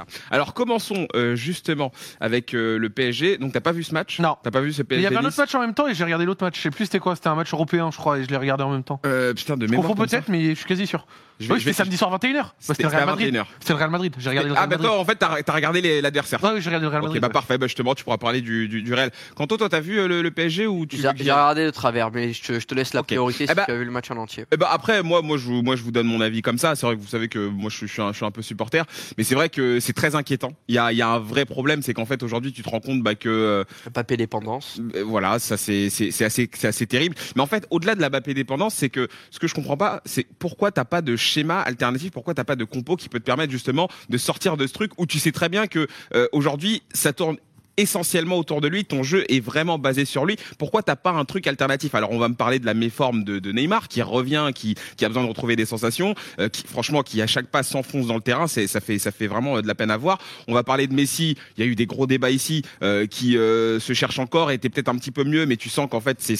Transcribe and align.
ça. 0.00 0.20
Alors 0.30 0.54
commençons 0.54 1.06
euh, 1.14 1.34
justement 1.36 1.92
avec 2.20 2.54
euh, 2.54 2.78
le 2.78 2.90
PSG. 2.90 3.38
Donc 3.38 3.52
t'as 3.52 3.60
pas 3.60 3.72
vu 3.72 3.82
ce 3.82 3.92
match? 3.94 4.18
Non. 4.20 4.36
T'as 4.42 4.50
pas 4.50 4.60
vu 4.60 4.72
ce 4.72 4.82
PSG 4.82 5.00
Il 5.00 5.04
y 5.04 5.06
avait 5.06 5.16
un 5.16 5.28
autre 5.28 5.38
match 5.38 5.54
en 5.54 5.60
même 5.60 5.74
temps 5.74 5.86
et 5.88 5.94
j'ai 5.94 6.04
regardé 6.04 6.24
l'autre 6.24 6.44
match. 6.44 6.56
Je 6.56 6.62
sais 6.62 6.70
plus 6.70 6.84
c'était 6.86 6.98
quoi, 6.98 7.16
c'était 7.16 7.28
un 7.28 7.34
match 7.34 7.52
européen, 7.52 7.90
je 7.90 7.96
crois, 7.96 8.18
et 8.18 8.24
je 8.24 8.28
l'ai 8.28 8.36
regardé 8.36 8.64
en 8.64 8.70
même 8.70 8.84
temps. 8.84 9.00
Euh, 9.06 9.34
putain 9.34 9.56
de 9.56 9.66
Je 9.66 9.70
mémoire. 9.70 9.94
peut-être, 9.94 10.28
mais 10.28 10.50
je 10.50 10.54
suis 10.54 10.66
quasi 10.66 10.86
sûr. 10.86 11.06
Je 11.38 11.48
vais- 11.48 11.54
Oui, 11.54 11.60
c'était 11.60 11.72
samedi 11.72 11.96
soir 11.96 12.10
21h. 12.10 12.34
Bah, 12.42 12.52
C'était 12.58 12.74
C'était 12.74 12.82
le 12.82 12.88
Real 12.90 13.06
Madrid. 13.06 13.34
21h. 13.34 13.46
C'était 13.60 13.72
le 13.72 13.78
Real 13.78 13.90
Madrid. 13.90 14.14
J'ai 14.18 14.28
regardé 14.28 14.48
le 14.50 14.54
Ah 14.56 14.58
Real 14.60 14.68
bah 14.68 14.76
Madrid. 14.76 14.90
toi 14.90 14.98
en 15.00 15.04
fait 15.06 15.16
t'as 15.16 15.54
regardé 15.54 15.80
les- 15.80 16.02
l'adversaire. 16.02 16.42
Ouais, 16.44 16.50
oui, 16.54 16.60
j'ai 16.60 16.68
regardé 16.68 16.84
le 16.84 16.88
Real 16.90 17.00
Ok 17.00 17.06
Madrid. 17.08 17.22
bah 17.22 17.28
parfait 17.30 17.56
bah 17.56 17.66
justement 17.66 17.94
tu 17.94 18.04
pourras 18.04 18.18
parler 18.18 18.42
du, 18.42 18.68
du, 18.68 18.82
du 18.82 18.92
Real. 18.92 19.10
Quentin 19.36 19.56
toi 19.56 19.70
t'as 19.70 19.80
vu 19.80 20.06
le, 20.06 20.20
le 20.20 20.30
PSG 20.30 20.66
ou 20.66 20.84
tu 20.84 20.98
J'ai 20.98 21.08
regardé 21.08 21.64
de 21.64 21.70
travers, 21.70 22.10
mais 22.10 22.34
je 22.34 22.42
te, 22.42 22.60
je 22.60 22.66
te 22.66 22.74
laisse 22.74 22.92
la 22.92 23.02
priorité 23.02 23.44
Eh 23.44 23.46
si 23.48 23.54
bah- 23.54 23.64
tu 23.64 23.72
as 23.72 23.76
vu 23.78 23.86
le 23.86 23.90
match 23.90 24.10
en 24.10 24.18
entier. 24.18 24.44
Eh 24.52 24.56
ben 24.58 24.66
après 24.70 25.02
moi 25.02 25.22
moi 25.22 25.38
je 25.38 25.46
vous 25.46 25.62
moi 25.62 25.76
je 25.76 25.82
vous 25.82 25.92
donne 25.92 26.06
mon 26.08 26.20
avis 26.20 26.42
comme 26.42 26.58
ça 26.58 26.74
c'est 26.76 26.84
vrai 26.84 26.94
que 26.96 27.00
vous 27.00 27.06
savez 27.08 27.28
que 27.28 27.38
moi 27.48 27.70
je 27.70 27.76
suis, 27.76 27.88
je 27.88 27.92
suis, 27.94 28.02
un, 28.02 28.12
je 28.12 28.16
suis 28.16 28.26
un 28.26 28.30
peu 28.30 28.42
supporter 28.42 28.84
mais 29.16 29.24
c'est 29.24 29.34
vrai 29.34 29.48
que 29.48 29.80
c'est 29.90 29.94
très 29.94 30.14
inquiétant 30.14 30.52
il 30.68 30.76
y 30.76 30.78
a 30.78 30.92
y 30.92 31.02
a 31.02 31.08
un 31.08 31.18
vrai 31.18 31.44
problème 31.44 31.82
c'est 31.82 31.94
qu'en 31.94 32.06
fait 32.06 32.22
aujourd'hui 32.22 32.52
tu 32.52 32.62
te 32.62 32.68
rends 32.68 32.78
compte 32.78 33.02
bah 33.02 33.16
que 33.16 33.28
euh, 33.28 33.64
Papé 33.92 34.16
dépendance. 34.16 34.80
Euh, 34.94 35.02
Voilà, 35.04 35.38
ça 35.38 35.56
c'est 35.56 35.90
c'est 35.90 36.10
c'est 36.10 36.24
assez 36.24 36.48
c'est 36.52 36.68
assez 36.68 36.86
terrible. 36.86 37.16
Mais 37.34 37.42
en 37.42 37.46
fait, 37.46 37.66
au-delà 37.70 37.94
de 37.94 38.00
la 38.00 38.08
Mbappé 38.08 38.34
dépendance, 38.34 38.74
c'est 38.74 38.88
que 38.88 39.08
ce 39.30 39.38
que 39.38 39.48
je 39.48 39.54
comprends 39.54 39.76
pas, 39.76 40.00
c'est 40.04 40.26
pourquoi 40.38 40.70
t'as 40.70 40.84
pas 40.84 41.02
de 41.02 41.16
schéma 41.16 41.60
alternatif, 41.60 42.12
pourquoi 42.12 42.34
t'as 42.34 42.44
pas 42.44 42.56
de 42.56 42.64
compo 42.64 42.96
qui 42.96 43.08
peut 43.08 43.18
te 43.18 43.24
permettre 43.24 43.50
justement 43.50 43.88
de 44.08 44.18
sortir 44.18 44.56
de 44.56 44.66
ce 44.66 44.72
truc 44.72 44.92
où 44.98 45.06
tu 45.06 45.18
sais 45.18 45.32
très 45.32 45.48
bien 45.48 45.66
que 45.66 45.88
euh, 46.14 46.28
aujourd'hui 46.32 46.82
ça 46.92 47.12
tourne 47.12 47.36
essentiellement 47.80 48.36
autour 48.38 48.60
de 48.60 48.68
lui, 48.68 48.84
ton 48.84 49.02
jeu 49.02 49.24
est 49.28 49.40
vraiment 49.40 49.78
basé 49.78 50.04
sur 50.04 50.24
lui. 50.24 50.36
Pourquoi 50.58 50.82
t'as 50.82 50.96
pas 50.96 51.10
un 51.10 51.24
truc 51.24 51.46
alternatif? 51.46 51.94
Alors 51.94 52.12
on 52.12 52.18
va 52.18 52.28
me 52.28 52.34
parler 52.34 52.58
de 52.58 52.66
la 52.66 52.74
méforme 52.74 53.24
de, 53.24 53.52
Neymar 53.52 53.88
qui 53.88 54.02
revient, 54.02 54.50
qui, 54.54 54.76
qui 54.96 55.04
a 55.04 55.08
besoin 55.08 55.24
de 55.24 55.28
retrouver 55.28 55.56
des 55.56 55.66
sensations, 55.66 56.14
euh, 56.38 56.48
qui 56.48 56.64
franchement 56.66 57.02
qui 57.02 57.20
à 57.22 57.26
chaque 57.26 57.46
pas 57.46 57.62
s'enfonce 57.62 58.06
dans 58.06 58.14
le 58.14 58.20
terrain, 58.20 58.46
c'est 58.46 58.66
ça 58.66 58.80
fait 58.80 58.98
ça 58.98 59.10
fait 59.10 59.26
vraiment 59.26 59.56
euh, 59.56 59.62
de 59.62 59.66
la 59.66 59.74
peine 59.74 59.90
à 59.90 59.96
voir. 59.96 60.18
On 60.46 60.54
va 60.54 60.62
parler 60.62 60.86
de 60.86 60.94
Messi. 60.94 61.36
Il 61.56 61.64
y 61.64 61.66
a 61.66 61.70
eu 61.70 61.74
des 61.74 61.86
gros 61.86 62.06
débats 62.06 62.30
ici 62.30 62.62
euh, 62.82 63.06
qui 63.06 63.36
euh, 63.36 63.80
se 63.80 63.92
cherchent 63.92 64.18
encore, 64.18 64.50
était 64.50 64.68
peut-être 64.68 64.88
un 64.88 64.96
petit 64.96 65.10
peu 65.10 65.24
mieux, 65.24 65.46
mais 65.46 65.56
tu 65.56 65.68
sens 65.68 65.88
qu'en 65.90 66.00
fait 66.00 66.18
c'est 66.20 66.36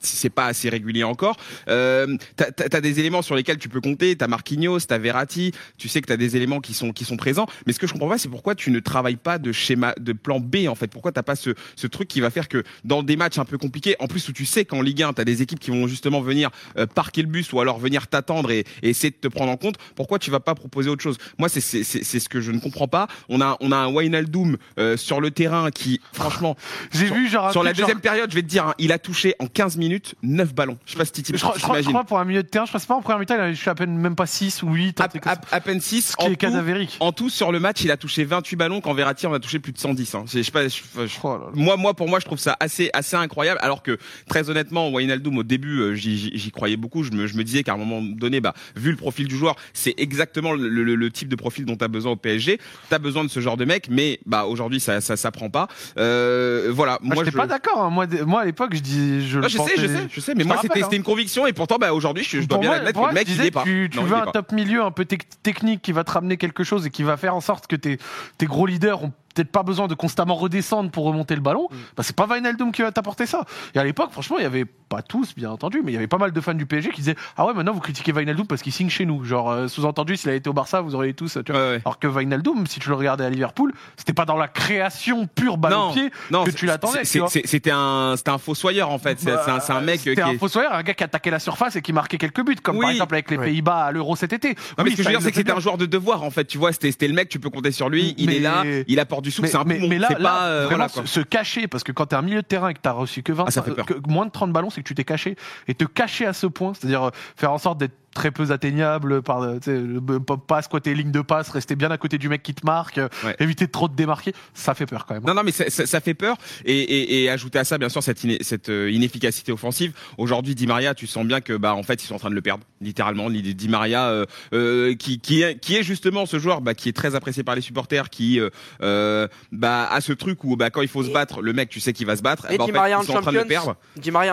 c'est 0.00 0.30
pas 0.30 0.46
assez 0.46 0.68
régulier 0.68 1.04
encore. 1.04 1.36
Euh, 1.68 2.16
t'as 2.36 2.50
t'as 2.50 2.80
des 2.80 3.00
éléments 3.00 3.22
sur 3.22 3.34
lesquels 3.34 3.58
tu 3.58 3.68
peux 3.68 3.80
compter. 3.80 4.16
T'as 4.16 4.26
Marquinhos, 4.26 4.80
t'as 4.80 4.98
Verratti. 4.98 5.52
Tu 5.76 5.88
sais 5.88 6.00
que 6.00 6.06
t'as 6.06 6.16
des 6.16 6.36
éléments 6.36 6.60
qui 6.60 6.74
sont 6.74 6.92
qui 6.92 7.04
sont 7.04 7.16
présents. 7.16 7.46
Mais 7.66 7.72
ce 7.72 7.78
que 7.78 7.86
je 7.86 7.92
comprends 7.92 8.08
pas, 8.08 8.18
c'est 8.18 8.28
pourquoi 8.28 8.54
tu 8.54 8.70
ne 8.70 8.80
travailles 8.80 9.16
pas 9.16 9.38
de 9.38 9.52
schéma 9.52 9.94
de 9.98 10.12
plan 10.12 10.40
B 10.40 10.68
en 10.68 10.74
fait. 10.78 10.88
Pourquoi 10.88 11.12
t'as 11.12 11.22
pas 11.22 11.36
ce 11.36 11.50
ce 11.76 11.86
truc 11.86 12.08
qui 12.08 12.20
va 12.20 12.30
faire 12.30 12.48
que 12.48 12.62
dans 12.84 13.02
des 13.02 13.16
matchs 13.16 13.38
un 13.38 13.44
peu 13.44 13.58
compliqués, 13.58 13.96
en 14.00 14.06
plus 14.06 14.28
où 14.28 14.32
tu 14.32 14.44
sais 14.46 14.64
qu'en 14.64 14.80
Ligue 14.82 15.02
1 15.02 15.12
t'as 15.12 15.24
des 15.24 15.42
équipes 15.42 15.60
qui 15.60 15.70
vont 15.70 15.86
justement 15.86 16.20
venir 16.20 16.50
euh, 16.78 16.86
parquer 16.86 17.22
le 17.22 17.28
bus 17.28 17.52
ou 17.52 17.60
alors 17.60 17.78
venir 17.78 18.06
t'attendre 18.08 18.50
et, 18.50 18.64
et 18.82 18.90
essayer 18.90 19.10
de 19.10 19.16
te 19.16 19.28
prendre 19.28 19.50
en 19.52 19.56
compte. 19.56 19.76
Pourquoi 19.96 20.18
tu 20.18 20.30
vas 20.30 20.40
pas 20.40 20.54
proposer 20.54 20.88
autre 20.90 21.02
chose? 21.02 21.18
Moi 21.38 21.48
c'est 21.48 21.60
ce 21.60 22.28
que 22.28 22.40
je 22.40 22.52
ne 22.52 22.58
comprends 22.60 22.88
pas. 22.88 23.08
On 23.28 23.40
a 23.40 23.56
on 23.60 23.72
a 23.72 23.76
un 23.76 23.88
Wijnaldum 23.92 24.56
euh, 24.78 24.96
sur 24.96 25.20
le 25.20 25.30
terrain 25.30 25.70
qui 25.70 26.00
franchement 26.12 26.56
J'ai 26.92 27.06
vu, 27.10 27.28
genre, 27.28 27.52
sur 27.52 27.62
la 27.62 27.72
genre- 27.72 27.86
deuxième 27.86 28.00
période, 28.00 28.30
je 28.30 28.34
vais 28.34 28.42
te 28.42 28.46
dire, 28.48 28.66
hein, 28.68 28.74
il 28.78 28.92
a 28.92 28.98
touché 28.98 29.34
en 29.38 29.46
15 29.46 29.76
minutes 29.76 30.14
9 30.22 30.54
ballons. 30.54 30.78
Je 30.86 30.92
sais 30.92 30.98
pas 30.98 31.04
si 31.04 31.12
tu 31.12 31.32
Je 31.34 31.38
crois, 31.40 31.54
je, 31.56 31.62
crois, 31.62 31.80
je 31.82 31.88
crois 31.88 32.04
pour 32.04 32.18
un 32.18 32.24
milieu 32.24 32.42
de 32.42 32.48
terrain, 32.48 32.64
je 32.64 32.70
crois 32.70 32.80
pas 32.86 32.94
en 32.94 33.02
première 33.02 33.18
mi-temps, 33.18 33.34
il 33.34 33.40
a- 33.40 33.52
je 33.52 33.58
suis 33.60 33.70
à 33.70 33.74
peine 33.74 33.96
même 33.96 34.14
pas 34.14 34.26
6 34.26 34.62
ou 34.62 34.72
8. 34.72 35.00
À, 35.00 35.60
peine 35.60 35.80
6 35.80 36.02
Ce 36.12 36.16
qui 36.16 36.24
en 36.24 36.28
est 36.28 36.30
tout, 36.30 36.36
cadavérique. 36.36 36.96
en 37.00 37.12
tout 37.12 37.30
sur 37.30 37.52
le 37.52 37.60
match, 37.60 37.82
il 37.82 37.90
a 37.90 37.96
touché 37.96 38.24
28 38.24 38.56
ballons 38.56 38.80
quand 38.80 38.94
Verratti 38.94 39.26
en 39.26 39.32
a 39.32 39.40
touché 39.40 39.58
plus 39.58 39.72
de 39.72 39.78
110. 39.78 40.14
Hein. 40.14 40.24
Je 40.32 40.42
sais 40.42 40.50
pas, 40.50 40.57
je- 40.64 41.06
je- 41.06 41.18
Oh 41.22 41.38
moi, 41.54 41.76
moi, 41.76 41.94
pour 41.94 42.08
moi, 42.08 42.18
je 42.20 42.24
trouve 42.24 42.38
ça 42.38 42.56
assez, 42.60 42.90
assez 42.92 43.16
incroyable. 43.16 43.58
Alors 43.62 43.82
que 43.82 43.98
très 44.28 44.50
honnêtement, 44.50 44.90
Wijnaldum 44.90 45.38
au 45.38 45.42
début, 45.42 45.80
euh, 45.80 45.94
j'y- 45.94 46.50
croyais 46.52 46.76
beaucoup. 46.76 47.02
Je 47.04 47.12
me, 47.12 47.26
je 47.26 47.36
me 47.36 47.44
disais 47.44 47.62
qu'à 47.62 47.74
un 47.74 47.76
moment 47.76 48.00
donné, 48.02 48.40
bah, 48.40 48.54
vu 48.74 48.90
le 48.90 48.96
profil 48.96 49.28
du 49.28 49.36
joueur, 49.36 49.54
c'est 49.72 49.94
exactement 49.98 50.52
le, 50.52 50.68
le- 50.68 50.94
le 50.96 51.10
type 51.10 51.28
de 51.28 51.36
profil 51.36 51.64
dont 51.66 51.76
tu 51.76 51.84
as 51.84 51.88
besoin 51.88 52.12
au 52.12 52.16
PSG. 52.16 52.58
Tu 52.88 52.94
as 52.94 52.98
besoin 52.98 53.22
de 53.24 53.28
ce 53.28 53.40
genre 53.40 53.56
de 53.56 53.64
mec, 53.64 53.88
mais 53.90 54.18
bah 54.26 54.44
aujourd'hui, 54.46 54.80
ça, 54.80 55.00
ça, 55.00 55.16
ça 55.16 55.30
prend 55.30 55.50
pas. 55.50 55.68
Euh, 55.98 56.70
voilà. 56.72 56.98
Moi, 57.02 57.16
moi, 57.16 57.24
je 57.24 57.30
pas 57.30 57.46
d'accord. 57.46 57.80
hein. 57.82 57.90
Moi, 57.90 58.40
à 58.40 58.44
l'époque, 58.44 58.74
je 58.74 58.80
dis, 58.80 59.28
je 59.28 59.38
Ah, 59.38 59.42
le 59.42 59.48
je 59.48 59.56
pensais- 59.56 59.76
sais, 59.76 59.82
je 59.82 59.86
sais, 59.86 60.06
je 60.10 60.20
sais, 60.20 60.34
mais 60.34 60.42
Je 60.44 60.48
moi 60.48 60.56
te 60.56 60.62
c'était 60.62 60.82
hein. 60.82 60.88
une 60.92 61.02
conviction 61.02 61.46
et 61.46 61.52
pourtant 61.52 61.76
bah 61.78 61.92
aujourd'hui 61.92 62.24
je, 62.24 62.40
dois 62.42 62.58
bien 62.58 62.70
moi- 62.70 62.78
admettre 62.78 63.00
que 63.02 63.06
le 63.08 63.12
mec 63.12 63.28
il 63.28 63.40
est 63.44 63.50
pas. 63.50 63.62
Tu, 63.64 63.88
tu 63.90 63.98
Non, 63.98 64.04
il 64.04 64.08
veux 64.10 64.16
un 64.16 64.24
pas. 64.24 64.32
top 64.32 64.52
milieu 64.52 64.82
un 64.82 64.90
peu 64.90 65.04
tec- 65.04 65.28
technique 65.42 65.82
qui 65.82 65.92
va 65.92 66.04
te 66.04 66.10
ramener 66.10 66.36
quelque 66.36 66.64
chose 66.64 66.86
et 66.86 66.90
qui 66.90 67.02
va 67.02 67.16
faire 67.16 67.34
en 67.34 67.40
sorte 67.40 67.66
que 67.66 67.76
tes, 67.76 67.98
tes 68.38 68.46
gros 68.46 68.66
leaders 68.66 69.02
ont 69.04 69.12
peut-être 69.42 69.52
pas 69.52 69.62
besoin 69.62 69.86
de 69.88 69.94
constamment 69.94 70.34
redescendre 70.34 70.90
pour 70.90 71.04
remonter 71.04 71.34
le 71.34 71.40
ballon. 71.40 71.68
Bah, 71.96 72.02
c'est 72.02 72.14
pas 72.16 72.26
Wijnaldum 72.26 72.72
qui 72.72 72.82
va 72.82 72.90
t'apporter 72.92 73.26
ça. 73.26 73.44
Et 73.74 73.78
à 73.78 73.84
l'époque, 73.84 74.10
franchement, 74.10 74.36
il 74.38 74.42
y 74.42 74.46
avait 74.46 74.64
pas 74.64 75.02
tous, 75.02 75.34
bien 75.34 75.50
entendu, 75.50 75.80
mais 75.84 75.92
il 75.92 75.94
y 75.94 75.98
avait 75.98 76.06
pas 76.08 76.18
mal 76.18 76.32
de 76.32 76.40
fans 76.40 76.54
du 76.54 76.66
PSG 76.66 76.90
qui 76.90 77.00
disaient 77.02 77.16
Ah 77.36 77.46
ouais, 77.46 77.54
maintenant 77.54 77.72
vous 77.72 77.80
critiquez 77.80 78.12
Wijnaldum 78.12 78.46
parce 78.46 78.62
qu'il 78.62 78.72
signe 78.72 78.88
chez 78.90 79.06
nous. 79.06 79.24
Genre, 79.24 79.50
euh, 79.50 79.68
sous-entendu, 79.68 80.16
s'il 80.16 80.28
avait 80.30 80.38
été 80.38 80.48
au 80.50 80.52
Barça, 80.52 80.80
vous 80.80 80.94
auriez 80.94 81.14
tous. 81.14 81.38
Tu 81.44 81.52
vois. 81.52 81.60
Ouais, 81.60 81.68
ouais. 81.76 81.80
Alors 81.84 81.98
que 81.98 82.06
Wijnaldum, 82.08 82.66
si 82.66 82.80
tu 82.80 82.88
le 82.88 82.94
regardais 82.94 83.24
à 83.24 83.30
Liverpool, 83.30 83.72
c'était 83.96 84.12
pas 84.14 84.24
dans 84.24 84.36
la 84.36 84.48
création 84.48 85.26
pure 85.26 85.56
balle 85.58 85.72
Non, 85.72 85.90
au 85.90 85.92
pied 85.92 86.10
non, 86.30 86.44
que 86.44 86.50
tu 86.50 86.66
l'attendais. 86.66 87.04
C'était 87.04 87.70
un, 87.70 88.14
c'était 88.16 88.30
un 88.30 88.38
fossoyeur 88.38 88.90
en 88.90 88.98
fait. 88.98 89.18
C'est 89.20 89.30
Bah, 89.30 89.44
un, 89.68 89.74
un 89.76 89.80
mec 89.80 90.00
C'était 90.00 90.16
qui 90.16 90.20
un 90.22 90.32
est. 90.32 90.38
fossoyeur, 90.38 90.72
un 90.72 90.82
gars 90.82 90.94
qui 90.94 91.04
attaquait 91.04 91.30
la 91.30 91.38
surface 91.38 91.76
et 91.76 91.82
qui 91.82 91.92
marquait 91.92 92.18
quelques 92.18 92.44
buts, 92.44 92.56
comme 92.62 92.78
par 92.80 92.90
exemple 92.90 93.14
avec 93.14 93.30
les. 93.30 93.38
Pays-Bas 93.38 93.84
à 93.86 93.92
l'Euro 93.92 94.16
cet 94.16 94.32
été. 94.32 94.56
Non, 94.76 94.84
mais 94.84 94.90
ce 94.90 94.96
que 94.96 95.02
je 95.04 95.08
veux 95.08 95.14
dire, 95.14 95.22
c'est 95.22 95.30
que 95.30 95.36
c'était 95.36 95.52
un 95.52 95.60
joueur 95.60 95.78
de 95.78 95.86
devoir 95.86 96.22
en 96.24 96.30
fait. 96.30 96.44
Tu 96.44 96.58
vois, 96.58 96.72
c'était 96.72 96.90
c'était 96.90 97.06
le 97.08 97.14
mec, 97.14 97.28
tu 97.28 97.38
peux 97.38 97.50
compter 97.50 97.70
sur 97.70 97.88
lui. 97.88 98.14
Il 98.18 98.26
Mais- 98.26 98.36
est 98.36 98.40
là, 98.40 98.64
il 98.88 98.98
apporte 99.00 99.22
du 99.22 99.27
souffle. 99.30 99.42
Mais, 99.46 99.48
C'est 99.52 99.56
un 99.58 99.64
mais- 99.64 99.74
poumon. 99.76 99.88
mais 99.88 99.98
là, 99.98 100.08
C'est 100.10 100.18
là, 100.18 100.28
pas 100.30 100.42
euh, 100.46 100.66
vraiment, 100.66 100.86
voilà 100.88 101.06
se, 101.06 101.20
cacher, 101.20 101.68
parce 101.68 101.84
que 101.84 101.92
quand 101.92 102.06
t'es 102.06 102.16
un 102.16 102.22
milieu 102.22 102.42
de 102.42 102.46
terrain 102.46 102.68
et 102.68 102.74
que 102.74 102.80
t'as 102.80 102.92
reçu 102.92 103.22
que 103.22 103.32
20, 103.32 103.44
Ah, 103.46 103.50
ça 103.50 103.62
fait 103.62 103.72
peur. 103.72 103.86
que 103.86 103.94
moins 104.08 104.26
de 104.26 104.30
30 104.30 104.52
ballons, 104.52 104.70
c'est 104.70 104.82
que 104.82 104.88
tu 104.88 104.94
t'es 104.94 105.04
caché. 105.04 105.36
Et 105.68 105.74
te 105.74 105.84
cacher 105.84 106.26
à 106.26 106.32
ce 106.32 106.46
point, 106.46 106.72
c'est-à-dire 106.74 107.04
euh, 107.04 107.10
faire 107.36 107.52
en 107.52 107.58
sorte 107.58 107.78
d'être 107.78 107.94
très 108.14 108.30
peu 108.30 108.50
atteignable 108.50 109.22
par 109.22 109.40
tu 109.54 109.58
sais, 109.62 109.78
le- 109.78 110.00
pas- 110.20 110.36
pas 110.36 110.62
squatter 110.62 110.90
les 110.94 111.02
lignes 111.02 111.12
de 111.12 111.20
passe, 111.20 111.50
rester 111.50 111.76
bien 111.76 111.90
à 111.90 111.98
côté 111.98 112.18
du 112.18 112.28
mec 112.28 112.42
qui 112.42 112.54
te 112.54 112.64
marque, 112.66 112.96
Ouais. 113.24 113.36
éviter 113.38 113.66
de 113.66 113.70
trop 113.70 113.86
te 113.88 113.94
démarquer, 113.94 114.32
ça 114.54 114.74
fait 114.74 114.86
peur 114.86 115.06
quand 115.06 115.14
même. 115.14 115.24
Non, 115.24 115.34
non, 115.34 115.42
mais 115.44 115.52
ça, 115.52 115.68
ça- 115.70 115.86
ça 115.86 116.00
fait 116.00 116.14
peur. 116.14 116.36
Et, 116.64 116.78
et, 116.78 117.22
et 117.24 117.30
ajouter 117.30 117.58
à 117.58 117.64
ça, 117.64 117.78
bien 117.78 117.88
sûr, 117.88 118.02
cette, 118.02 118.24
iné- 118.24 118.38
cette 118.42 118.68
euh, 118.70 118.90
inefficacité 118.90 119.52
offensive. 119.52 119.92
Aujourd'hui, 120.16 120.54
Di 120.54 120.66
Maria, 120.66 120.94
tu 120.94 121.06
sens 121.06 121.24
bien 121.26 121.40
que, 121.40 121.52
bah, 121.52 121.74
en 121.74 121.82
fait, 121.82 122.02
ils 122.02 122.06
sont 122.06 122.14
en 122.14 122.18
train 122.18 122.30
de 122.30 122.34
le 122.34 122.42
perdre, 122.42 122.64
littéralement. 122.80 123.30
Di 123.30 123.54
Di 123.54 123.68
Maria, 123.68 124.06
euh, 124.08 124.24
euh, 124.52 124.94
qui, 124.94 125.20
qui, 125.20 125.42
est, 125.42 125.58
qui 125.58 125.76
est 125.76 125.82
justement 125.82 126.26
ce 126.26 126.38
joueur, 126.38 126.60
bah, 126.60 126.74
qui 126.74 126.88
est 126.88 126.92
très 126.96 127.14
apprécié 127.14 127.42
par 127.44 127.54
les 127.54 127.60
supporters, 127.60 128.10
qui, 128.10 128.40
euh, 128.82 129.28
bah, 129.52 129.88
a 129.90 130.00
ce 130.00 130.12
truc 130.12 130.42
où, 130.44 130.56
bah, 130.56 130.70
quand 130.70 130.82
il 130.82 130.88
faut 130.88 131.02
se 131.02 131.10
battre, 131.10 131.40
le 131.42 131.52
mec, 131.52 131.68
tu 131.68 131.80
sais 131.80 131.92
qu'il 131.92 132.06
va 132.06 132.16
se 132.16 132.22
battre. 132.22 132.50
Et 132.50 132.56
bah, 132.58 132.64
Di 132.64 132.70
fait, 132.72 132.76
Maria 132.76 132.98
en 132.98 133.02
sont 133.02 133.12
en 133.12 133.22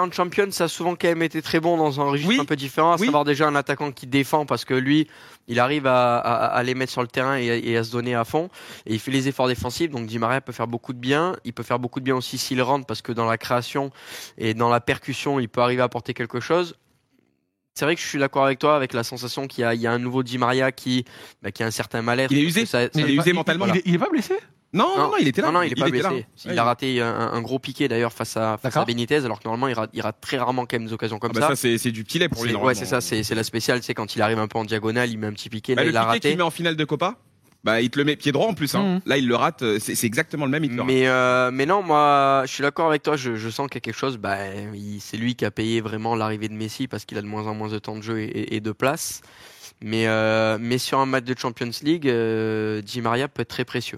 en 0.02 0.12
Champions, 0.12 0.52
ça 0.52 0.66
a 0.66 0.68
souvent 0.68 0.96
quand 0.96 1.08
même 1.08 1.22
été 1.22 1.42
très 1.42 1.60
bon 1.60 1.78
dans 1.78 2.00
un 2.00 2.06
registre 2.06 2.30
Oui. 2.30 2.40
un 2.40 2.46
peu 2.46 2.56
différent, 2.56 2.94
à 2.94 2.98
Oui. 2.98 3.06
savoir 3.06 3.26
déjà 3.26 3.48
un 3.48 3.56
attaquant 3.66 3.92
qui 3.92 4.08
défend 4.08 4.46
parce 4.46 4.64
que 4.66 4.74
lui, 4.74 5.08
il 5.48 5.60
arrive 5.60 5.88
à, 5.88 6.18
à- 6.18 6.46
à 6.58 6.64
les 6.64 6.74
mettre 6.76 6.92
sur 6.92 7.02
le 7.02 7.08
terrain 7.08 7.36
et, 7.38 7.50
à- 7.52 7.56
et 7.58 7.78
à 7.78 7.84
se 7.84 7.92
donner 7.92 8.16
à 8.16 8.24
fond. 8.24 8.50
Et 8.86 8.94
il 8.94 9.00
fait 9.00 9.12
les 9.12 9.28
efforts 9.28 9.48
défensifs, 9.48 9.90
donc 9.90 10.06
Di 10.08 10.20
Maria 10.20 10.42
peut 10.42 10.54
faire 10.54 10.68
beaucoup 10.68 10.94
de 10.94 11.00
bien. 11.00 11.36
Il 11.44 11.54
peut 11.54 11.64
faire 11.64 11.80
beaucoup 11.80 12.00
de 12.00 12.06
bien 12.06 12.16
aussi 12.16 12.38
s'il 12.38 12.62
rentre 12.62 12.86
parce 12.86 13.02
que 13.02 13.12
dans 13.12 13.26
la 13.26 13.38
création 13.38 13.92
et 14.38 14.54
dans 14.54 14.70
la 14.70 14.80
percussion, 14.82 15.40
il 15.40 15.50
peut 15.50 15.62
arriver 15.62 15.82
à 15.82 15.86
apporter 15.86 16.14
quelque 16.14 16.40
chose. 16.40 16.76
C'est 17.78 17.84
vrai 17.84 17.96
que 17.96 18.02
je 18.02 18.08
suis 18.08 18.20
d'accord 18.20 18.46
avec 18.46 18.58
toi, 18.60 18.76
avec 18.78 18.94
la 18.94 19.04
sensation 19.04 19.48
qu'il 19.48 19.64
y 19.64 19.66
a, 19.66 19.74
il 19.74 19.82
y 19.82 19.88
a 19.88 19.92
un 19.92 20.00
nouveau 20.00 20.24
Di 20.24 20.38
Maria 20.38 20.72
qui, 20.72 21.04
bah, 21.42 21.52
qui 21.52 21.62
a 21.62 21.66
un 21.66 21.72
certain 21.72 22.02
malaise. 22.02 22.30
Il 22.32 22.38
est 22.38 22.42
usé. 22.44 22.66
ça- 22.66 22.84
ça- 22.84 22.90
Il 22.96 23.10
est 23.10 23.14
usé 23.16 23.34
mentalement, 23.34 23.66
Il, 23.68 23.78
est- 23.78 23.84
il 23.86 23.96
est 23.96 23.98
pas 24.00 24.10
blessé? 24.10 24.36
Non, 24.76 24.98
non, 24.98 25.08
non, 25.08 25.14
il 25.20 25.28
était 25.28 25.42
là. 25.42 25.48
non, 25.48 25.54
non, 25.54 25.62
il 25.64 25.72
est 25.72 25.76
pas 25.76 25.88
était 25.88 26.02
là. 26.02 26.10
blessé. 26.10 26.26
Il 26.46 26.52
Ouais, 26.52 26.58
a 26.58 26.64
raté 26.64 27.02
un, 27.02 27.08
un 27.34 27.42
gros 27.42 27.58
piqué 27.60 27.88
d'ailleurs 27.88 28.14
face 28.14 28.38
à, 28.38 28.58
face 28.58 28.66
à 28.66 28.80
D'accord. 28.82 28.86
Benitez, 28.86 29.16
alors 29.26 29.40
que 29.40 29.46
normalement 29.46 29.68
il 29.68 29.74
rate, 29.74 29.90
il 29.94 30.02
rate 30.02 30.18
très 30.22 30.38
rarement 30.38 30.66
quand 30.66 30.78
même 30.78 30.86
des 30.88 30.94
occasions 30.94 31.18
comme 31.18 31.32
Ah 31.36 31.40
bah 31.40 31.48
ça. 31.50 31.56
ça, 31.56 31.78
c'est 31.78 31.92
du 31.92 32.04
petit 32.04 32.20
lait 32.20 32.30
pour 32.30 32.44
lui. 32.46 32.54
Ouais, 32.56 32.76
c'est 32.76 32.86
ça, 32.86 33.02
c'est 33.02 33.28
la 33.34 33.44
spéciale. 33.44 33.82
C'est 33.82 33.94
quand 33.94 34.16
il 34.16 34.22
arrive 34.22 34.38
un 34.40 34.48
peu 34.48 34.60
en 34.60 34.66
diagonale, 34.66 35.10
il 35.10 35.18
met 35.18 35.28
un 35.28 35.34
petit 35.34 35.50
piqué, 35.50 35.74
Bah, 35.76 35.82
là, 35.82 35.86
le 35.86 35.92
il 35.94 35.98
a 35.98 36.02
piqué 36.06 36.20
qu'il 36.20 36.30
raté. 36.30 36.38
met 36.38 36.44
en 36.44 36.52
finale 36.52 36.76
de 36.76 36.84
Copa, 36.86 37.16
bah, 37.64 37.82
il 37.82 37.90
te 37.90 37.98
le 37.98 38.06
met 38.06 38.16
pied 38.16 38.32
droit 38.32 38.48
en 38.48 38.54
plus. 38.54 38.76
Hein. 38.76 38.84
Mhm. 38.96 39.02
Là, 39.08 39.18
il 39.18 39.28
le 39.28 39.36
rate. 39.36 39.64
euh, 39.64 39.80
C'est 39.80 40.04
exactement 40.06 40.46
le 40.46 40.52
même. 40.52 40.64
Il 40.64 40.70
te 40.70 40.76
le 40.76 40.82
rate. 40.82 40.88
Mais, 40.88 41.08
euh, 41.08 41.50
mais 41.52 41.66
non, 41.66 41.82
moi, 41.82 42.44
je 42.46 42.52
suis 42.52 42.62
d'accord 42.62 42.88
avec 42.90 43.02
toi. 43.02 43.16
Je, 43.16 43.38
je 43.38 43.50
sens 43.50 43.68
qu'il 43.70 43.78
y 43.78 43.80
a 43.80 43.82
quelque 43.82 43.98
chose. 43.98 44.18
Bah, 44.18 44.38
c'est 45.00 45.18
lui 45.18 45.36
qui 45.36 45.46
a 45.46 45.52
payé 45.52 45.82
vraiment 45.82 46.16
l'arrivée 46.16 46.48
de 46.50 46.54
Messi 46.54 46.88
parce 46.88 47.06
qu'il 47.06 47.18
a 47.18 47.22
de 47.22 47.28
moins 47.28 47.48
en 47.48 47.56
moins 47.56 47.70
de 47.70 47.80
temps 47.80 47.96
de 47.96 48.04
jeu 48.04 48.20
et 48.20 48.60
de 48.60 48.72
place. 48.72 49.22
Mais, 49.82 50.08
euh, 50.08 50.58
mais 50.60 50.78
sur 50.78 51.00
un 51.00 51.06
match 51.06 51.26
de 51.26 51.36
Champions 51.38 51.72
League, 51.84 52.08
euh, 52.08 52.82
Di 52.82 53.02
Maria 53.02 53.28
peut 53.28 53.42
être 53.42 53.50
très 53.50 53.66
précieux. 53.66 53.98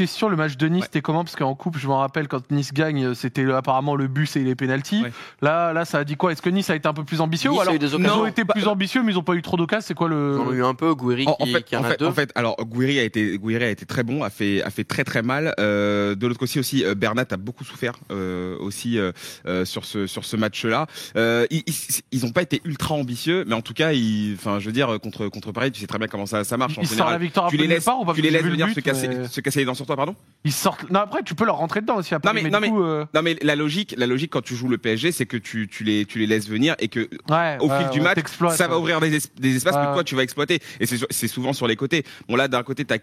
Question, 0.00 0.30
le 0.30 0.36
match 0.36 0.56
de 0.56 0.66
Nice, 0.66 0.80
Ouais. 0.80 0.86
c'était 0.86 1.02
comment? 1.02 1.24
Parce 1.24 1.36
qu'en 1.36 1.54
coupe, 1.54 1.76
je 1.76 1.86
me 1.86 1.92
rappelle, 1.92 2.26
quand 2.26 2.50
Nice 2.50 2.72
gagne, 2.72 3.12
c'était 3.14 3.44
apparemment 3.52 3.94
le 3.96 4.06
bus 4.06 4.34
et 4.36 4.40
les 4.40 4.54
pénalties. 4.54 5.02
Ouais. 5.02 5.12
Là, 5.42 5.74
là, 5.74 5.84
ça 5.84 5.98
a 5.98 6.04
dit 6.04 6.16
quoi? 6.16 6.32
Est-ce 6.32 6.40
que 6.40 6.48
Nice 6.48 6.70
a 6.70 6.74
été 6.74 6.88
un 6.88 6.94
peu 6.94 7.04
plus 7.04 7.20
ambitieux 7.20 7.50
Nice 7.50 7.58
ou 7.58 7.60
a 7.60 7.64
alors 7.64 7.74
eu 7.74 7.78
des 7.78 7.86
ils 7.94 8.08
ont 8.08 8.24
été 8.26 8.44
bah, 8.44 8.54
plus 8.54 8.66
ambitieux, 8.66 9.02
mais 9.02 9.12
ils 9.12 9.16
n'ont 9.16 9.22
pas 9.22 9.34
eu 9.34 9.42
trop 9.42 9.58
d'occasions? 9.58 9.84
C'est 9.86 9.92
quoi 9.94 10.08
le 10.08 10.38
Ils 10.40 10.48
ont 10.48 10.52
eu 10.54 10.64
un 10.64 10.72
peu. 10.74 10.94
Gouiri 10.94 11.26
En, 11.26 11.32
en 11.38 11.44
qui, 11.44 11.52
fait, 11.52 11.62
qui 11.64 11.76
en 11.76 11.80
en, 11.80 11.84
a 11.84 11.88
fait, 11.90 11.98
deux. 11.98 12.06
en 12.06 12.12
fait, 12.12 12.32
alors 12.34 12.56
Gouiri 12.64 12.98
a 12.98 13.02
été, 13.02 13.36
Gouiri 13.36 13.62
a 13.62 13.68
été 13.68 13.84
très 13.84 14.02
bon, 14.02 14.22
a 14.22 14.30
fait, 14.30 14.62
a 14.62 14.70
fait 14.70 14.84
très 14.84 15.04
très 15.04 15.20
mal. 15.20 15.54
Euh, 15.60 16.14
de 16.14 16.26
l'autre 16.26 16.40
côté 16.40 16.58
aussi, 16.58 16.82
euh, 16.82 16.94
Bernat 16.94 17.26
a 17.30 17.36
beaucoup 17.36 17.64
souffert 17.64 17.92
euh, 18.10 18.56
aussi 18.58 18.98
euh, 18.98 19.12
euh, 19.46 19.66
sur 19.66 19.84
ce 19.84 20.06
sur 20.06 20.24
ce 20.24 20.36
match-là. 20.36 20.86
Euh, 21.16 21.44
ils, 21.50 21.62
ils, 21.66 21.74
ils 22.12 22.24
ont 22.24 22.32
pas 22.32 22.40
été 22.40 22.62
ultra 22.64 22.94
ambitieux, 22.94 23.44
mais 23.46 23.54
en 23.54 23.60
tout 23.60 23.74
cas, 23.74 23.92
ils, 23.92 24.34
enfin, 24.38 24.60
je 24.60 24.64
veux 24.64 24.72
dire 24.72 24.98
contre 25.02 25.28
contre 25.28 25.52
Paris, 25.52 25.70
tu 25.72 25.80
sais 25.82 25.86
très 25.86 25.98
bien 25.98 26.08
comment 26.08 26.24
ça 26.24 26.42
ça 26.44 26.56
marche 26.56 26.78
en 26.78 26.82
Ils 26.82 26.88
général. 26.88 27.12
la 27.12 27.18
victoire 27.18 27.50
tu 27.50 27.58
les 27.58 27.66
laisses, 27.66 27.84
part 27.84 28.00
ou 28.00 28.06
pas? 28.06 28.14
tu 28.14 28.22
les 28.22 28.30
laisses 28.30 28.42
venir 28.42 28.66
le 28.66 28.72
se 28.72 28.76
but, 28.76 28.82
casser, 28.84 29.08
mais- 29.08 29.28
se 29.28 29.40
casser 29.42 29.58
les 29.60 29.64
dents 29.66 29.74
sur 29.74 29.84
toi. 29.90 29.96
pardon 29.96 30.16
Ils 30.44 30.52
sortent. 30.52 30.88
Non, 30.90 31.00
après, 31.00 31.22
tu 31.22 31.34
peux 31.34 31.44
leur 31.44 31.56
rentrer 31.56 31.80
dedans 31.80 31.96
aussi. 31.96 32.14
Après, 32.14 32.28
Non, 32.30 32.34
mais- 32.34 32.42
mais, 32.42 32.50
non, 32.50 32.60
mais- 32.60 32.70
euh, 32.72 33.04
Non 33.14 33.22
mais 33.22 33.36
la 33.42 33.56
logique, 33.56 33.94
la 33.98 34.06
logique 34.06 34.30
quand 34.32 34.42
tu 34.42 34.54
joues 34.54 34.68
le 34.68 34.78
PSG, 34.78 35.12
c'est 35.12 35.26
que 35.26 35.36
tu, 35.36 35.68
tu 35.68 35.84
les 35.84 36.06
tu 36.06 36.18
les 36.18 36.26
laisses 36.26 36.48
venir 36.48 36.74
et 36.78 36.88
que 36.88 37.00
ouais, 37.28 37.56
au 37.60 37.68
ouais, 37.68 37.78
fil 37.78 37.90
du 37.90 38.00
match, 38.00 38.18
ça 38.56 38.68
va 38.68 38.78
ouvrir 38.78 39.00
des, 39.00 39.16
es- 39.16 39.30
des 39.40 39.56
espaces 39.56 39.76
que 39.76 39.92
toi 39.94 40.04
tu 40.04 40.14
vas 40.14 40.22
exploiter. 40.22 40.60
Et 40.80 40.86
c'est 40.86 41.28
souvent 41.28 41.52
sur 41.52 41.66
les 41.66 41.76
côtés. 41.76 42.04
Bon 42.28 42.36
là, 42.36 42.48
d'un 42.48 42.62
côté, 42.62 42.84
t'as 42.84 42.98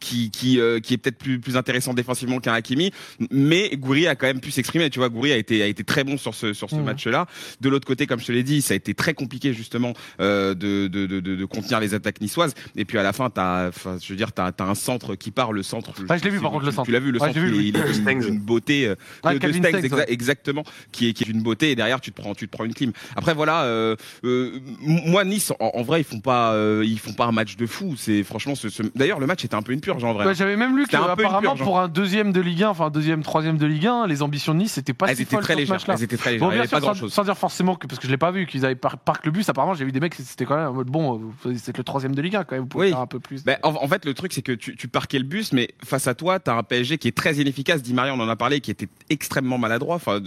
qui 0.00 0.30
qui 0.30 0.60
euh, 0.60 0.80
qui 0.80 0.94
est 0.94 0.98
peut-être 0.98 1.18
plus 1.18 1.38
plus 1.40 1.56
intéressant 1.56 1.94
défensivement 1.94 2.38
qu'un 2.38 2.52
Hakimi, 2.54 2.90
mais 3.30 3.70
Gouiri 3.76 4.06
a 4.06 4.14
quand 4.14 4.26
même 4.26 4.40
pu 4.40 4.50
s'exprimer. 4.50 4.90
Tu 4.90 4.98
vois, 4.98 5.08
Gouiri 5.08 5.32
a 5.32 5.36
été 5.36 5.62
a 5.62 5.66
été 5.66 5.84
très 5.84 6.04
bon 6.04 6.16
sur 6.18 6.34
ce 6.34 6.52
sur 6.52 6.70
ce 6.70 6.76
Mhm. 6.76 6.84
match-là. 6.84 7.26
De 7.60 7.68
l'autre 7.68 7.86
côté, 7.86 8.06
comme 8.06 8.20
je 8.20 8.26
te 8.26 8.32
l'ai 8.32 8.42
dit, 8.42 8.62
ça 8.62 8.74
a 8.74 8.76
été 8.76 8.94
très 8.94 9.14
compliqué 9.14 9.52
justement 9.52 9.92
euh, 10.20 10.54
de, 10.54 10.86
de, 10.88 11.06
de 11.06 11.20
de 11.20 11.36
de 11.36 11.44
contenir 11.44 11.80
les 11.80 11.94
attaques 11.94 12.20
niçoises. 12.20 12.54
Et 12.76 12.84
puis 12.84 12.98
à 12.98 13.02
la 13.02 13.12
fin, 13.12 13.30
t'as, 13.30 13.68
enfin, 13.68 13.98
je 14.02 14.08
veux 14.08 14.16
dire, 14.16 14.32
t'as 14.32 14.52
t'as 14.52 14.64
un 14.66 14.74
centre 14.74 15.14
qui 15.14 15.30
part, 15.30 15.52
le 15.52 15.62
centre. 15.62 15.92
Ouais, 16.08 16.18
je 16.18 16.24
l'ai 16.24 16.30
vu, 16.30 16.40
par 16.40 16.50
contre, 16.50 16.64
le 16.66 16.70
centre. 16.72 16.86
Tu 16.86 16.92
l'as 16.92 17.00
vu 17.00 17.12
le 17.12 17.20
Ouais, 17.20 17.28
centre, 17.28 17.38
vu, 17.40 17.48
il 17.48 17.54
est- 17.54 17.58
oui. 17.58 17.72
il 17.84 17.90
est 17.90 17.94
Stengs. 17.94 18.20
d'une 18.24 18.38
beauté. 18.40 18.86
euh, 18.86 18.94
Ouais, 19.24 19.38
de, 19.38 19.38
Stengs, 19.52 19.62
Stengs, 19.68 19.80
exa- 19.82 19.94
ouais. 19.96 20.04
exactement, 20.12 20.64
qui 20.92 21.08
est, 21.08 21.12
qui 21.12 21.24
est 21.24 21.26
d'une 21.26 21.42
beauté 21.42 21.70
et 21.70 21.74
derrière 21.76 22.00
tu 22.00 22.12
te 22.12 22.20
prends, 22.20 22.34
tu 22.34 22.46
te 22.46 22.52
prends 22.52 22.64
une 22.64 22.74
clim. 22.74 22.92
Après 23.16 23.34
voilà, 23.34 23.64
euh, 23.64 23.96
euh, 24.24 24.58
moi 24.80 25.24
Nice, 25.24 25.52
en, 25.58 25.70
en 25.74 25.82
vrai 25.82 26.00
ils 26.00 26.04
font 26.04 26.20
pas, 26.20 26.52
euh, 26.54 26.82
ils 26.86 26.98
font 26.98 27.12
pas 27.12 27.24
un 27.26 27.32
match 27.32 27.56
de 27.56 27.66
fou. 27.66 27.94
C'est 27.96 28.22
franchement, 28.22 28.54
ce, 28.54 28.68
ce- 28.68 28.82
d'ailleurs 28.94 29.20
le 29.20 29.26
match 29.26 29.44
était 29.44 29.54
un 29.54 29.62
peu 29.62 29.72
une 29.72 29.80
purge 29.80 30.02
en 30.04 30.12
vrai. 30.12 30.26
Ouais, 30.26 30.34
J'avais 30.34 30.56
même 30.56 30.76
lu 30.76 30.84
un 30.92 31.16
peu 31.16 31.22
purge, 31.22 31.60
hein. 31.60 31.64
pour 31.64 31.78
un 31.78 31.88
deuxième 31.88 32.32
de 32.32 32.40
Ligue 32.40 32.62
1, 32.64 32.68
enfin 32.70 32.86
un 32.86 32.90
deuxième, 32.90 33.22
troisième 33.22 33.56
de 33.58 33.66
Ligue 33.66 33.86
1, 33.86 34.06
les 34.06 34.22
ambitions 34.22 34.54
de 34.54 34.58
Nice, 34.60 34.72
c'était 34.72 34.92
pas 34.94 35.06
elles 35.08 35.16
si 35.16 35.22
étaient 35.22 35.36
folles 35.36 35.44
très 35.44 35.54
légères. 35.54 35.78
Elles 35.88 36.02
étaient 36.02 36.16
très 36.16 36.32
légères. 36.32 36.48
Bon, 36.48 36.52
bien 36.54 36.62
pas 36.62 36.68
sûr, 36.68 36.80
grand 36.80 36.94
sans, 36.94 37.00
chose. 37.00 37.12
sans 37.12 37.24
dire 37.24 37.36
forcément 37.38 37.74
que, 37.76 37.86
parce 37.86 37.98
que 38.00 38.06
je 38.06 38.12
l'ai 38.12 38.18
pas 38.18 38.30
vu, 38.30 38.46
qu'ils 38.46 38.64
avaient 38.64 38.74
par, 38.74 38.98
parc 38.98 39.26
le 39.26 39.32
bus, 39.32 39.48
apparemment 39.48 39.74
j'ai 39.74 39.84
vu 39.84 39.92
des 39.92 40.00
mecs, 40.00 40.14
c'était 40.14 40.44
quand 40.44 40.56
même 40.56 40.68
en 40.68 40.72
mode 40.74 40.88
bon, 40.88 41.20
euh, 41.46 41.54
c'est 41.56 41.76
le 41.76 41.84
troisième 41.84 42.14
de 42.14 42.22
Ligue 42.22 42.36
1 42.36 42.44
quand 42.44 42.54
même, 42.56 42.62
vous 42.62 42.68
pouvez 42.68 42.86
Oui. 42.86 42.90
faire 42.90 43.00
un 43.00 43.06
peu 43.06 43.20
plus. 43.20 43.44
Ben, 43.44 43.56
en, 43.62 43.70
en 43.74 43.88
fait, 43.88 44.04
le 44.04 44.14
truc, 44.14 44.32
c'est 44.32 44.42
que 44.42 44.52
tu, 44.52 44.76
tu 44.76 44.88
parquais 44.88 45.18
le 45.18 45.24
bus, 45.24 45.52
mais 45.52 45.68
face 45.84 46.06
à 46.06 46.14
toi, 46.14 46.38
t'as 46.40 46.54
un 46.54 46.62
PSG 46.62 46.98
qui 46.98 47.08
est 47.08 47.16
très 47.16 47.34
inefficace. 47.36 47.82
Di 47.82 47.94
Maria, 47.94 48.14
on 48.14 48.20
en 48.20 48.28
a 48.28 48.36
parlé, 48.36 48.60
qui 48.60 48.70
était 48.70 48.88
extrêmement 49.10 49.58
maladroit. 49.58 49.96
Enfin, 49.96 50.20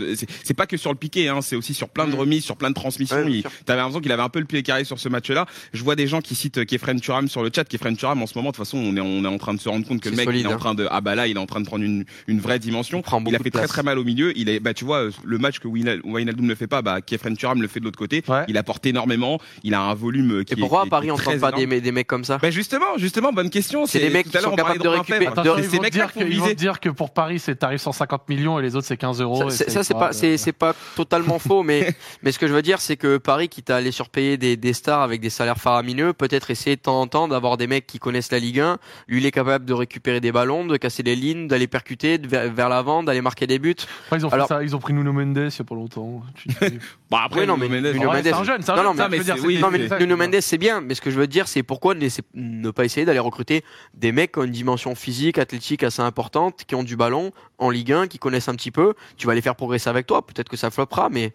c'est 0.43 0.53
pas 0.53 0.65
que 0.67 0.77
sur 0.77 0.91
le 0.91 0.97
piqué, 0.97 1.27
hein, 1.29 1.41
c'est 1.41 1.55
aussi 1.55 1.73
sur 1.73 1.89
plein 1.89 2.05
de 2.07 2.11
Mm. 2.11 2.19
remises, 2.19 2.43
sur 2.43 2.57
plein 2.57 2.69
de 2.69 2.75
transmissions. 2.75 3.17
Ouais. 3.23 3.43
T'avais 3.65 3.77
l'impression 3.79 4.01
qu'il 4.01 4.11
avait 4.11 4.21
un 4.23 4.29
peu 4.29 4.39
le 4.39 4.45
pied 4.45 4.63
carré 4.63 4.83
sur 4.83 4.99
ce 4.99 5.09
match-là. 5.09 5.45
Je 5.73 5.83
vois 5.83 5.95
des 5.95 6.07
gens 6.07 6.21
qui 6.21 6.35
citent 6.35 6.65
Kefren 6.65 6.99
Turam 6.99 7.27
sur 7.27 7.43
le 7.43 7.49
chat. 7.53 7.63
Kefren 7.65 7.95
Turam, 7.95 8.21
en 8.21 8.27
ce 8.27 8.37
moment, 8.37 8.50
de 8.51 8.55
toute 8.55 8.65
façon, 8.65 8.77
on 8.77 8.95
est, 8.95 9.01
on 9.01 9.23
est 9.23 9.27
en 9.27 9.37
train 9.37 9.53
de 9.53 9.59
se 9.59 9.69
rendre 9.69 9.85
compte 9.87 10.01
que 10.01 10.09
le 10.09 10.15
mec, 10.15 10.25
solide, 10.25 10.41
il 10.41 10.45
est 10.45 10.49
en 10.49 10.55
hein. 10.55 10.59
train 10.59 10.75
de, 10.75 10.87
ah 10.89 11.01
bah 11.01 11.15
là, 11.15 11.27
il 11.27 11.35
est 11.37 11.39
en 11.39 11.45
train 11.45 11.61
de 11.61 11.65
prendre 11.65 11.83
une, 11.83 12.05
une 12.27 12.39
vraie 12.39 12.59
dimension. 12.59 12.99
Il 12.99 13.03
prend 13.03 13.23
a 13.25 13.39
fait 13.39 13.49
très 13.51 13.67
très 13.67 13.83
mal 13.83 13.97
au 13.99 14.03
milieu. 14.03 14.37
Il 14.37 14.49
est, 14.49 14.59
bah 14.59 14.73
tu 14.73 14.85
vois, 14.85 15.07
le 15.23 15.37
match 15.37 15.59
que 15.59 15.67
Wijnal- 15.67 16.01
Wijnaldum 16.03 16.45
ne 16.45 16.55
fait 16.55 16.67
pas, 16.67 16.81
bah 16.81 17.01
Kefren 17.01 17.35
Turam 17.35 17.61
le 17.61 17.67
fait 17.67 17.79
de 17.79 17.85
l'autre 17.85 17.97
côté. 17.99 18.23
Ouais. 18.27 18.43
Il 18.47 18.57
apporte 18.57 18.85
énormément. 18.85 19.39
Il 19.63 19.73
a 19.73 19.81
un 19.81 19.93
volume 19.93 20.43
qui 20.45 20.53
Et 20.53 20.55
pourquoi 20.57 20.81
qui 20.81 20.85
est- 20.85 20.87
à 20.87 20.91
Paris 20.91 21.07
qui 21.07 21.11
on 21.11 21.17
tente 21.17 21.39
pas 21.39 21.51
des, 21.51 21.81
des 21.81 21.91
mecs 21.91 22.07
comme 22.07 22.23
ça 22.23 22.37
Ben 22.37 22.51
justement, 22.51 22.97
justement, 22.97 23.31
bonne 23.33 23.49
question. 23.49 23.85
C'est 23.85 23.99
des 23.99 24.09
mecs 24.09 24.29
qui 24.29 24.37
sont 24.37 24.55
capables 24.55 24.79
de 24.81 24.87
récupérer- 24.87 25.25
ces 25.63 25.77
te 25.77 25.81
mecs-là 25.81 26.07
dire 26.53 26.79
que, 26.79 26.89
pour 26.89 27.11
Paris, 27.11 27.39
c'est 27.39 27.55
tarif 27.55 27.81
150 27.81 28.27
millions 28.29 28.59
et 28.59 28.61
les 28.61 28.75
autres, 28.75 28.87
c'est 28.87 28.97
15 28.97 29.21
euros. 29.21 29.49
Ça, 29.49 29.83
c'est- 29.83 29.93
pas, 29.93 30.11
c'est, 30.13 30.51
pas 30.51 30.73
totalement 30.95 31.39
faux, 31.39 31.63
mais, 31.63 31.93
mais 32.23 32.31
ce 32.31 32.39
que 32.39 32.47
je 32.47 32.53
veux 32.53 32.61
dire, 32.61 32.79
c'est 32.81 32.97
que 32.97 33.17
Paris, 33.17 33.49
quitte 33.49 33.69
à 33.69 33.77
aller 33.77 33.91
surpayer 33.91 34.37
des, 34.37 34.57
des 34.57 34.73
stars 34.73 35.01
avec 35.01 35.21
des 35.21 35.29
salaires 35.29 35.57
faramineux, 35.57 36.13
peut-être 36.13 36.51
essayer 36.51 36.75
de 36.75 36.81
temps 36.81 37.01
en 37.01 37.07
temps 37.07 37.27
d'avoir 37.27 37.57
des 37.57 37.67
mecs 37.67 37.87
qui 37.87 37.99
connaissent 37.99 38.31
la 38.31 38.39
Ligue 38.41 38.59
1. 38.59 38.77
Lui, 39.07 39.19
il 39.21 39.25
est 39.25 39.31
capable 39.31 39.63
de 39.65 39.73
récupérer 39.73 40.19
des 40.19 40.31
ballons, 40.31 40.65
de 40.65 40.75
casser 40.77 41.03
les 41.03 41.15
lignes, 41.15 41.47
d'aller 41.47 41.67
percuter 41.67 42.17
de- 42.17 42.27
vers, 42.27 42.51
vers 42.51 42.67
l'avant, 42.69 43.03
d'aller 43.03 43.21
marquer 43.21 43.47
des 43.47 43.59
buts. 43.59 43.75
Ouais, 44.11 44.17
ils 44.17 44.25
ont 44.25 44.29
fait 44.29 44.35
Alors- 44.35 44.47
ça, 44.47 44.63
ils 44.63 44.75
ont 44.75 44.79
pris 44.79 44.93
Nuno 44.93 45.13
Mendes 45.13 45.37
il 45.37 45.57
y 45.57 45.61
a 45.61 45.63
pas 45.63 45.75
longtemps. 45.75 46.23
Bon 47.09 47.17
après, 47.17 47.41
Oui, 47.41 47.47
non, 47.47 47.57
mais 47.57 47.67
Nuno 47.67 47.81
Mendes, 47.91 48.21
c'est 48.23 48.31
Mendes- 48.31 48.33
un 48.39 48.43
jeune, 48.43 48.61
c'est 48.61 48.71
un 48.71 48.75
Non, 48.77 48.81
jeune, 48.83 49.99
Nuno. 49.99 50.17
Mendes, 50.17 50.41
c'est 50.41 50.57
bien, 50.57 50.81
mais 50.81 50.95
ce 50.95 51.01
que 51.01 51.11
je 51.11 51.17
veux 51.19 51.27
dire, 51.27 51.47
c'est 51.47 51.63
pourquoi 51.63 51.93
ne, 51.93 52.07
ne 52.33 52.71
pas 52.71 52.85
essayer 52.85 53.05
d'aller 53.05 53.19
recruter 53.19 53.63
des 53.93 54.11
mecs 54.11 54.31
qui 54.31 54.39
ont 54.39 54.43
une 54.43 54.51
dimension 54.51 54.95
physique, 54.95 55.37
athlétique 55.37 55.83
assez 55.83 56.01
importante, 56.01 56.63
qui 56.65 56.75
ont 56.75 56.83
du 56.83 56.95
ballon 56.95 57.31
en 57.57 57.69
Ligue 57.69 57.91
1, 57.91 58.07
qui 58.07 58.17
connaissent 58.17 58.47
un 58.49 58.55
petit 58.55 58.71
peu. 58.71 58.93
Tu 59.17 59.27
vas 59.27 59.35
les 59.35 59.41
faire 59.41 59.55
progresser 59.55 59.89
avec 59.89 60.07
toi. 60.07 60.25
Peut-être 60.25 60.49
que 60.49 60.57
ça 60.57 60.71
floppera, 60.71 61.09
mais 61.09 61.33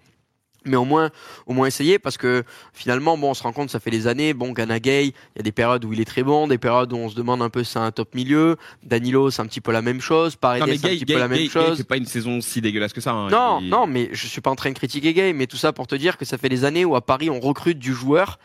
mais 0.66 0.76
au 0.76 0.84
moins 0.84 1.10
au 1.46 1.52
moins 1.52 1.66
essayer 1.66 1.98
parce 1.98 2.16
que 2.16 2.44
finalement 2.72 3.16
bon 3.16 3.30
on 3.30 3.34
se 3.34 3.42
rend 3.42 3.52
compte 3.52 3.70
ça 3.70 3.80
fait 3.80 3.90
des 3.90 4.06
années 4.06 4.34
bon 4.34 4.52
Gana 4.52 4.78
Gay 4.80 5.06
il 5.06 5.12
y 5.36 5.40
a 5.40 5.42
des 5.42 5.52
périodes 5.52 5.84
où 5.84 5.92
il 5.92 6.00
est 6.00 6.04
très 6.04 6.22
bon 6.22 6.46
des 6.48 6.58
périodes 6.58 6.92
où 6.92 6.96
on 6.96 7.08
se 7.08 7.14
demande 7.14 7.42
un 7.42 7.48
peu 7.50 7.64
c'est 7.64 7.78
un 7.78 7.90
top 7.92 8.14
milieu 8.14 8.56
Danilo 8.82 9.30
c'est 9.30 9.42
un 9.42 9.46
petit 9.46 9.60
peu 9.60 9.72
la 9.72 9.82
même 9.82 10.00
chose 10.00 10.36
Paredes 10.36 10.64
c'est 10.66 10.72
un 10.86 10.88
petit 10.90 11.04
Gay, 11.04 11.14
peu 11.14 11.18
la 11.20 11.28
Gay, 11.28 11.34
même 11.34 11.44
Gay 11.44 11.48
chose 11.48 11.76
fait 11.78 11.84
pas 11.84 11.96
une 11.96 12.06
saison 12.06 12.40
si 12.40 12.60
dégueulasse 12.60 12.92
que 12.92 13.00
ça. 13.00 13.12
hein. 13.12 13.28
non, 13.28 13.58
Il- 13.60 13.68
non, 13.68 13.86
mais 13.86 14.08
je 14.12 14.26
suis 14.26 14.40
pas 14.40 14.50
en 14.50 14.56
train 14.56 14.70
de 14.70 14.74
critiquer 14.76 15.12
Gay, 15.14 15.32
mais 15.32 15.46
tout 15.46 15.56
ça 15.56 15.72
pour 15.72 15.86
te 15.86 15.94
dire 15.94 16.16
que 16.16 16.24
ça 16.24 16.38
fait 16.38 16.48
des 16.48 16.64
années 16.64 16.84
où 16.84 16.96
à 16.96 17.00
Paris 17.04 17.30
on 17.30 17.40
recrute 17.40 17.78
du 17.78 17.92
joueur, 17.94 18.38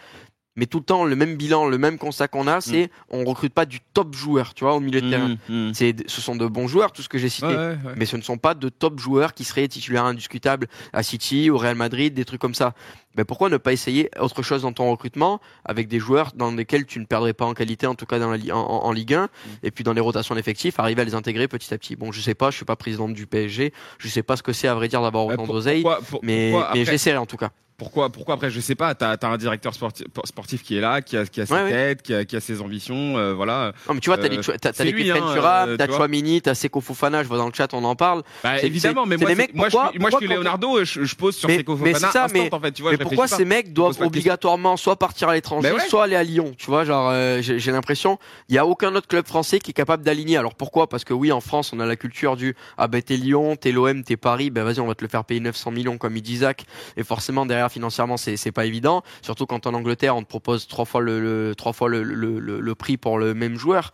mais 0.58 0.66
tout 0.66 0.80
le 0.80 0.84
temps 0.84 1.06
le 1.06 1.16
même 1.16 1.36
bilan, 1.38 1.68
le 1.70 1.78
même 1.78 1.98
constat 1.98 2.28
qu'on 2.28 2.46
a, 2.48 2.60
c'est 2.62 2.90
on 3.10 3.24
recrute 3.24 3.54
pas 3.54 3.66
du 3.66 3.80
top 3.94 4.14
joueur, 4.16 4.54
tu 4.54 4.64
vois, 4.66 4.76
au 4.76 4.80
milieu 4.82 5.00
de 5.02 5.10
terrain. 5.10 5.30
Mm, 5.50 5.70
mm. 5.70 5.74
C'est, 5.74 5.96
ce 6.10 6.20
sont 6.22 6.36
de 6.36 6.46
bons 6.46 6.68
joueurs, 6.68 6.92
tout 6.92 7.02
ce 7.02 7.10
que 7.10 7.18
j'ai 7.18 7.30
cité. 7.30 7.48
Ouais, 7.48 7.56
ouais, 7.56 7.78
ouais. 7.86 7.94
Mais 7.96 8.06
ce 8.06 8.18
ne 8.18 8.22
sont 8.22 8.38
pas 8.38 8.54
de 8.54 8.68
top 8.70 9.00
joueurs 9.00 9.34
qui 9.34 9.44
seraient 9.46 9.68
titulaires 9.68 10.06
indiscutables 10.06 10.68
à 10.94 11.04
City, 11.04 11.50
au 11.50 11.58
Real 11.58 11.76
Madrid, 11.76 12.14
des 12.14 12.26
trucs 12.26 12.42
comme 12.42 12.54
ça. 12.56 12.74
Mais 13.18 13.24
pourquoi 13.26 13.50
ne 13.50 13.58
pas 13.58 13.74
essayer 13.74 14.10
autre 14.20 14.42
chose 14.42 14.62
dans 14.62 14.72
ton 14.74 14.90
recrutement 14.92 15.40
avec 15.66 15.88
des 15.90 16.00
joueurs 16.00 16.32
dans 16.36 16.52
lesquels 16.52 16.86
tu 16.86 17.00
ne 17.00 17.06
perdrais 17.06 17.34
pas 17.34 17.46
en 17.46 17.54
qualité, 17.54 17.86
en 17.88 17.96
tout 17.96 18.06
cas 18.06 18.20
dans 18.20 18.30
la, 18.32 18.38
li- 18.38 18.52
en, 18.52 18.60
en- 18.60 18.86
en 18.86 18.92
Ligue 18.92 19.14
1, 19.14 19.30
et 19.64 19.72
puis 19.72 19.84
dans 19.84 19.94
les 19.94 20.00
rotations 20.02 20.36
d'effectifs, 20.36 20.80
arriver 20.80 21.02
à 21.02 21.06
les 21.06 21.14
intégrer 21.16 21.48
petit 21.48 21.74
à 21.74 21.78
petit. 21.78 21.96
Bon, 21.96 22.12
je 22.12 22.22
sais 22.22 22.36
pas, 22.36 22.52
je 22.52 22.56
suis 22.58 22.66
pas 22.66 22.76
président 22.78 23.10
du 23.10 23.26
PSG, 23.28 23.74
je 24.00 24.08
sais 24.08 24.24
pas 24.24 24.36
ce 24.38 24.44
que 24.44 24.54
c'est 24.54 24.68
à 24.70 24.76
vrai 24.76 24.88
dire 24.88 25.02
d'avoir 25.02 25.26
autant 25.26 25.44
d'oseille, 25.54 25.84
mais, 26.24 26.52
mais 26.74 26.80
j'essaierai 26.92 27.18
en 27.18 27.26
tout 27.26 27.38
cas. 27.38 27.52
Pourquoi, 27.82 28.12
pourquoi 28.12 28.36
après, 28.36 28.52
je 28.52 28.60
sais 28.60 28.76
pas, 28.76 28.94
t'as 28.94 29.16
as 29.20 29.26
un 29.28 29.38
directeur 29.38 29.74
sportif, 29.74 30.06
sportif 30.26 30.62
qui 30.62 30.78
est 30.78 30.82
là, 30.82 31.02
qui 31.02 31.18
a, 31.18 31.26
qui 31.26 31.42
a 31.42 31.48
sa 31.48 31.64
Ouais, 31.64 31.98
qui 32.04 32.14
a, 32.14 32.26
qui 32.26 32.36
a 32.36 32.40
ses 32.40 32.62
ambitions, 32.62 33.18
euh, 33.18 33.34
voilà. 33.34 33.74
Non, 33.88 33.96
mais 33.96 34.00
tu 34.02 34.12
vois, 34.12 34.18
t'as 34.20 34.28
Euh, 34.28 34.30
les, 34.30 34.60
t'as 34.60 34.84
les 34.84 34.94
Kefren 34.94 35.24
hein, 35.24 35.66
euh, 35.68 35.78
t'as. 35.78 35.88
Chouamini, 35.88 36.44
t'as 36.44 36.54
Seko 36.54 36.80
Fofana, 36.80 37.24
je 37.24 37.28
vois 37.28 37.40
dans 37.40 37.48
le 37.48 37.54
chat, 37.56 37.74
on 37.74 37.84
en 37.84 37.96
parle. 37.96 38.22
Bah, 38.44 38.62
évidemment, 38.62 39.08
mais 39.08 39.18
moi, 39.18 39.30
c'est- 39.30 39.36
mecs, 39.36 39.56
moi, 39.56 39.68
pourquoi- 39.72 39.92
moi, 40.00 40.10
je 40.12 40.18
suis 40.18 40.28
Leonardo, 40.28 40.86
je, 40.86 41.04
je 41.06 41.16
pose 41.16 41.36
sur 41.36 41.50
Mais- 41.50 41.58
Seko 41.58 41.76
mais 41.78 41.94
Fofana 41.94 42.08
c'est 42.12 42.14
ça, 42.14 42.24
instant, 42.26 42.38
mais- 42.40 42.54
en 42.54 42.60
fait, 42.60 42.72
tu 42.72 42.84
vois, 42.84 42.92
mais 42.92 42.98
pourquoi 43.00 43.24
réfléchis 43.24 43.38
ces 43.40 43.50
pas. 43.50 43.56
mecs 43.56 43.74
doivent 43.74 43.98
pas 43.98 44.06
obligatoirement 44.06 44.78
soit 44.78 44.96
partir 45.00 45.30
à 45.30 45.34
l'étranger, 45.34 45.72
ouais. 45.72 45.80
soit 45.90 46.04
aller 46.04 46.16
à 46.16 46.24
Lyon 46.24 46.54
Tu 46.60 46.68
vois, 46.68 46.86
genre, 46.86 47.10
euh, 47.12 47.42
j'ai 47.42 47.58
j'ai 47.58 47.72
l'impression, 47.72 48.20
il 48.48 48.54
y 48.54 48.60
a 48.60 48.66
aucun 48.68 48.94
autre 48.94 49.08
club 49.08 49.26
français 49.26 49.58
qui 49.58 49.72
est 49.72 49.74
capable 49.74 50.04
d'aligner. 50.04 50.38
Alors 50.38 50.54
pourquoi? 50.54 50.88
Parce 50.88 51.04
que 51.04 51.16
oui, 51.16 51.32
en 51.32 51.42
France, 51.42 51.72
on 51.74 51.80
a 51.80 51.88
la 51.88 51.96
culture 51.96 52.38
du 52.38 52.56
ah 52.78 52.88
ben 52.88 53.02
t'es 53.02 53.18
Lyon, 53.18 53.56
t'es 53.56 53.72
l'OM, 53.72 54.04
t'es 54.04 54.18
Paris, 54.18 54.52
ben 54.52 54.64
vas-y, 54.64 54.80
on 54.82 54.88
va 54.88 54.94
te 54.94 55.04
le 55.04 55.10
faire 55.10 55.26
payer 55.26 55.40
900 55.40 55.72
millions 55.72 55.98
comme 55.98 56.16
il 56.16 56.22
dit 56.22 56.38
Zach. 56.38 56.66
Et 56.96 57.04
forcément 57.04 57.48
derrière 57.48 57.71
financièrement, 57.72 58.18
c'est 58.18 58.52
pas 58.52 58.66
évident. 58.66 59.04
Surtout 59.22 59.46
quand 59.46 59.66
en 59.66 59.74
Angleterre, 59.74 60.16
on 60.16 60.22
te 60.24 60.28
propose 60.28 60.68
trois 60.68 60.86
fois 60.86 61.02
le, 61.02 61.54
trois 61.58 61.74
fois 61.74 61.90
le- 61.90 62.04
le 62.04 62.76
prix 62.76 62.98
pour 62.98 63.18
le 63.18 63.34
même 63.34 63.58
joueur. 63.58 63.92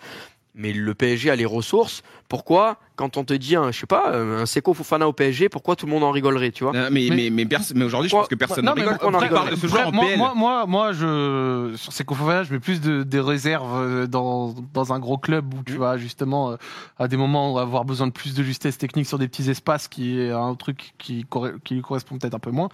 Mais 0.58 0.74
le 0.74 0.94
PSG 0.96 1.30
a 1.30 1.36
les 1.36 1.46
ressources. 1.46 2.02
Pourquoi 2.30 2.78
quand 2.98 3.16
on 3.16 3.24
te 3.24 3.34
dit, 3.36 3.56
un, 3.56 3.72
je 3.72 3.80
sais 3.80 3.86
pas, 3.86 4.12
un 4.18 4.48
Seko 4.48 4.74
Fofana 4.74 5.08
au 5.08 5.14
PSG, 5.14 5.50
pourquoi 5.50 5.76
tout 5.76 5.86
le 5.86 5.92
monde 5.92 6.04
en 6.04 6.10
rigolerait, 6.10 6.50
tu 6.50 6.64
vois 6.64 6.74
Non, 6.74 6.88
mais, 6.92 7.08
Mais- 7.12 7.16
mais, 7.16 7.30
mais, 7.30 7.46
perso- 7.46 7.74
mais 7.76 7.86
aujourd'hui, 7.86 8.10
je 8.10 8.16
pense 8.16 8.28
que 8.28 8.34
personne 8.34 8.66
Non, 8.66 8.72
ne 8.74 8.78
mais 8.78 8.82
rigole. 8.88 8.98
on 9.04 9.08
en 9.10 9.12
parle 9.20 9.24
rigole 9.24 9.50
de 9.52 9.56
ce 9.68 9.68
en 9.86 9.92
moi, 9.92 10.06
PL. 10.08 10.18
moi, 10.18 10.34
moi, 10.36 10.66
moi, 10.66 10.94
je 10.94 11.74
sur 11.78 11.94
ces 11.94 12.04
Fofana, 12.04 12.44
je 12.44 12.52
mets 12.54 12.60
plus 12.60 12.82
de, 12.82 13.04
des 13.04 13.20
réserves 13.20 13.72
euh, 13.76 14.08
dans, 14.08 14.56
dans 14.74 14.94
un 14.94 15.00
gros 15.00 15.20
club 15.20 15.54
où 15.54 15.62
tu 15.64 15.74
Mm. 15.74 15.78
vas 15.78 15.98
justement 15.98 16.50
euh, 16.52 16.56
à 16.98 17.08
des 17.08 17.18
moments 17.18 17.54
où 17.54 17.60
avoir 17.60 17.86
besoin 17.86 18.08
de 18.08 18.12
plus 18.14 18.34
de 18.34 18.42
justesse 18.42 18.80
technique 18.80 19.06
sur 19.06 19.20
des 19.20 19.28
petits 19.28 19.48
espaces, 19.52 19.88
qui 19.88 20.20
est 20.20 20.32
un 20.32 20.56
truc 20.56 20.96
qui, 20.98 21.24
qui 21.64 21.76
lui 21.76 21.82
correspond 21.84 22.18
peut-être 22.18 22.34
un 22.34 22.40
peu 22.40 22.50
moins, 22.52 22.70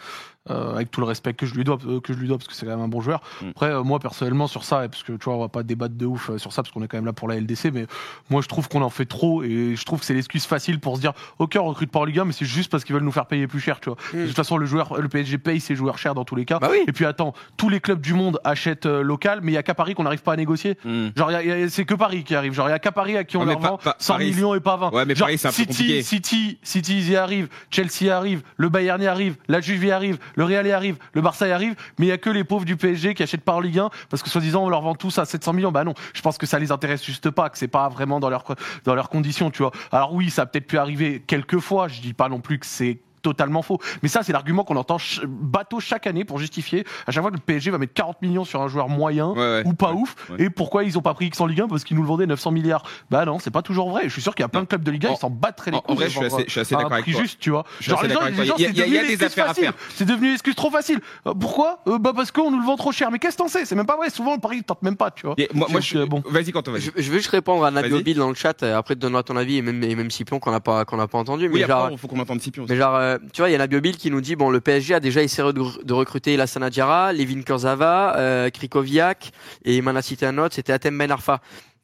euh, 0.50 0.74
avec 0.76 0.90
tout 0.90 1.02
le 1.02 1.06
respect 1.08 1.34
que 1.34 1.46
je 1.46 1.54
lui 1.54 1.66
dois, 1.66 1.78
euh, 1.86 2.00
que 2.00 2.14
je 2.14 2.18
lui 2.18 2.30
dois 2.30 2.38
parce 2.38 2.48
que 2.48 2.54
c'est 2.54 2.66
quand 2.66 2.72
même 2.72 2.82
un 2.86 2.88
bon 2.88 3.02
joueur. 3.02 3.20
Mm. 3.42 3.50
Après, 3.50 3.72
euh, 3.72 3.84
moi 3.84 4.00
personnellement 4.00 4.48
sur 4.48 4.64
ça, 4.64 4.86
et 4.86 4.88
parce 4.88 5.04
que 5.04 5.12
tu 5.12 5.26
vois, 5.26 5.36
on 5.36 5.40
va 5.42 5.50
pas 5.50 5.64
débattre 5.64 5.96
de 5.96 6.06
ouf 6.06 6.30
euh, 6.30 6.38
sur 6.38 6.54
ça 6.54 6.64
parce 6.64 6.72
qu'on 6.74 6.82
est 6.82 6.88
quand 6.88 6.98
même 6.98 7.06
là 7.06 7.14
pour 7.14 7.28
la 7.28 7.36
LDC, 7.36 7.72
mais 7.74 7.86
moi 8.30 8.42
je 8.42 8.48
trouve 8.48 8.68
qu'on 8.70 8.82
en 8.82 8.90
fait 8.90 9.06
trop 9.06 9.44
et 9.44 9.76
je 9.76 9.84
trouve 9.86 10.00
que 10.00 10.06
c'est 10.06 10.14
l'excuse 10.14 10.46
facile 10.46 10.80
pour 10.80 10.96
se 10.96 11.02
dire, 11.02 11.14
ok, 11.40 11.58
on 11.60 11.66
recrute 11.66 11.92
pas 11.92 12.00
en 12.00 12.06
Ligue 12.06 12.20
1, 12.20 12.26
mais 12.26 12.34
c'est 12.34 12.46
juste 12.46 12.72
parce 12.72 12.84
qu'ils 12.84 12.94
veulent 12.94 13.04
nous 13.04 13.12
faire 13.12 13.26
payer 13.26 13.48
plus 13.48 13.60
cher, 13.60 13.80
tu 13.80 13.90
vois. 13.90 13.98
Mm. 14.14 14.22
De 14.22 14.28
toute 14.28 14.36
façon, 14.36 14.58
le 14.58 14.66
joueur, 14.66 15.00
le 15.02 15.08
PSG 15.10 15.38
paye 15.38 15.60
ses 15.60 15.76
joueurs 15.76 15.98
chers 15.98 16.14
dans 16.16 16.26
tous 16.26 16.36
les 16.36 16.46
cas. 16.46 16.60
Bah 16.60 16.70
oui. 16.72 16.84
Et 16.88 16.92
puis 16.92 17.06
attends, 17.06 17.34
tous 17.58 17.70
les 17.70 17.80
clubs 17.80 18.00
du 18.02 18.14
monde 18.14 18.40
achètent 18.44 18.86
euh, 18.86 19.02
local, 19.02 19.40
mais 19.44 19.52
il 19.52 19.56
y 19.56 19.58
a 19.58 19.64
qu'à 19.64 19.74
Paris 19.74 19.94
qu'on 19.96 20.04
n'arrive 20.04 20.22
pas 20.24 20.34
à 20.34 20.36
négocier. 20.38 20.78
Hmm. 20.86 21.10
Genre, 21.16 21.32
y 21.32 21.36
a- 21.36 21.44
il 21.44 21.48
y 21.50 21.64
a- 21.64 21.70
c'est 21.70 21.86
que 21.86 21.94
Paris 21.96 22.24
qui 22.24 22.36
arrive. 22.36 22.54
Genre, 22.54 22.68
il 22.68 22.72
y 22.72 22.76
a 22.76 22.80
qu'à 22.80 22.92
Paris 22.92 23.18
à 23.18 23.24
qui 23.24 23.38
on 23.38 23.46
leur 23.46 23.60
vend 23.60 23.78
pa- 23.78 23.96
100 24.00 24.14
Paris, 24.14 24.32
millions 24.32 24.54
et 24.56 24.60
pas 24.60 24.78
20. 24.78 24.92
Ouais, 24.92 25.06
mais 25.06 25.16
Genre, 25.16 25.28
Paris, 25.28 25.38
peu 25.42 25.52
City, 25.52 25.68
compliqué. 25.68 26.02
City, 26.04 26.58
City, 26.64 26.98
ils 27.00 27.10
y 27.12 27.16
arrivent, 27.16 27.48
Chelsea 27.72 27.90
y 28.06 28.10
arrive, 28.10 28.42
le 28.58 28.70
Bayern 28.70 29.02
y 29.02 29.08
arrive, 29.08 29.36
la 29.48 29.62
Juve 29.62 29.86
y 29.86 29.92
arrive, 29.92 30.18
le 30.36 30.44
Real 30.44 30.66
y 30.68 30.72
arrive, 30.72 30.98
le 31.14 31.22
Barça 31.22 31.48
y 31.48 31.52
arrive, 31.52 31.76
mais 31.98 32.06
il 32.06 32.10
y 32.10 32.12
a 32.12 32.18
que 32.18 32.30
les 32.30 32.44
pauvres 32.44 32.66
du 32.66 32.76
PSG 32.78 33.14
qui 33.14 33.24
achètent 33.24 33.42
pas 33.44 33.54
en 33.54 33.60
Ligue 33.60 33.80
1 33.80 33.90
parce 34.10 34.22
que 34.24 34.30
soi-disant 34.30 34.64
on 34.64 34.70
leur 34.70 34.82
vend 34.82 34.96
tous 34.96 35.18
à 35.18 35.26
700 35.26 35.54
millions. 35.54 35.72
Bah 35.72 35.84
non, 35.84 35.94
je 36.14 36.22
pense 36.22 36.38
que 36.38 36.46
ça 36.46 36.60
les 36.60 36.72
intéresse 36.72 37.04
juste 37.06 37.30
pas, 37.30 37.50
que 37.50 37.58
c'est 37.64 37.70
pas 37.70 37.88
vraiment 37.88 38.20
dans 38.20 38.30
leurs 38.30 38.44
dans 38.84 38.94
leurs 38.94 39.08
conditions, 39.08 39.50
tu 39.50 39.60
vois. 39.60 39.72
Alors 39.94 40.14
oui, 40.14 40.30
ça 40.30 40.42
a 40.42 40.46
peut-être 40.46 40.68
pu 40.68 40.78
arriver 40.78 41.24
quelques 41.26 41.60
fois. 41.60 41.88
Je 41.88 42.02
dis 42.02 42.14
pas 42.14 42.28
non 42.28 42.42
plus 42.42 42.60
que 42.60 42.66
c'est 42.66 43.00
totalement 43.24 43.64
faux. 43.64 43.80
Mais 44.04 44.10
ça, 44.10 44.22
c'est 44.22 44.32
l'argument 44.34 44.64
qu'on 44.64 44.76
entend 44.76 45.00
ch- 45.00 45.22
bateau 45.26 45.80
chaque 45.80 46.06
année 46.06 46.26
pour 46.26 46.38
justifier 46.38 46.86
à 47.08 47.12
chaque 47.12 47.24
fois 47.24 47.32
que 47.32 47.38
le 47.38 47.42
PSG 47.42 47.72
va 47.72 47.80
mettre 47.80 47.94
40 47.94 48.22
millions 48.22 48.44
sur 48.46 48.62
un 48.62 48.68
joueur 48.68 48.90
moyen 48.90 49.30
Ouais, 49.30 49.38
ouais. 49.40 49.64
ou 49.66 49.74
pas 49.74 49.92
Ouais, 49.94 50.00
ouf. 50.02 50.16
ouais. 50.30 50.44
Et 50.46 50.50
pourquoi 50.52 50.84
ils 50.84 50.98
ont 50.98 51.02
pas 51.02 51.14
pris 51.16 51.26
X 51.28 51.42
en 51.42 51.48
Ligue 51.48 51.62
1 51.62 51.68
Parce 51.68 51.84
qu'ils 51.84 51.96
nous 51.98 52.04
le 52.04 52.08
vendaient 52.08 52.28
900 52.28 52.52
milliards. 52.52 52.84
Bah 53.10 53.26
non, 53.26 53.40
c'est 53.40 53.50
pas 53.52 53.62
toujours 53.64 53.90
vrai. 53.90 54.04
Je 54.06 54.10
suis 54.10 54.22
sûr 54.22 54.36
qu'il 54.36 54.44
y 54.44 54.46
a 54.46 54.50
plein 54.50 54.62
de 54.62 54.66
clubs 54.68 54.84
de 54.84 54.92
Ligue 54.92 55.08
1 55.08 55.10
En- 55.10 55.14
qui 55.16 55.20
s'en 55.22 55.30
battraient 55.30 55.72
les 55.72 55.78
en- 55.78 55.80
en 55.80 55.84
couilles 55.84 55.96
vrai, 55.96 56.06
je 56.10 56.18
suis 56.18 56.26
assez- 56.26 56.44
je 56.46 56.52
suis 56.52 56.60
assez 56.60 56.76
à 56.76 56.78
d'accord 56.80 56.94
avec 56.94 57.06
toi. 57.12 57.22
juste, 57.22 57.40
tu 57.40 57.50
vois. 57.50 57.66
Je 57.80 57.84
suis 57.84 57.90
Genre, 57.92 58.00
assez 58.00 58.08
les 58.10 58.14
gens, 58.14 58.20
d'accord 58.20 58.28
avec 58.28 58.40
les 58.40 58.46
toi. 58.48 58.56
gens, 58.58 58.58
Il 58.58 58.62
y 58.64 58.66
a- 58.66 58.84
c'est 58.86 58.92
devenu 58.92 59.18
des 59.18 59.24
affaires 59.24 59.46
à 59.46 59.48
facile. 59.50 59.64
faire. 59.64 59.74
C'est 59.96 60.06
devenu 60.06 60.28
une 60.28 60.34
excuse 60.34 60.56
trop 60.56 60.70
facile. 60.70 61.00
Euh, 61.28 61.34
pourquoi? 61.34 61.80
Euh, 61.88 61.98
Bah 61.98 62.12
parce 62.16 62.32
qu'on 62.32 62.52
nous 62.52 62.60
le 62.60 62.66
vend 62.66 62.76
trop 62.76 62.92
cher. 62.92 63.10
Mais 63.12 63.20
qu'est-ce 63.20 63.38
que 63.38 63.44
t'en 63.44 63.48
sais? 63.48 63.64
C'est 63.66 63.76
même 63.76 63.86
pas 63.86 63.96
vrai. 63.96 64.10
Souvent, 64.10 64.34
le 64.34 64.40
pari, 64.42 64.58
il 64.58 64.64
tente 64.64 64.82
même 64.82 64.98
pas, 64.98 65.10
tu 65.12 65.26
vois. 65.26 65.36
Moi, 65.54 65.68
je 65.80 66.04
bon. 66.06 66.22
Vas-y, 66.26 66.52
quand 66.52 66.68
on 66.68 66.72
va. 66.74 66.80
Je, 66.80 66.90
veux 66.92 67.18
juste 67.18 67.30
répondre 67.30 67.64
à. 67.66 67.72
Nabil 67.72 68.16
dans 68.18 68.30
le 68.30 68.36
chat, 68.36 68.62
euh, 68.64 68.78
après 68.78 68.96
tu 68.96 69.00
donneras 69.00 69.24
ton 69.24 69.36
avis, 69.38 69.58
et 69.58 69.62
même, 69.62 70.12
Scipion 70.12 70.40
qu'on 70.40 70.52
n'a 70.52 70.60
pas, 70.60 70.86
qu'on 70.86 70.98
n'a 70.98 71.08
pas 71.08 71.18
entendu. 71.18 71.48
Oui, 71.48 71.62
mais 71.62 71.68
genre, 71.68 71.90
faut 71.98 72.08
qu'on 72.08 72.20
entende 72.20 72.42
Scipion. 72.42 72.66
Mais 72.68 72.76
genre, 72.76 72.96
euh, 73.14 73.20
tu 73.32 73.42
vois, 73.42 73.50
il 73.50 73.54
y 73.54 73.56
a 73.56 73.58
Nabil 73.58 73.82
Bill 73.82 73.98
qui 73.98 74.12
nous 74.12 74.22
dit 74.22 74.36
bon, 74.36 74.50
le 74.50 74.62
PSG 74.62 74.96
a 74.96 75.00
déjà 75.00 75.22
essayé 75.22 75.52
de, 75.54 75.94
recruter 75.94 76.38
Lassana 76.38 76.70
Diarra, 76.70 77.14
Levin 77.14 77.42
Kurzawa, 77.42 78.16
euh, 78.18 78.50
Krikoviak 78.50 79.32
et 79.66 79.76
il 79.78 79.84
m'en 79.84 79.92
a 79.92 80.02
cité 80.02 80.26
un 80.26 80.38
autre, 80.38 80.56
c'était 80.56 80.74
Atem 80.74 80.98
Ben 80.98 81.12
Arfa. 81.12 81.42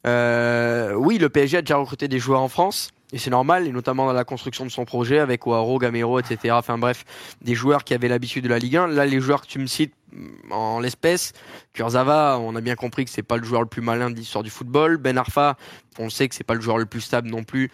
Euh, 0.07 0.93
oui, 0.93 1.17
le 1.17 1.29
PSG 1.29 1.57
a 1.57 1.61
déjà 1.61 1.77
recruté 1.77 2.07
des 2.07 2.19
joueurs 2.19 2.41
en 2.41 2.47
France. 2.47 2.91
Et 3.11 3.17
c'est 3.17 3.31
normal, 3.31 3.65
et 3.65 3.71
notamment 3.71 4.05
dans 4.05 4.13
la 4.13 4.23
construction 4.23 4.65
de 4.65 4.69
son 4.69 4.85
projet 4.85 5.17
avec 5.17 5.47
Oaro, 5.47 5.79
Gamero, 5.79 6.19
etc. 6.19 6.53
Enfin 6.53 6.77
bref, 6.77 7.05
des 7.41 7.55
joueurs 7.55 7.83
qui 7.83 7.95
avaient 7.95 8.07
l'habitude 8.07 8.43
de 8.43 8.49
la 8.49 8.59
Ligue 8.59 8.77
1. 8.77 8.87
Là, 8.89 9.07
les 9.07 9.19
joueurs 9.19 9.41
que 9.41 9.47
tu 9.47 9.57
me 9.57 9.65
cites 9.65 9.95
mm, 10.13 10.51
en 10.51 10.79
l'espèce, 10.79 11.33
Kurzawa, 11.73 12.37
on 12.39 12.55
a 12.55 12.61
bien 12.61 12.75
compris 12.75 13.05
que 13.05 13.11
c'est 13.11 13.23
pas 13.23 13.37
le 13.37 13.43
joueur 13.43 13.61
le 13.61 13.67
plus 13.67 13.81
malin 13.81 14.11
de 14.11 14.15
l'histoire 14.15 14.43
du 14.43 14.51
football. 14.51 14.97
Ben 14.97 15.17
Arfa, 15.17 15.57
on 15.97 16.11
sait 16.11 16.29
que 16.29 16.35
c'est 16.35 16.43
pas 16.43 16.53
le 16.53 16.61
joueur 16.61 16.77
le 16.77 16.85
plus 16.85 17.01
stable 17.01 17.29
non 17.29 17.43
plus 17.43 17.71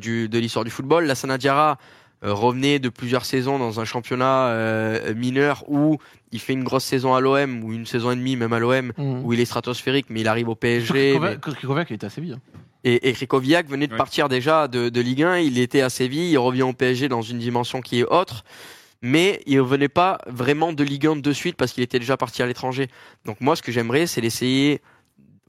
du, 0.00 0.28
de 0.28 0.38
l'histoire 0.38 0.64
du 0.64 0.70
football. 0.70 1.04
Lassana 1.04 1.38
Diarra, 1.38 1.72
euh, 1.72 1.74
revenait 2.22 2.78
de 2.78 2.88
plusieurs 2.88 3.24
saisons 3.24 3.58
dans 3.58 3.80
un 3.80 3.84
championnat 3.84 4.48
euh, 4.48 5.14
mineur 5.14 5.64
où 5.68 5.98
il 6.32 6.40
fait 6.40 6.52
une 6.52 6.64
grosse 6.64 6.84
saison 6.84 7.14
à 7.14 7.20
l'OM 7.20 7.62
ou 7.64 7.72
une 7.72 7.86
saison 7.86 8.10
et 8.10 8.16
demie 8.16 8.36
même 8.36 8.52
à 8.52 8.58
l'OM 8.58 8.92
Mmh. 8.96 9.20
où 9.24 9.32
il 9.32 9.40
est 9.40 9.44
stratosphérique 9.44 10.06
mais 10.10 10.20
il 10.22 10.28
arrive 10.28 10.48
au 10.48 10.54
PSG 10.54 11.12
Krikoviak, 11.40 11.90
il 11.90 11.94
était 11.94 12.06
à 12.06 12.10
Séville. 12.10 12.32
hein. 12.32 12.40
et, 12.84 13.08
et 13.08 13.12
Krikoviak 13.12 13.68
venait 13.68 13.86
de 13.86 13.92
Ouais. 13.92 13.98
partir 13.98 14.28
déjà 14.28 14.66
de, 14.68 14.88
de 14.88 15.00
Ligue 15.00 15.22
1 15.22 15.38
il 15.38 15.58
était 15.58 15.80
à 15.80 15.90
Séville 15.90 16.30
il 16.30 16.38
revient 16.38 16.62
au 16.62 16.72
PSG 16.72 17.08
dans 17.08 17.22
une 17.22 17.38
dimension 17.38 17.80
qui 17.80 18.00
est 18.00 18.04
autre 18.04 18.44
mais 19.00 19.40
il 19.46 19.60
revenait 19.60 19.88
pas 19.88 20.18
vraiment 20.26 20.72
de 20.72 20.82
Ligue 20.82 21.06
1 21.06 21.16
de 21.16 21.32
suite 21.32 21.56
parce 21.56 21.72
qu'il 21.72 21.84
était 21.84 22.00
déjà 22.00 22.16
parti 22.16 22.42
à 22.42 22.46
l'étranger 22.46 22.88
donc 23.24 23.40
moi 23.40 23.54
ce 23.54 23.62
que 23.62 23.70
j'aimerais 23.70 24.06
c'est 24.08 24.20
l'essayer 24.20 24.80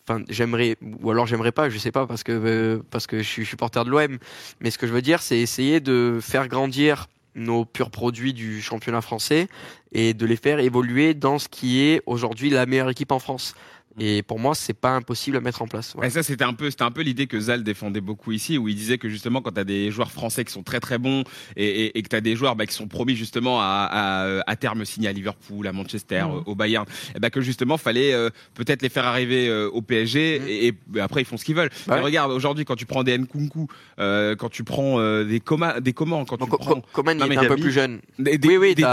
enfin 0.10 0.24
j'aimerais 0.30 0.78
ou 1.02 1.12
alors 1.12 1.28
j'aimerais 1.28 1.52
pas 1.52 1.70
je 1.70 1.78
sais 1.78 1.92
pas 1.92 2.08
parce 2.08 2.24
que 2.24 2.32
euh, 2.32 2.80
parce 2.90 3.06
que 3.06 3.20
je 3.20 3.28
suis 3.28 3.46
supporter 3.46 3.86
de 3.86 3.90
l'OM 3.90 4.18
mais 4.60 4.72
ce 4.72 4.78
que 4.78 4.88
je 4.88 4.94
veux 4.94 5.02
dire 5.02 5.22
c'est 5.22 5.38
essayer 5.38 5.80
de 5.80 6.20
faire 6.22 6.48
grandir 6.48 7.08
nos 7.36 7.64
purs 7.64 7.92
produits 7.92 8.34
du 8.34 8.62
championnat 8.62 9.02
français 9.02 9.48
et 9.92 10.14
de 10.14 10.26
les 10.26 10.36
faire 10.36 10.60
évoluer 10.60 11.14
dans 11.14 11.38
ce 11.38 11.48
qui 11.48 11.82
est 11.82 12.02
aujourd'hui 12.06 12.50
la 12.50 12.66
meilleure 12.66 12.90
équipe 12.90 13.12
en 13.12 13.20
France 13.20 13.54
et 14.00 14.22
pour 14.24 14.40
moi 14.40 14.56
c'est 14.56 14.74
pas 14.74 14.92
impossible 14.92 15.38
à 15.38 15.42
mettre 15.42 15.62
en 15.62 15.68
place 15.68 15.94
Voilà. 15.94 16.08
Et 16.08 16.12
ça, 16.12 16.24
c'était 16.24 16.44
un 16.44 16.54
peu, 16.54 16.70
c'était 16.70 16.84
un 16.84 16.92
peu 16.92 17.02
l'idée 17.02 17.28
que 17.28 17.40
Zal 17.40 17.64
défendait 17.64 18.02
beaucoup 18.02 18.32
ici, 18.32 18.58
où 18.58 18.68
il 18.68 18.76
disait 18.76 18.98
que 18.98 19.10
justement, 19.10 19.42
quand 19.42 19.52
tu 19.52 19.60
as 19.60 19.64
des 19.64 19.92
joueurs 19.92 20.12
français 20.12 20.46
qui 20.46 20.52
sont 20.54 20.64
très 20.64 20.80
très 20.80 20.98
bons 20.98 21.24
et, 21.56 21.66
et, 21.86 21.98
et 21.98 22.02
que 22.04 22.08
tu 22.10 22.16
as 22.16 22.22
des 22.22 22.36
joueurs 22.36 22.56
bah, 22.56 22.66
qui 22.66 22.74
sont 22.76 22.88
promis 22.88 23.16
justement 23.16 23.60
à, 23.62 23.88
à, 23.92 24.42
à 24.50 24.56
terme 24.56 24.86
signer 24.86 25.10
à 25.10 25.12
Liverpool, 25.12 25.68
à 25.68 25.74
Manchester, 25.74 26.24
euh, 26.30 26.42
au 26.46 26.56
Bayern, 26.56 26.86
et 27.16 27.20
bah, 27.20 27.30
que 27.30 27.42
justement, 27.42 27.78
fallait 27.78 28.14
euh, 28.14 28.30
peut-être 28.54 28.82
les 28.82 28.90
faire 28.90 29.06
arriver 29.06 29.48
euh, 29.50 29.70
au 29.72 29.82
PSG 29.82 30.40
Mhm. 30.40 30.46
et, 30.48 30.74
bah, 30.88 31.04
après 31.04 31.22
ils 31.22 31.26
font 31.26 31.38
ce 31.38 31.46
qu'ils 31.46 31.56
veulent. 31.56 31.70
Ouais. 31.88 31.96
Mais 31.96 32.02
regarde, 32.02 32.32
aujourd'hui, 32.32 32.66
quand 32.66 32.76
tu 32.76 32.86
prends 32.86 33.04
des 33.04 33.18
Nkunku, 33.18 33.68
euh, 34.00 34.36
quand 34.36 34.50
tu 34.50 34.64
prends 34.64 35.00
des 35.24 35.40
Coma, 35.40 35.80
des 35.82 35.94
comment, 35.94 36.26
quand 36.26 36.38
tu 36.38 36.48
prends 36.48 36.76
Co- 36.76 36.84
Coman 36.94 37.18
Non, 37.18 37.26
un 37.30 37.46
peu 37.46 37.56
plus 37.56 37.72
jeune 37.72 38.00
des, 38.18 38.38
des, 38.38 38.48
Oui, 38.48 38.58
oui, 38.58 38.76
des. 38.76 38.84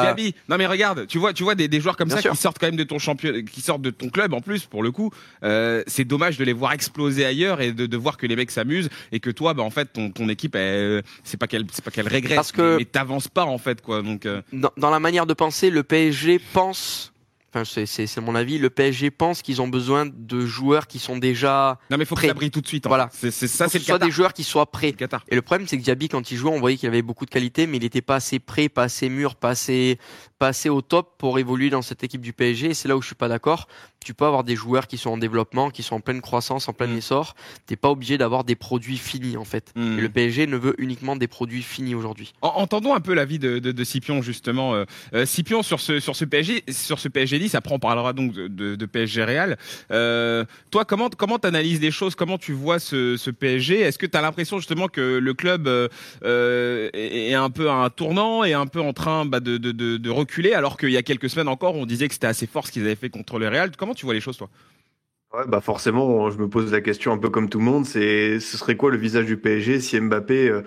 Non 0.49 0.57
mais 0.59 0.67
regarde, 0.67 1.07
tu 1.07 1.19
vois, 1.19 1.33
tu 1.33 1.43
vois 1.43 1.55
des, 1.55 1.69
des 1.69 1.81
joueurs 1.81 1.97
comme 1.97 2.09
Bien 2.09 2.17
ça 2.17 2.23
sûr. 2.23 2.31
qui 2.33 2.37
sortent 2.39 2.59
quand 2.59 2.67
même 2.67 2.77
de 2.77 2.85
ton 2.85 2.99
champion, 2.99 3.33
qui 3.51 3.61
sortent 3.61 3.83
de 3.83 3.91
ton 3.91 4.09
club 4.09 4.33
en 4.35 4.41
plus 4.41 4.65
pour 4.67 4.83
le 4.83 4.86
coup. 4.91 5.11
Euh, 5.43 5.83
c'est 5.87 6.05
dommage 6.05 6.37
de 6.39 6.45
les 6.45 6.53
voir 6.53 6.73
exploser 6.73 7.25
ailleurs 7.25 7.61
et 7.61 7.73
de, 7.73 7.87
de 7.87 7.97
voir 7.97 8.17
que 8.17 8.27
les 8.27 8.37
mecs 8.37 8.51
s'amusent 8.51 8.89
et 9.13 9.21
que 9.21 9.31
toi, 9.31 9.55
bah 9.55 9.63
en 9.63 9.71
fait, 9.71 9.93
ton, 9.93 10.11
ton 10.11 10.29
équipe, 10.29 10.55
elle, 10.57 11.03
c'est 11.25 11.37
pas 11.37 11.47
qu'elle, 11.47 11.65
c'est 11.73 11.85
pas 11.85 11.91
qu'elle 11.91 12.09
régresse, 12.09 12.37
Parce 12.37 12.53
que- 12.53 12.77
mais, 12.79 12.85
t'avances 12.85 13.29
pas 13.29 13.45
en 13.45 13.59
fait 13.59 13.81
quoi. 13.83 14.03
Donc 14.03 14.27
euh, 14.27 14.43
dans, 14.53 14.71
dans 14.77 14.91
la 14.91 15.01
manière 15.01 15.27
de 15.27 15.35
penser, 15.35 15.71
le 15.71 15.83
PSG 15.83 16.39
pense, 16.53 17.13
enfin 17.53 17.65
c'est- 17.65 17.87
c'est 17.87 18.07
c'est 18.07 18.21
mon 18.21 18.35
avis, 18.35 18.59
le 18.59 18.71
PSG 18.71 19.11
pense 19.11 19.43
qu'ils 19.43 19.61
ont 19.63 19.69
besoin 19.69 20.07
de 20.07 20.41
joueurs 20.47 20.87
qui 20.87 20.99
sont 20.99 21.17
déjà, 21.17 21.79
non 21.91 21.97
mais 21.97 22.05
faut 22.05 22.15
que 22.15 22.21
Prêt. 22.21 22.29
ça 22.29 22.35
brille 22.35 22.51
tout 22.51 22.61
de 22.61 22.67
suite. 22.67 22.87
hein. 22.87 22.89
Voilà. 22.89 23.09
C'est, 23.13 23.31
c'est 23.31 23.47
ça, 23.49 23.65
faut 23.65 23.71
c'est 23.71 23.79
que 23.79 23.83
le 23.83 23.85
ce 23.85 23.87
soit 23.87 23.95
Qatar. 23.97 24.09
des 24.09 24.13
joueurs 24.15 24.33
qui 24.33 24.45
soient 24.45 24.71
prêts. 24.71 24.93
le. 24.93 25.25
Et 25.29 25.35
le 25.35 25.43
problème, 25.43 25.67
c'est 25.69 25.79
que 25.79 25.83
Diaby, 25.83 26.09
quand 26.09 26.31
il 26.31 26.37
jouait, 26.37 26.51
on 26.51 26.61
voyait 26.61 26.77
qu'il 26.77 26.89
avait 26.89 27.03
beaucoup 27.03 27.25
de 27.25 27.31
qualité, 27.31 27.67
mais 27.67 27.79
il 27.79 27.83
n'était 27.83 28.03
pas 28.03 28.17
assez 28.17 28.39
prêt, 28.39 28.69
pas 28.69 28.85
assez 28.85 29.09
mûr, 29.09 29.35
pas 29.37 29.51
assez, 29.51 29.99
pas 30.39 30.49
assez 30.49 30.69
au 30.69 30.83
top 30.83 31.15
pour 31.19 31.39
évoluer 31.39 31.71
dans 31.71 31.83
cette 31.83 32.05
équipe 32.05 32.21
du 32.21 32.33
PSG. 32.33 32.71
Et 32.71 32.75
c'est 32.75 32.89
là 32.89 32.97
où 32.97 33.01
je 33.03 33.07
suis 33.07 33.15
pas 33.15 33.29
d'accord. 33.29 33.69
Tu 34.05 34.15
peux 34.15 34.25
avoir 34.27 34.45
des 34.45 34.55
joueurs 34.55 34.87
qui 34.87 34.99
sont 34.99 35.11
en 35.11 35.17
développement, 35.19 35.71
qui 35.71 35.83
sont 35.83 35.97
en 35.97 36.01
pleine 36.01 36.21
croissance, 36.21 36.69
en 36.69 36.73
plein 36.73 36.87
Mm. 36.87 36.99
essor. 36.99 37.35
T'es 37.67 37.75
pas 37.75 37.91
obligé 37.91 38.19
d'avoir 38.19 38.45
des 38.45 38.55
produits 38.55 38.99
finis, 38.99 39.37
en 39.37 39.45
fait. 39.45 39.73
Mm. 39.75 39.99
Et 39.99 40.01
le 40.03 40.09
PSG 40.09 40.47
ne 40.47 40.57
veut 40.57 40.75
uniquement 40.79 41.17
des 41.17 41.27
produits 41.27 41.63
finis 41.63 41.95
aujourd'hui. 41.95 42.33
En- 42.43 42.49
Entendons 42.67 42.95
un 42.95 43.01
peu 43.01 43.15
l'avis 43.15 43.39
de, 43.39 43.59
de, 43.59 43.73
de 43.73 43.85
Scipion 43.85 44.23
justement. 44.23 44.75
Euh, 44.75 44.85
euh, 45.15 45.27
Scipion 45.27 45.63
sur 45.63 45.81
ce 45.81 45.99
sur 46.01 46.15
ce 46.15 46.25
PSG 46.25 46.63
sur 46.69 46.99
ce 46.99 47.09
PSG 47.09 47.39
10, 47.39 47.55
après 47.55 47.75
on 47.75 47.79
parlera 47.79 48.13
donc 48.13 48.33
de, 48.33 48.47
de, 48.49 48.75
de 48.77 48.87
PSG 48.87 49.25
Real. 49.25 49.59
Euh, 49.91 50.45
toi 50.71 50.85
comment 50.85 51.09
comment 51.11 51.39
t'analyses 51.39 51.81
les 51.81 51.91
choses? 51.91 52.15
Comment 52.15 52.39
tu 52.39 52.53
vois 52.53 52.79
ce, 52.79 53.17
ce 53.17 53.31
PSG 53.31 53.81
Est-ce 53.81 53.99
que 53.99 54.07
tu 54.07 54.17
as 54.17 54.23
l'impression 54.23 54.59
justement 54.59 54.89
que 54.89 55.19
le 55.19 55.35
club 55.35 55.67
euh, 55.67 55.89
euh, 56.25 56.91
est, 56.93 57.31
est 57.31 57.35
un 57.35 57.51
peu 57.51 57.69
à 57.71 57.75
un 57.75 57.91
tournant 57.91 58.45
et 58.45 58.53
un 58.55 58.67
peu 58.67 58.81
en 58.81 58.93
train 58.93 59.25
bah, 59.25 59.41
de, 59.41 59.57
de, 59.59 59.73
de, 59.73 59.97
de 59.97 60.11
alors 60.55 60.77
qu'il 60.77 60.91
y 60.91 60.97
a 60.97 61.03
quelques 61.03 61.31
semaines 61.31 61.49
encore 61.49 61.75
on 61.75 61.87
disait 61.87 62.09
que 62.09 62.15
c'était 62.15 62.27
assez 62.27 62.47
fort 62.47 62.67
ce 62.67 62.73
qu'ils 62.73 62.83
avaient 62.83 62.95
fait 62.97 63.11
contre 63.11 63.39
le 63.39 63.49
Real. 63.49 63.71
Comment 63.77 63.95
tu 63.95 64.05
vois 64.05 64.15
les 64.15 64.21
choses 64.21 64.37
toi? 64.37 64.49
Bah 65.49 65.61
forcément, 65.61 66.31
je 66.31 66.39
me 66.39 66.49
pose 66.49 66.73
la 66.73 66.81
question 66.81 67.13
un 67.13 67.19
peu 67.19 67.29
comme 67.29 67.51
tout 67.51 67.59
le 67.59 67.65
monde, 67.65 67.85
c'est 67.85 68.41
ce 68.41 68.57
serait 68.57 68.77
quoi 68.77 68.91
le 68.91 68.97
visage 68.97 69.27
du 69.27 69.37
PSG 69.37 69.81
si 69.81 70.01
Mbappé 70.01 70.49
euh, 70.49 70.63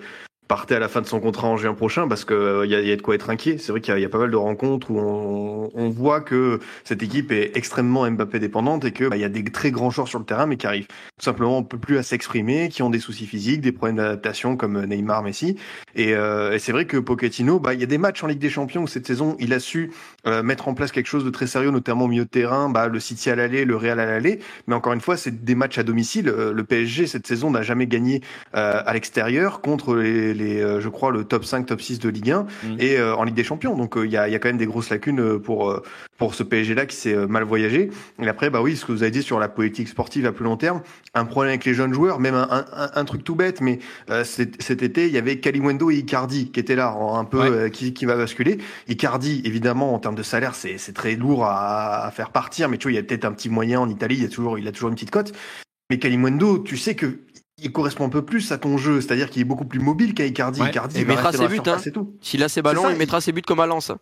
partait 0.50 0.74
à 0.74 0.80
la 0.80 0.88
fin 0.88 1.00
de 1.00 1.06
son 1.06 1.20
contrat 1.20 1.46
en 1.46 1.56
juin 1.56 1.74
prochain 1.74 2.08
parce 2.08 2.24
que 2.24 2.34
euh, 2.34 2.66
il 2.66 2.72
y, 2.72 2.74
a, 2.74 2.80
y 2.80 2.90
a 2.90 2.96
de 2.96 3.02
quoi 3.02 3.14
être 3.14 3.30
inquiet. 3.30 3.56
C'est 3.58 3.70
vrai 3.70 3.80
qu'il 3.80 3.96
y, 3.96 4.00
y 4.00 4.04
a 4.04 4.08
pas 4.08 4.18
mal 4.18 4.32
de 4.32 4.36
rencontres 4.36 4.90
où 4.90 4.98
on, 4.98 5.70
on 5.74 5.88
voit 5.90 6.20
que 6.20 6.58
cette 6.82 7.04
équipe 7.04 7.30
est 7.30 7.56
extrêmement 7.56 8.10
Mbappé 8.10 8.40
dépendante 8.40 8.84
et 8.84 8.90
que 8.90 9.04
bah, 9.04 9.16
il 9.16 9.20
y 9.20 9.24
a 9.24 9.28
des 9.28 9.44
très 9.44 9.70
grands 9.70 9.90
joueurs 9.90 10.08
sur 10.08 10.18
le 10.18 10.24
terrain 10.24 10.46
mais 10.46 10.56
qui 10.56 10.66
arrivent 10.66 10.88
tout 10.88 11.24
simplement 11.24 11.62
plus 11.62 11.98
à 11.98 12.02
s'exprimer, 12.02 12.68
qui 12.68 12.82
ont 12.82 12.90
des 12.90 12.98
soucis 12.98 13.26
physiques, 13.26 13.60
des 13.60 13.70
problèmes 13.70 13.98
d'adaptation 13.98 14.56
comme 14.56 14.84
Neymar, 14.84 15.22
Messi. 15.22 15.54
Et, 15.94 16.14
euh, 16.14 16.52
et 16.52 16.58
c'est 16.58 16.72
vrai 16.72 16.84
que 16.84 16.96
Pochettino, 16.96 17.60
bah 17.60 17.74
il 17.74 17.80
y 17.80 17.84
a 17.84 17.86
des 17.86 17.98
matchs 17.98 18.24
en 18.24 18.26
Ligue 18.26 18.40
des 18.40 18.50
Champions 18.50 18.82
où 18.82 18.88
cette 18.88 19.06
saison 19.06 19.36
il 19.38 19.52
a 19.52 19.60
su 19.60 19.92
euh, 20.26 20.42
mettre 20.42 20.66
en 20.66 20.74
place 20.74 20.90
quelque 20.90 21.06
chose 21.06 21.24
de 21.24 21.30
très 21.30 21.46
sérieux, 21.46 21.70
notamment 21.70 22.06
au 22.06 22.08
milieu 22.08 22.24
de 22.24 22.28
terrain, 22.28 22.68
bah 22.68 22.88
le 22.88 22.98
City 22.98 23.30
à 23.30 23.36
l'aller, 23.36 23.64
le 23.64 23.76
Real 23.76 24.00
à 24.00 24.06
l'aller. 24.06 24.40
Mais 24.66 24.74
encore 24.74 24.94
une 24.94 25.00
fois, 25.00 25.16
c'est 25.16 25.44
des 25.44 25.54
matchs 25.54 25.78
à 25.78 25.82
domicile. 25.82 26.28
Euh, 26.28 26.52
Le 26.52 26.64
PSG 26.64 27.06
cette 27.06 27.26
saison 27.26 27.50
n'a 27.50 27.62
jamais 27.62 27.86
gagné 27.86 28.20
euh, 28.56 28.82
à 28.84 28.92
l'extérieur 28.94 29.60
contre 29.60 29.94
les, 29.94 30.34
les 30.40 30.60
euh, 30.60 30.80
je 30.80 30.88
crois, 30.88 31.10
le 31.12 31.24
top 31.24 31.44
5, 31.44 31.66
top 31.66 31.80
6 31.80 31.98
de 32.00 32.08
Ligue 32.08 32.30
1 32.32 32.46
Mhm. 32.64 32.76
et 32.80 32.98
euh, 32.98 33.14
en 33.14 33.24
Ligue 33.24 33.34
des 33.36 33.44
Champions. 33.44 33.76
Donc 33.76 33.96
euh, 33.96 34.04
il 34.06 34.12
y, 34.12 34.16
a, 34.16 34.28
y 34.28 34.34
a 34.34 34.38
quand 34.38 34.48
même 34.48 34.56
des 34.58 34.66
grosses 34.66 34.90
lacunes 34.90 35.20
euh, 35.20 35.38
pour 35.38 35.80
pour 36.18 36.34
ce 36.34 36.42
PSG 36.42 36.74
là 36.74 36.84
qui 36.84 36.96
s'est 36.96 37.14
mal 37.28 37.44
voyagé. 37.44 37.90
Et 38.20 38.28
après, 38.28 38.50
bah 38.50 38.60
oui, 38.60 38.76
ce 38.76 38.84
que 38.84 38.92
vous 38.92 39.02
avez 39.02 39.10
dit 39.10 39.22
sur 39.22 39.38
la 39.38 39.48
politique 39.48 39.88
sportive 39.88 40.26
à 40.26 40.32
plus 40.32 40.44
long 40.44 40.56
terme, 40.58 40.82
un 41.14 41.24
problème 41.24 41.50
avec 41.50 41.64
les 41.64 41.72
jeunes 41.72 41.94
joueurs, 41.94 42.20
même 42.20 42.34
un, 42.34 42.46
un, 42.50 42.90
un- 42.94 43.04
truc 43.06 43.24
tout 43.24 43.34
bête, 43.34 43.60
mais 43.62 43.78
euh, 44.10 44.22
cet, 44.24 44.82
été, 44.82 45.06
il 45.06 45.12
y 45.12 45.18
avait 45.18 45.38
Kalimundo 45.40 45.90
et 45.90 45.94
Icardi 45.96 46.50
qui 46.50 46.60
étaient 46.60 46.74
là, 46.76 46.94
un 46.94 47.24
peu 47.24 47.38
Ouais. 47.40 47.48
euh, 47.50 47.68
qui, 47.70 47.94
qui 47.94 48.04
va 48.04 48.16
basculer. 48.16 48.58
Icardi, 48.88 49.40
évidemment, 49.44 49.94
en 49.94 49.98
termes 49.98 50.14
de 50.14 50.22
salaire, 50.22 50.54
c'est 50.54 50.76
c'est 50.78 50.92
très 50.92 51.16
lourd 51.16 51.44
à, 51.46 52.04
à 52.06 52.10
faire 52.10 52.30
partir, 52.30 52.68
mais 52.68 52.76
tu 52.76 52.84
vois, 52.88 52.92
il 52.92 52.96
y 52.96 52.98
a 52.98 53.02
peut-être 53.02 53.24
un 53.24 53.32
petit 53.32 53.48
moyen 53.48 53.80
en 53.80 53.88
Italie, 53.88 54.16
il 54.16 54.22
y 54.22 54.26
a 54.26 54.28
toujours, 54.28 54.58
il 54.58 54.68
a 54.68 54.72
toujours 54.72 54.88
une 54.90 54.94
petite 54.96 55.10
cote. 55.10 55.32
Mais 55.90 55.98
Kalimundo, 55.98 56.58
tu 56.58 56.76
sais 56.76 56.94
que 56.94 57.18
il 57.62 57.72
correspond 57.72 58.06
un 58.06 58.08
peu 58.10 58.22
plus 58.22 58.52
à 58.52 58.58
ton 58.58 58.76
jeu, 58.78 59.00
c'est-à-dire 59.00 59.30
qu'il 59.30 59.42
est 59.42 59.44
beaucoup 59.44 59.64
plus 59.64 59.80
mobile. 59.80 60.14
Ouais. 60.18 60.28
Icardi, 60.28 60.60
Et 60.60 61.00
il 61.00 61.06
va 61.06 61.14
mettra 61.14 61.32
ses 61.32 61.48
buts, 61.48 61.60
hein. 61.66 61.76
S'il 62.20 62.42
a 62.42 62.48
ses 62.48 62.62
ballons, 62.62 62.82
ça, 62.82 62.90
il 62.90 62.94
il- 62.94 62.98
mettra 62.98 63.20
ses 63.20 63.32
buts 63.32 63.42
comme 63.42 63.60
à 63.60 63.66
Lens. 63.66 63.92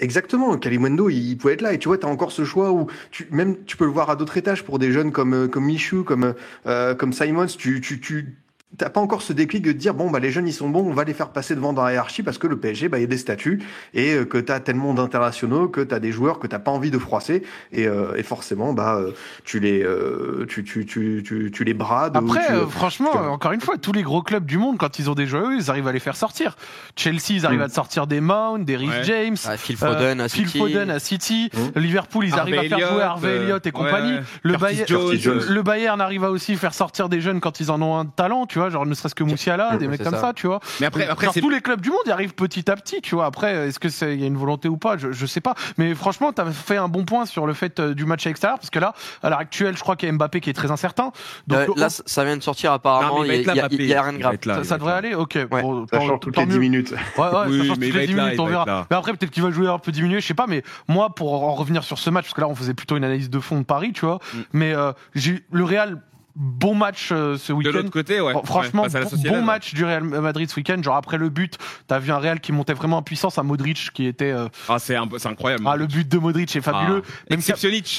Exactement, 0.00 0.56
Kalimundo, 0.58 1.08
il 1.08 1.36
pouvait 1.36 1.54
être 1.54 1.62
là 1.62 1.72
et 1.72 1.78
tu 1.78 1.86
vois, 1.86 1.96
tu 1.98 2.04
as 2.04 2.08
encore 2.08 2.32
ce 2.32 2.44
choix 2.44 2.72
où 2.72 2.88
tu 3.12 3.28
même 3.30 3.64
tu 3.64 3.76
peux 3.76 3.84
le 3.84 3.92
voir 3.92 4.10
à 4.10 4.16
d'autres 4.16 4.36
étages 4.36 4.64
pour 4.64 4.80
des 4.80 4.90
jeunes 4.90 5.12
comme 5.12 5.34
euh, 5.34 5.46
comme 5.46 5.66
Michou, 5.66 6.02
comme 6.02 6.34
euh, 6.66 6.96
comme 6.96 7.12
Simons, 7.12 7.46
tu 7.46 7.80
tu 7.80 8.00
tu 8.00 8.36
t'as 8.78 8.90
pas 8.90 9.00
encore 9.00 9.22
ce 9.22 9.32
déclic 9.32 9.62
de 9.62 9.72
dire 9.72 9.94
bon 9.94 10.10
bah 10.10 10.18
les 10.18 10.30
jeunes 10.30 10.48
ils 10.48 10.52
sont 10.52 10.68
bons, 10.68 10.80
on 10.88 10.92
va 10.92 11.04
les 11.04 11.14
faire 11.14 11.28
passer 11.30 11.54
devant 11.54 11.72
dans 11.72 11.84
la 11.84 11.92
hiérarchie 11.92 12.22
parce 12.22 12.38
que 12.38 12.46
le 12.46 12.56
PSG 12.58 12.88
bah 12.88 12.98
il 12.98 13.02
y 13.02 13.04
a 13.04 13.08
des 13.08 13.18
statuts 13.18 13.62
et 13.94 14.14
euh, 14.14 14.24
que 14.24 14.38
tu 14.38 14.50
as 14.52 14.60
tellement 14.60 14.94
d'internationaux 14.94 15.68
que 15.68 15.80
tu 15.80 15.94
as 15.94 16.00
des 16.00 16.12
joueurs 16.12 16.38
que 16.38 16.46
t'as 16.46 16.58
pas 16.58 16.70
envie 16.70 16.90
de 16.90 16.98
froisser 16.98 17.42
et, 17.72 17.86
euh, 17.86 18.14
et 18.16 18.22
forcément 18.22 18.72
bah 18.72 18.96
euh, 18.96 19.12
tu 19.44 19.60
les 19.60 19.82
euh, 19.82 20.46
tu, 20.48 20.64
tu, 20.64 20.86
tu, 20.86 21.22
tu, 21.24 21.50
tu 21.52 21.64
les 21.64 21.74
brades 21.74 22.16
Après, 22.16 22.46
tu- 22.46 22.52
euh, 22.52 22.66
franchement, 22.66 23.10
tu- 23.12 23.18
encore 23.18 23.52
une 23.52 23.60
fois, 23.60 23.78
tous 23.78 23.92
les 23.92 24.02
gros 24.02 24.22
clubs 24.22 24.44
du 24.44 24.58
monde, 24.58 24.76
quand 24.78 24.98
ils 24.98 25.08
ont 25.10 25.14
des 25.14 25.26
joueurs, 25.26 25.52
ils 25.52 25.70
arrivent 25.70 25.88
à 25.88 25.92
les 25.92 25.98
faire 26.00 26.16
sortir. 26.16 26.56
Chelsea, 26.96 27.30
ils 27.30 27.46
arrivent 27.46 27.60
Mm. 27.60 27.62
à 27.62 27.68
te 27.68 27.74
sortir 27.74 28.06
des 28.06 28.20
Mount, 28.20 28.64
des 28.64 28.76
Ouais. 28.76 29.02
James. 29.04 29.36
Ah, 29.46 29.56
Phil 29.56 29.76
euh, 29.82 29.86
Foden 29.86 30.20
à 30.20 30.28
Phil 30.28 30.46
City. 30.46 30.58
Foden 30.58 30.90
à 30.90 30.98
City. 30.98 31.50
Liverpool, 31.76 32.26
ils 32.26 32.34
Harvey 32.34 32.56
arrivent 32.58 32.72
à 32.74 32.76
faire 32.78 32.88
jouer 32.92 33.02
Harvey 33.02 33.36
Elliott 33.36 33.66
et 33.66 33.70
compagnie. 33.72 34.14
ouais. 34.14 34.20
Le, 34.42 35.52
le 35.54 35.62
Bayern 35.62 36.00
arrive 36.00 36.24
à 36.24 36.30
aussi 36.30 36.56
faire 36.56 36.74
sortir 36.74 37.08
des 37.08 37.20
jeunes 37.20 37.40
quand 37.40 37.60
ils 37.60 37.70
en 37.70 37.80
ont 37.82 37.96
un 37.98 38.04
talent, 38.06 38.46
tu 38.46 38.58
vois. 38.58 38.63
Vois, 38.64 38.70
genre 38.70 38.86
ne 38.86 38.94
serait-ce 38.94 39.14
que 39.14 39.24
Moussiala, 39.24 39.76
des 39.76 39.88
mecs 39.88 40.02
comme 40.02 40.14
ça. 40.14 40.20
ça, 40.20 40.32
tu 40.34 40.46
vois. 40.46 40.60
Mais 40.80 40.86
après, 40.86 41.06
après 41.08 41.26
Genre, 41.26 41.34
c'est 41.34 41.40
tous 41.40 41.50
les 41.50 41.60
clubs 41.60 41.80
du 41.80 41.90
monde 41.90 42.00
y 42.06 42.10
arrivent 42.10 42.34
petit 42.34 42.70
à 42.70 42.76
petit, 42.76 43.00
tu 43.02 43.14
vois. 43.14 43.26
Après, 43.26 43.68
est-ce 43.68 43.78
que 43.78 43.88
c'est 43.88 44.14
il 44.14 44.20
y 44.20 44.24
a 44.24 44.26
une 44.26 44.36
volonté 44.36 44.68
ou 44.68 44.76
pas? 44.76 44.96
Je, 44.96 45.12
je 45.12 45.26
sais 45.26 45.40
pas. 45.40 45.54
Mais 45.78 45.94
franchement, 45.94 46.32
t'as 46.32 46.46
fait 46.50 46.76
un 46.76 46.88
bon 46.88 47.04
point 47.04 47.26
sur 47.26 47.46
le 47.46 47.52
fait 47.54 47.78
euh, 47.80 47.94
du 47.94 48.04
match 48.04 48.26
à 48.26 48.30
l'extérieur, 48.30 48.58
parce 48.58 48.70
que 48.70 48.78
là, 48.78 48.92
à 49.22 49.30
l'heure 49.30 49.38
actuelle, 49.38 49.76
je 49.76 49.80
crois 49.82 49.96
qu'il 49.96 50.08
y 50.08 50.12
a 50.12 50.14
Mbappé 50.14 50.40
qui 50.40 50.50
est 50.50 50.54
très 50.54 50.70
incertain. 50.70 51.12
Donc 51.46 51.58
Euh, 51.58 51.66
on- 51.76 51.80
là, 51.80 51.88
ça 51.90 52.24
vient 52.24 52.36
de 52.36 52.42
sortir 52.42 52.72
apparemment. 52.72 53.24
il 53.24 53.32
y, 53.42 53.48
a- 53.50 53.54
Mbappé. 53.54 53.76
il 53.78 53.86
y 53.86 53.94
a 53.94 54.02
rien 54.02 54.12
de 54.12 54.18
grave. 54.18 54.36
là, 54.46 54.64
ça, 54.64 54.78
devrait 54.78 54.92
aller, 54.94 55.14
ok. 55.14 55.34
Ouais. 55.50 55.62
Bon, 55.62 55.86
Ça 55.90 56.00
change 56.00 56.20
toutes 56.20 56.36
les 56.36 56.46
10 56.46 56.52
mieux. 56.54 56.58
minutes. 56.60 56.90
Ouais, 56.92 57.24
ouais, 57.24 57.30
Oui, 57.48 57.58
ça 57.58 57.64
change 57.66 57.78
toutes 57.78 57.80
les 57.94 58.00
être 58.02 58.06
10 58.08 58.14
là, 58.14 58.24
minutes, 58.24 58.40
on 58.40 58.46
verra. 58.46 58.86
Mais 58.90 58.96
après, 58.96 59.12
peut-être 59.12 59.30
qu'il 59.30 59.42
va 59.42 59.50
jouer 59.50 59.68
un 59.68 59.78
peu 59.78 59.92
diminué, 59.92 60.20
je 60.20 60.26
sais 60.26 60.34
pas. 60.34 60.46
Mais 60.46 60.62
moi, 60.88 61.14
pour 61.14 61.44
en 61.44 61.54
revenir 61.54 61.84
sur 61.84 61.98
ce 61.98 62.10
match, 62.10 62.24
parce 62.24 62.34
que 62.34 62.40
là, 62.40 62.48
on 62.48 62.54
faisait 62.54 62.74
plutôt 62.74 62.96
une 62.96 63.04
analyse 63.04 63.30
de 63.30 63.40
fond 63.40 63.58
de 63.58 63.64
Paris, 63.64 63.92
tu 63.92 64.04
vois. 64.06 64.18
Mm. 64.34 64.38
Mais 64.52 64.74
euh, 64.74 64.92
j'ai 65.14 65.42
le 65.52 65.64
Real, 65.64 66.00
bon 66.36 66.74
match 66.74 67.10
euh, 67.12 67.36
ce 67.38 67.52
De 67.52 67.56
week-end. 67.58 67.72
l'autre 67.72 67.90
côté, 67.90 68.20
ouais. 68.20 68.32
Franchement, 68.44 68.82
Ouais, 68.82 68.88
bon- 68.88 69.08
Sociedad, 69.08 69.32
bon 69.32 69.38
ouais. 69.40 69.44
match 69.44 69.74
du 69.74 69.84
Real 69.84 70.02
Madrid 70.02 70.50
ce 70.50 70.56
week-end. 70.56 70.82
Genre 70.82 70.96
après 70.96 71.16
le 71.18 71.28
but, 71.28 71.58
t'as 71.86 71.98
vu 71.98 72.10
un 72.12 72.18
Real 72.18 72.40
qui 72.40 72.52
montait 72.52 72.72
vraiment 72.74 72.98
en 72.98 73.02
puissance, 73.02 73.38
à 73.38 73.42
Modric 73.42 73.90
qui 73.94 74.06
était. 74.06 74.32
euh, 74.32 74.48
Ah, 74.68 74.78
c'est 74.78 74.96
un 74.96 75.08
incroyable. 75.26 75.64
ah, 75.66 75.76
le 75.76 75.86
but 75.86 76.08
de 76.08 76.18
Modric 76.18 76.54
est 76.56 76.60
fabuleux. 76.60 77.02
Ah, 77.06 77.12
Même 77.30 77.40
si 77.40 77.52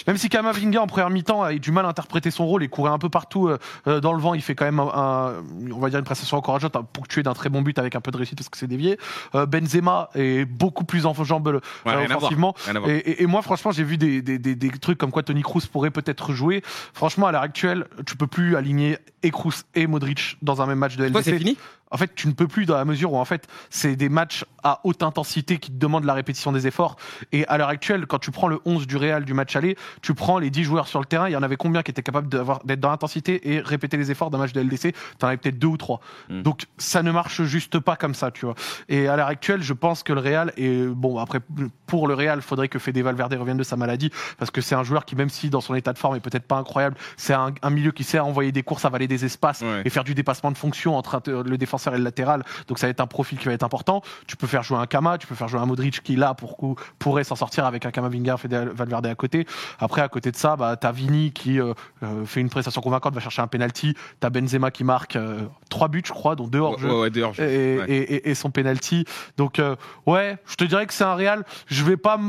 même 0.07 0.17
si 0.17 0.29
Kamavinga 0.29 0.81
en 0.81 0.87
première 0.87 1.09
mi-temps 1.09 1.43
a 1.43 1.53
eu 1.53 1.59
du 1.59 1.71
mal 1.71 1.85
à 1.85 1.89
interpréter 1.89 2.31
son 2.31 2.45
rôle 2.45 2.63
et 2.63 2.67
courait 2.67 2.91
un 2.91 2.97
peu 2.99 3.09
partout 3.09 3.47
euh, 3.47 3.57
euh, 3.87 3.99
dans 3.99 4.13
le 4.13 4.19
vent, 4.19 4.33
il 4.33 4.41
fait 4.41 4.55
quand 4.55 4.65
même 4.65 4.79
un, 4.79 4.85
un- 4.93 5.33
on 5.73 5.79
va 5.79 5.89
dire 5.89 5.99
une 5.99 6.05
prestation 6.05 6.37
encourageante 6.37 6.75
hein, 6.75 6.85
pour 6.93 7.07
tuer 7.07 7.23
d'un 7.23 7.33
très 7.33 7.49
bon 7.49 7.61
but 7.61 7.79
avec 7.79 7.95
un 7.95 8.01
peu 8.01 8.11
de 8.11 8.17
réussite 8.17 8.37
parce 8.37 8.49
que 8.49 8.57
c'est 8.57 8.67
dévié. 8.67 8.97
Euh, 9.35 9.45
Benzema 9.45 10.09
est 10.15 10.45
beaucoup 10.45 10.83
plus 10.83 11.05
en 11.05 11.13
jambes 11.23 11.61
Ouais, 11.85 12.05
offensivement. 12.13 12.53
Et, 12.87 12.91
et- 12.97 13.23
et 13.23 13.25
moi, 13.27 13.41
franchement, 13.41 13.71
j'ai 13.71 13.83
vu 13.83 13.97
des, 13.97 14.21
des, 14.21 14.37
des, 14.39 14.55
des 14.55 14.69
trucs 14.71 14.97
comme 14.97 15.11
quoi 15.11 15.23
Tony 15.23 15.41
Kroos 15.41 15.61
pourrait 15.71 15.91
peut-être 15.91 16.33
jouer. 16.33 16.61
Franchement, 16.93 17.27
à 17.27 17.31
l'heure 17.31 17.41
actuelle, 17.41 17.85
tu 18.05 18.15
peux 18.17 18.25
plus 18.27 18.55
aligner 18.55 18.98
et 19.24 19.32
Kroos 19.32 19.63
et 19.74 19.88
Modric 19.88 20.38
dans 20.41 20.62
un 20.62 20.65
même 20.65 20.79
match 20.79 20.96
de 20.98 21.03
c'est 21.22 21.32
LDC. 21.32 21.38
fini? 21.38 21.58
En 21.91 21.97
fait, 21.97 22.13
tu 22.15 22.27
ne 22.27 22.33
peux 22.33 22.47
plus 22.47 22.65
dans 22.65 22.75
la 22.75 22.83
mesure 22.85 23.13
où 23.13 23.17
en 23.17 23.25
fait, 23.25 23.47
c'est 23.69 23.95
des 23.95 24.09
matchs 24.09 24.43
à 24.63 24.81
haute 24.83 25.03
intensité 25.03 25.59
qui 25.59 25.71
te 25.71 25.77
demandent 25.77 26.03
la 26.05 26.13
répétition 26.15 26.51
des 26.51 26.65
efforts. 26.67 26.95
Et 27.31 27.47
à 27.47 27.57
l'heure 27.57 27.69
actuelle, 27.69 28.07
quand 28.07 28.17
tu 28.17 28.31
prends 28.31 28.47
le 28.47 28.59
11 28.65 28.87
du 28.87 28.97
Real 28.97 29.23
du 29.23 29.33
match 29.33 29.55
aller, 29.55 29.77
tu 30.01 30.13
prends 30.15 30.39
les 30.39 30.49
10 30.49 30.63
joueurs 30.63 30.87
sur 30.87 30.99
le 30.99 31.05
terrain, 31.05 31.29
il 31.29 31.33
y 31.33 31.35
en 31.35 31.43
avait 31.43 31.57
combien 31.57 31.83
qui 31.83 31.91
étaient 31.91 32.01
capables 32.01 32.27
d'être 32.27 32.79
dans 32.79 32.89
l'intensité 32.89 33.53
et 33.53 33.59
répéter 33.59 33.97
les 33.97 34.09
efforts 34.09 34.31
d'un 34.31 34.39
match 34.39 34.51
de 34.51 34.61
LDC 34.61 34.95
T'en 35.19 35.27
avais 35.27 35.37
peut-être 35.37 35.59
deux 35.59 35.67
ou 35.67 35.77
trois. 35.77 36.01
Mm. 36.29 36.41
Donc 36.41 36.63
ça 36.77 37.03
ne 37.03 37.11
marche 37.11 37.43
juste 37.43 37.79
pas 37.79 37.95
comme 37.95 38.15
ça, 38.15 38.31
tu 38.31 38.45
vois. 38.45 38.55
Et 38.89 39.07
à 39.07 39.15
l'heure 39.15 39.27
actuelle, 39.27 39.61
je 39.61 39.73
pense 39.73 40.01
que 40.01 40.11
le 40.11 40.19
Real 40.21 40.51
est 40.57 40.87
bon. 40.87 41.19
Après, 41.19 41.39
pour 41.85 42.07
le 42.07 42.15
Real, 42.15 42.41
faudrait 42.41 42.67
que 42.67 42.79
Fede 42.79 42.97
Valverde 42.97 43.35
revienne 43.35 43.57
de 43.57 43.63
sa 43.63 43.75
maladie 43.75 44.09
parce 44.39 44.49
que 44.49 44.61
c'est 44.61 44.75
un 44.75 44.83
joueur 44.83 45.05
qui, 45.05 45.15
même 45.15 45.29
si 45.29 45.51
dans 45.51 45.61
son 45.61 45.75
état 45.75 45.93
de 45.93 45.99
forme 45.99 46.15
est 46.15 46.19
peut-être 46.19 46.47
pas 46.47 46.57
incroyable, 46.57 46.97
c'est 47.15 47.33
un, 47.33 47.53
un 47.61 47.69
milieu 47.69 47.91
qui 47.91 48.03
sait 48.03 48.17
envoyer 48.19 48.51
des 48.51 48.63
courses, 48.63 48.85
avaler 48.85 49.07
des 49.07 49.23
espaces 49.23 49.61
Ouais. 49.61 49.83
et 49.85 49.89
faire 49.89 50.03
du 50.03 50.13
dépassement 50.15 50.51
de 50.51 50.57
fonction 50.57 50.97
entre 50.97 51.21
le 51.27 51.57
défenseur 51.57 51.75
et 51.94 51.98
le 51.98 52.03
latéral. 52.03 52.44
Donc 52.67 52.79
ça 52.79 52.88
va 52.88 52.91
être 52.91 53.01
un 53.01 53.08
profil 53.08 53.38
qui 53.38 53.46
va 53.46 53.53
être 53.53 53.63
important. 53.63 54.01
Tu 54.27 54.36
peux 54.38 54.48
faire 54.48 54.63
jouer 54.63 54.77
un 54.77 54.86
Kama, 54.86 55.17
tu 55.17 55.27
peux 55.27 55.36
faire 55.36 55.48
jouer 55.48 55.60
un 55.60 55.65
Modric 55.65 56.01
qui 56.03 56.15
là 56.15 56.34
pour 56.34 56.58
coup 56.58 56.75
pourrait 57.00 57.24
s'en 57.24 57.36
sortir 57.36 57.65
avec 57.65 57.86
un 57.86 57.91
Kamavinga, 57.91 58.36
Valverde 58.74 59.05
à 59.08 59.15
côté. 59.15 59.46
Après 59.79 60.01
à 60.01 60.08
côté 60.10 60.32
de 60.32 60.36
ça, 60.36 60.55
bah 60.55 60.75
t'as 60.77 60.91
Vini 60.91 61.32
qui 61.32 61.60
euh, 61.60 61.74
euh, 62.03 62.25
fait 62.25 62.41
une 62.41 62.50
prestation 62.50 62.82
convaincante, 62.82 63.13
va 63.13 63.22
chercher 63.22 63.41
un 63.41 63.48
penalty. 63.48 63.96
T'as 64.20 64.29
Benzema 64.29 64.72
qui 64.72 64.84
marque 64.84 65.15
euh, 65.15 65.41
trois 65.70 65.88
buts, 65.88 66.03
je 66.05 66.12
crois, 66.13 66.36
dont 66.36 66.48
deux 66.48 66.60
hors 66.60 66.79
jeu 66.79 66.89
Ouais, 66.89 67.00
ouais, 67.01 67.10
et, 67.39 67.77
ouais. 67.79 67.86
et- 67.89 68.15
et- 68.15 68.29
et 68.29 68.36
son 68.36 68.51
penalty. 68.51 69.05
Donc 69.38 69.60
euh, 69.60 69.75
ouais, 70.05 70.38
je 70.46 70.55
te 70.55 70.63
dirais 70.63 70.86
que 70.86 70.94
c'est 70.94 71.03
un 71.03 71.15
Real. 71.15 71.44
Je 71.67 71.84
vais 71.84 71.98
pas 71.98 72.20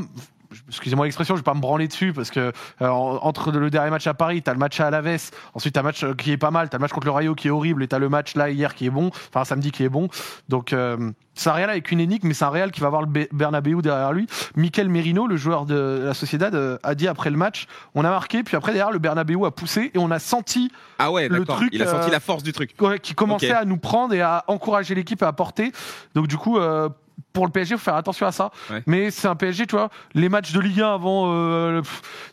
Excusez-moi 0.69 1.07
l'expression, 1.07 1.35
je 1.35 1.41
vais 1.41 1.45
pas 1.45 1.55
me 1.55 1.61
branler 1.61 1.88
dessus 1.88 2.12
parce 2.12 2.31
que 2.31 2.41
euh, 2.81 2.88
en- 2.88 3.19
entre 3.23 3.50
le 3.53 3.71
dernier 3.71 3.91
match 3.91 4.07
à 4.07 4.15
Paris, 4.15 4.43
t'as 4.43 4.53
le 4.53 4.59
match 4.59 4.79
à 4.81 4.87
Alaves, 4.88 5.31
ensuite 5.55 5.75
t'as 5.75 5.81
un 5.81 5.85
match 5.85 6.05
euh, 6.05 6.15
qui 6.15 6.33
est 6.33 6.37
pas 6.37 6.50
mal, 6.50 6.69
t'as 6.69 6.79
le 6.79 6.83
match 6.83 6.93
contre 6.93 7.07
le 7.07 7.12
Rayo 7.12 7.35
qui 7.35 7.49
est 7.49 7.50
horrible 7.50 7.83
et 7.83 7.88
t'as 7.88 7.99
le 7.99 8.09
match 8.09 8.35
là 8.37 8.50
hier 8.50 8.75
qui 8.75 8.87
est 8.87 8.91
bon, 8.91 9.11
enfin 9.29 9.45
samedi 9.45 9.71
qui 9.71 9.85
est 9.85 9.88
bon. 9.88 10.09
Donc 10.49 10.73
euh, 10.73 11.11
c'est 11.35 11.50
un 11.50 11.53
Real 11.53 11.69
avec 11.71 11.91
une 11.91 12.00
énigme, 12.00 12.29
mais 12.29 12.35
c'est 12.35 12.45
un 12.45 12.50
Real 12.50 12.71
qui 12.71 12.81
va 12.81 12.87
avoir 12.87 13.03
le 13.03 13.09
Be- 13.09 13.29
Bernabeu 13.33 13.83
derrière 13.83 14.12
lui. 14.12 14.26
Mikel 14.57 14.88
Merino, 14.88 15.26
le 15.26 15.37
joueur 15.37 15.67
de 15.67 16.03
la 16.07 16.15
Sociedad, 16.15 16.55
euh, 16.55 16.79
a 16.83 16.95
dit 16.95 17.09
après 17.09 17.29
le 17.31 17.37
match, 17.37 17.67
on 17.95 18.05
a 18.05 18.11
marqué, 18.11 18.43
puis 18.43 18.57
après 18.57 18.73
derrière 18.73 18.91
le 18.93 18.99
Bernabeu 18.99 19.45
a 19.45 19.50
poussé 19.50 19.91
et 19.95 19.99
on 19.99 20.11
a 20.11 20.19
senti 20.19 20.71
Ah 20.99 21.11
ouais, 21.12 21.29
le 21.29 21.45
truc, 21.45 21.69
Il 21.73 21.83
a 21.83 21.87
senti 21.87 22.09
euh, 22.09 22.12
la 22.12 22.21
force 22.21 22.43
du 22.43 22.53
truc. 22.53 22.75
ouais, 22.81 22.99
qui 22.99 23.15
commençait 23.15 23.53
à 23.53 23.65
nous 23.65 23.76
prendre 23.76 24.15
et 24.15 24.23
à 24.23 24.45
encourager 24.47 24.95
l'équipe 24.95 25.23
à 25.23 25.33
porter. 25.33 25.73
Donc 26.15 26.26
du 26.26 26.37
coup, 26.38 26.59
euh, 26.59 26.88
pour 27.32 27.46
le 27.46 27.52
PSG, 27.52 27.76
faut 27.76 27.82
faire 27.85 27.96
attention 27.96 28.26
à 28.26 28.32
ça. 28.32 28.50
Ouais. 28.70 28.82
Mais 28.87 29.11
c'est 29.11 29.28
un 29.28 29.37
PSG, 29.37 29.66
tu 29.66 29.76
vois, 29.76 29.90
les 30.14 30.28
matchs 30.28 30.52
de 30.52 30.61
Ligue 30.61 30.80
1 30.80 30.94
avant. 30.94 31.25
euh, 31.32 31.82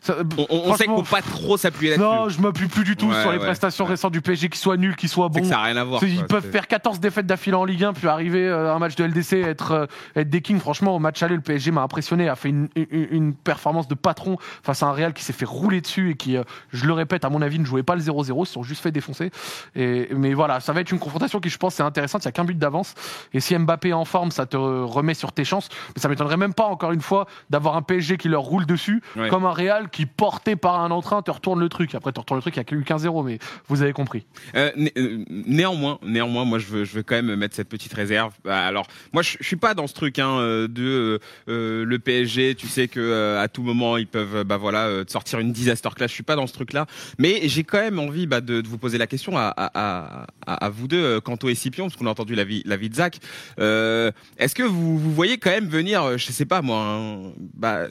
ça- 0.00 0.16
On, 0.38 0.46
on- 0.48 0.74
sait 0.76 0.84
franchement, 0.84 1.04
faut 1.04 1.14
pas 1.16 1.22
trop 1.22 1.56
s'appuyer 1.56 1.90
là-dessus. 1.96 2.06
Non, 2.08 2.28
je 2.28 2.40
m'appuie 2.40 2.68
plus 2.68 2.84
du 2.84 2.96
tout 2.96 3.08
Ouais, 3.08 3.20
sur 3.20 3.30
les 3.32 3.38
ouais, 3.38 3.44
prestations 3.44 3.84
récentes 3.84 4.12
du 4.12 4.20
PSG 4.22 4.48
qui 4.48 4.58
soient 4.58 4.76
nulles, 4.76 4.96
qui 4.96 5.08
soient 5.08 5.28
C'est 5.32 5.40
bons. 5.40 5.46
ça 5.46 5.56
n'a 5.56 5.62
rien 5.62 5.76
à 5.76 5.84
voir. 5.84 6.00
C'est- 6.00 6.08
Ils 6.08 6.18
quoi. 6.18 6.26
peuvent 6.28 6.42
C'est- 6.44 6.52
faire 6.52 6.66
14 6.66 7.00
défaites 7.00 7.26
d'affilée 7.26 7.56
en 7.56 7.64
Ligue 7.64 7.84
1 7.84 7.92
puis 7.92 8.08
arriver 8.08 8.46
euh, 8.46 8.70
à 8.72 8.74
un 8.74 8.78
match 8.78 8.94
de 8.96 9.04
LDC 9.04 9.40
être 9.40 9.72
euh, 9.72 9.86
être 10.16 10.30
des 10.30 10.40
kings. 10.40 10.58
Franchement, 10.58 10.94
au 10.96 10.98
match 10.98 11.22
aller, 11.22 11.34
le 11.36 11.40
PSG 11.42 11.70
m'a 11.70 11.82
impressionné, 11.82 12.28
a 12.28 12.34
fait 12.36 12.48
une, 12.50 12.68
une, 12.76 13.06
une 13.10 13.34
performance 13.34 13.88
de 13.88 13.94
patron 13.94 14.36
face 14.62 14.82
à 14.82 14.86
un 14.86 14.92
Real 14.92 15.12
qui 15.12 15.22
s'est 15.22 15.32
fait 15.32 15.44
rouler 15.44 15.80
dessus 15.80 16.10
et 16.10 16.14
qui, 16.16 16.36
euh, 16.36 16.44
je 16.72 16.86
le 16.86 16.92
répète, 16.94 17.24
à 17.24 17.28
mon 17.30 17.42
avis, 17.42 17.58
ne 17.58 17.64
jouait 17.64 17.82
pas 17.82 17.94
le 17.94 18.00
0-0, 18.00 18.44
ils 18.44 18.46
se 18.46 18.52
sont 18.54 18.62
juste 18.62 18.82
fait 18.82 18.90
défoncer. 18.92 19.30
Et, 19.76 20.08
mais 20.14 20.34
voilà, 20.34 20.60
ça 20.60 20.72
va 20.72 20.80
être 20.80 20.90
une 20.92 20.98
confrontation 20.98 21.40
qui, 21.40 21.50
je 21.50 21.58
pense, 21.58 21.78
est 21.80 21.82
intéressante. 21.82 22.22
Il 22.22 22.26
y 22.26 22.28
a 22.28 22.32
qu'un 22.32 22.44
but 22.44 22.58
d'avance. 22.58 22.94
Et 23.32 23.40
si 23.40 23.56
Mbappé 23.56 23.90
est 23.90 23.92
en 23.92 24.04
forme, 24.04 24.30
ça 24.30 24.46
te 24.46 24.56
remet 24.82 25.14
sur 25.14 25.32
tes 25.32 25.44
chances. 25.44 25.68
Mais 25.94 26.00
ça 26.02 26.08
m'étonnerait 26.08 26.36
même 26.36 26.54
pas, 26.54 26.64
encore 26.64 26.92
une 26.92 27.00
fois, 27.00 27.26
d'avoir 27.50 27.76
un 27.76 27.82
PSG 27.82 28.16
qui 28.16 28.28
leur 28.28 28.42
roule 28.42 28.66
dessus, 28.66 29.02
Ouais. 29.16 29.28
comme 29.28 29.44
un 29.46 29.52
Real 29.52 29.90
qui, 29.90 30.06
porté 30.06 30.56
par 30.56 30.80
un 30.80 30.90
entrain, 30.90 31.22
te 31.22 31.30
retourne 31.30 31.60
le 31.60 31.68
truc. 31.68 31.94
Après, 31.94 32.12
te 32.12 32.20
retourne 32.20 32.38
le 32.38 32.42
truc, 32.42 32.56
il 32.56 32.60
n'y 32.60 32.78
a 32.78 32.80
eu 32.80 32.84
qu'un 32.84 32.98
0, 32.98 33.22
mais 33.22 33.38
vous 33.68 33.82
avez 33.82 33.92
compris. 33.92 34.24
Euh, 34.54 34.70
né- 34.76 34.92
euh, 34.98 35.24
néanmoins, 35.28 35.98
néanmoins, 36.02 36.44
moi 36.44 36.58
je 36.58 36.66
veux, 36.66 36.84
je 36.84 36.94
veux 36.94 37.02
quand 37.02 37.14
même 37.14 37.34
mettre 37.36 37.54
cette 37.54 37.68
petite 37.68 37.92
réserve. 37.92 38.32
Bah, 38.44 38.64
alors, 38.66 38.86
moi 39.12 39.22
je, 39.22 39.36
je 39.40 39.46
suis 39.46 39.56
pas 39.56 39.74
dans 39.74 39.86
ce 39.86 39.94
truc 39.94 40.18
hein, 40.18 40.30
euh, 40.38 40.68
de 40.68 41.20
euh, 41.48 41.84
le 41.84 41.98
PSG. 41.98 42.54
Tu 42.54 42.66
sais 42.68 42.88
que 42.88 43.00
euh, 43.00 43.40
à 43.42 43.48
tout 43.48 43.62
moment 43.62 43.96
ils 43.96 44.06
peuvent, 44.06 44.44
bah 44.44 44.56
voilà, 44.56 45.04
te 45.04 45.10
sortir 45.12 45.38
une 45.38 45.52
disaster 45.52 45.88
class. 45.94 46.10
Je 46.10 46.14
suis 46.14 46.22
pas 46.22 46.36
dans 46.36 46.46
ce 46.46 46.52
truc-là, 46.52 46.86
mais 47.18 47.40
j'ai 47.44 47.64
quand 47.64 47.78
même 47.80 47.98
envie 47.98 48.26
bah, 48.26 48.40
de, 48.40 48.60
de 48.60 48.68
vous 48.68 48.78
poser 48.78 48.98
la 48.98 49.06
question 49.06 49.36
à, 49.36 49.42
à, 49.56 49.70
à, 49.74 50.26
à- 50.46 50.64
à 50.66 50.68
vous 50.70 50.88
deux, 50.88 51.20
Kanto 51.20 51.48
et 51.48 51.54
Scipion, 51.54 51.84
parce 51.86 51.96
qu'on 51.96 52.06
a 52.06 52.10
entendu 52.10 52.34
la 52.34 52.44
vie, 52.44 52.62
la 52.66 52.76
vie 52.76 52.88
de 52.90 52.94
Zach. 52.94 53.18
Est-ce 53.58 54.54
que 54.54 54.62
vous, 54.66 54.98
vous 54.98 55.12
voyez 55.12 55.38
quand 55.38 55.50
même 55.50 55.68
venir, 55.68 56.02
euh, 56.02 56.16
je 56.16 56.32
sais 56.32 56.44
pas 56.44 56.62
moi, 56.62 57.32
bah, 57.54 57.86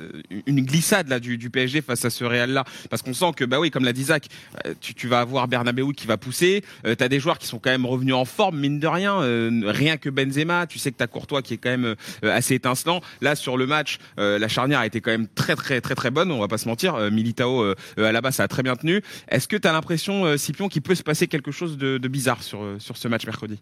une 0.46 0.62
glissade 0.62 1.08
là 1.08 1.20
du, 1.20 1.50
PSG 1.50 1.82
face 1.82 2.04
à 2.06 2.10
ce 2.10 2.24
Real-là, 2.24 2.64
parce 2.90 3.02
qu'on 3.02 3.14
sent 3.14 3.32
que 3.36 3.46
bah 3.46 3.60
oui, 3.60 3.70
comme 3.70 3.86
l'a 3.86 3.94
dit 3.94 4.06
Zach, 4.06 4.28
euh, 4.66 4.74
tu, 4.80 5.08
vas 5.08 5.20
avoir 5.20 5.48
Bernabeu 5.48 5.92
qui 5.92 6.08
va 6.08 6.18
pousser. 6.18 6.64
Euh, 6.86 6.96
t'as 6.96 7.08
des 7.08 7.20
joueurs 7.20 7.38
qui 7.38 7.48
sont 7.48 7.60
quand 7.60 7.70
même 7.70 7.86
revenus 7.86 8.16
en 8.16 8.26
forme, 8.26 8.60
mine 8.60 8.80
de 8.80 8.88
rien. 8.88 9.22
Euh, 9.22 9.62
rien 9.66 9.98
que 9.98 10.10
Benzema, 10.10 10.68
tu 10.68 10.80
sais 10.80 10.92
que 10.92 10.98
t'as 10.98 11.08
Courtois 11.08 11.42
qui 11.42 11.56
est 11.56 11.58
quand 11.58 11.70
même 11.70 11.96
assez 12.24 12.56
étincelant. 12.56 13.02
Là, 13.22 13.36
sur 13.36 13.58
le 13.58 13.68
match, 13.68 13.98
la 14.18 14.48
charnière 14.48 14.80
a 14.80 14.86
été 14.86 15.02
quand 15.02 15.12
même 15.12 15.28
très 15.28 15.56
très 15.56 15.82
très 15.82 15.96
très 15.96 16.12
bonne. 16.12 16.32
On 16.32 16.40
va 16.40 16.48
pas 16.48 16.58
se 16.58 16.68
mentir. 16.68 16.98
Militao 17.12 17.74
à 17.98 18.12
la 18.12 18.22
base, 18.22 18.36
ça 18.36 18.44
a 18.44 18.48
très 18.48 18.64
bien 18.64 18.76
tenu. 18.76 19.02
Est-ce 19.28 19.48
que 19.48 19.58
t'as 19.58 19.72
l'impression, 19.72 20.38
Scipion, 20.38 20.70
qu'il 20.70 20.82
peut 20.82 20.96
se 20.96 21.04
passer 21.04 21.28
quelque 21.28 21.52
chose 21.52 21.78
de, 21.78 21.98
de 21.98 22.08
bizarre 22.08 22.44
sur 22.44 22.76
sur 22.80 22.98
ce 22.98 23.08
match 23.08 23.26
mercredi? 23.26 23.60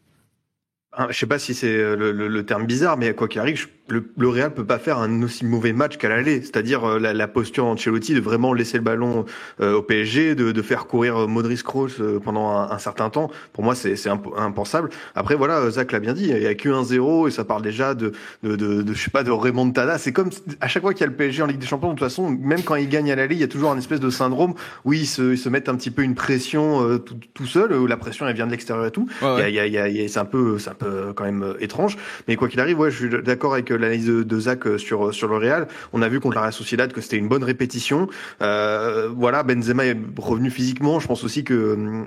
Je 1.10 1.18
sais 1.18 1.26
pas 1.26 1.40
si 1.40 1.54
c'est 1.54 1.74
euh, 1.74 1.96
le, 1.96 2.46
terme 2.46 2.66
bizarre, 2.66 2.98
mais 2.98 3.14
quoi 3.16 3.28
qu'il 3.28 3.40
arrive, 3.40 3.70
le, 3.92 4.04
le 4.18 4.28
Real 4.30 4.54
peut 4.54 4.66
pas 4.66 4.80
faire 4.80 4.98
un 4.98 5.22
aussi 5.24 5.46
mauvais 5.46 5.74
match 5.74 5.98
qu'à 5.98 6.10
l'aller. 6.10 6.42
C'est-à-dire 6.42 6.84
euh, 6.84 7.00
la, 7.00 7.14
la 7.14 7.28
posture 7.28 7.66
d'Ancelotti 7.66 8.14
de 8.14 8.20
vraiment 8.22 8.54
laisser 8.54 8.78
le 8.78 8.84
ballon 8.84 9.26
euh, 9.60 9.74
au 9.76 9.82
PSG, 9.82 10.36
de, 10.36 10.52
de 10.52 10.62
faire 10.62 10.88
courir 10.88 11.18
euh, 11.24 11.28
Modric 11.28 11.62
Kroos 11.64 11.90
euh, 12.00 12.20
pendant 12.20 12.50
un, 12.58 12.72
un 12.72 12.78
certain 12.80 13.10
temps. 13.10 13.30
Pour 13.54 13.64
moi, 13.64 13.76
c'est 13.76 13.96
c'est 13.96 14.10
imp- 14.10 14.34
impensable. 14.38 14.90
Après, 15.16 15.36
voilà, 15.36 15.58
euh, 15.60 15.70
Zach 15.72 15.92
l'a 15.92 16.00
bien 16.00 16.14
dit, 16.14 16.30
il 16.30 16.42
y 16.42 16.48
a 16.48 16.56
que 16.56 16.70
1-0 16.70 17.28
et 17.28 17.32
ça 17.32 17.44
parle 17.44 17.62
déjà 17.62 17.94
de, 17.94 18.14
de, 18.44 18.56
de, 18.56 18.82
de, 18.82 18.94
je 18.94 19.04
sais 19.04 19.12
pas, 19.12 19.24
de 19.24 19.32
remontada. 19.32 19.98
C'est 19.98 20.12
comme 20.14 20.30
à 20.62 20.68
chaque 20.68 20.84
fois 20.84 20.94
qu'il 20.94 21.02
y 21.02 21.04
a 21.04 21.08
le 21.08 21.16
PSG 21.16 21.44
en 21.44 21.48
Ligue 21.48 21.60
des 21.60 21.68
Champions, 21.68 21.90
de 21.90 21.94
toute 21.94 22.08
façon, 22.08 22.30
même 22.30 22.64
quand 22.64 22.76
ils 22.76 22.90
gagnent 22.90 23.12
à 23.12 23.16
l'aller, 23.16 23.36
il 23.36 23.42
y 23.42 23.44
a 23.44 23.48
toujours 23.48 23.72
un 23.72 23.78
espèce 23.78 24.00
de 24.00 24.10
syndrome 24.10 24.54
où 24.86 24.94
ils 24.94 25.06
se, 25.08 25.34
ils 25.34 25.38
se 25.38 25.50
mettent 25.50 25.70
un 25.70 25.76
petit 25.76 25.92
peu 25.92 26.02
une 26.04 26.16
pression 26.16 26.88
euh, 26.88 26.98
tout, 26.98 27.16
tout 27.34 27.46
seul, 27.46 27.74
où 27.74 27.88
la 27.88 27.98
pression 27.98 28.28
elle 28.28 28.36
vient 28.36 28.46
de 28.48 28.52
l'extérieur 28.52 28.86
et 28.86 28.92
tout. 28.92 29.08
Ouais, 29.22 30.08
c'est 30.08 30.20
un 30.20 30.26
peu, 30.26 30.58
c'est 30.60 30.70
un 30.70 30.74
peu 30.76 31.14
quand 31.16 31.24
même 31.24 31.56
étrange. 31.60 31.98
Mais 32.28 32.36
quoi 32.36 32.48
qu'il 32.48 32.60
arrive, 32.60 32.80
ouais, 32.80 32.92
je 32.92 32.98
suis 33.08 33.10
d'accord 33.24 33.54
avec 33.54 33.72
l'analyse 33.82 34.06
de, 34.08 34.24
de 34.24 34.40
Zach 34.40 34.66
euh, 34.68 34.78
sur 34.78 35.08
euh, 35.08 35.12
sur 35.12 35.28
le 35.28 35.38
Real. 35.38 35.68
On 35.94 36.02
a 36.02 36.08
vu 36.10 36.20
contre 36.20 36.36
la 36.36 36.42
Real 36.42 36.54
Sociedad 36.54 36.92
que 36.94 37.02
c'était 37.02 37.18
une 37.18 37.28
bonne 37.28 37.44
répétition. 37.44 38.08
Euh, 38.42 39.10
voilà, 39.16 39.44
Benzema 39.44 39.86
est 39.86 39.98
revenu 40.18 40.50
physiquement. 40.50 41.00
Je 41.00 41.08
pense 41.08 41.24
aussi 41.24 41.44
que 41.44 42.04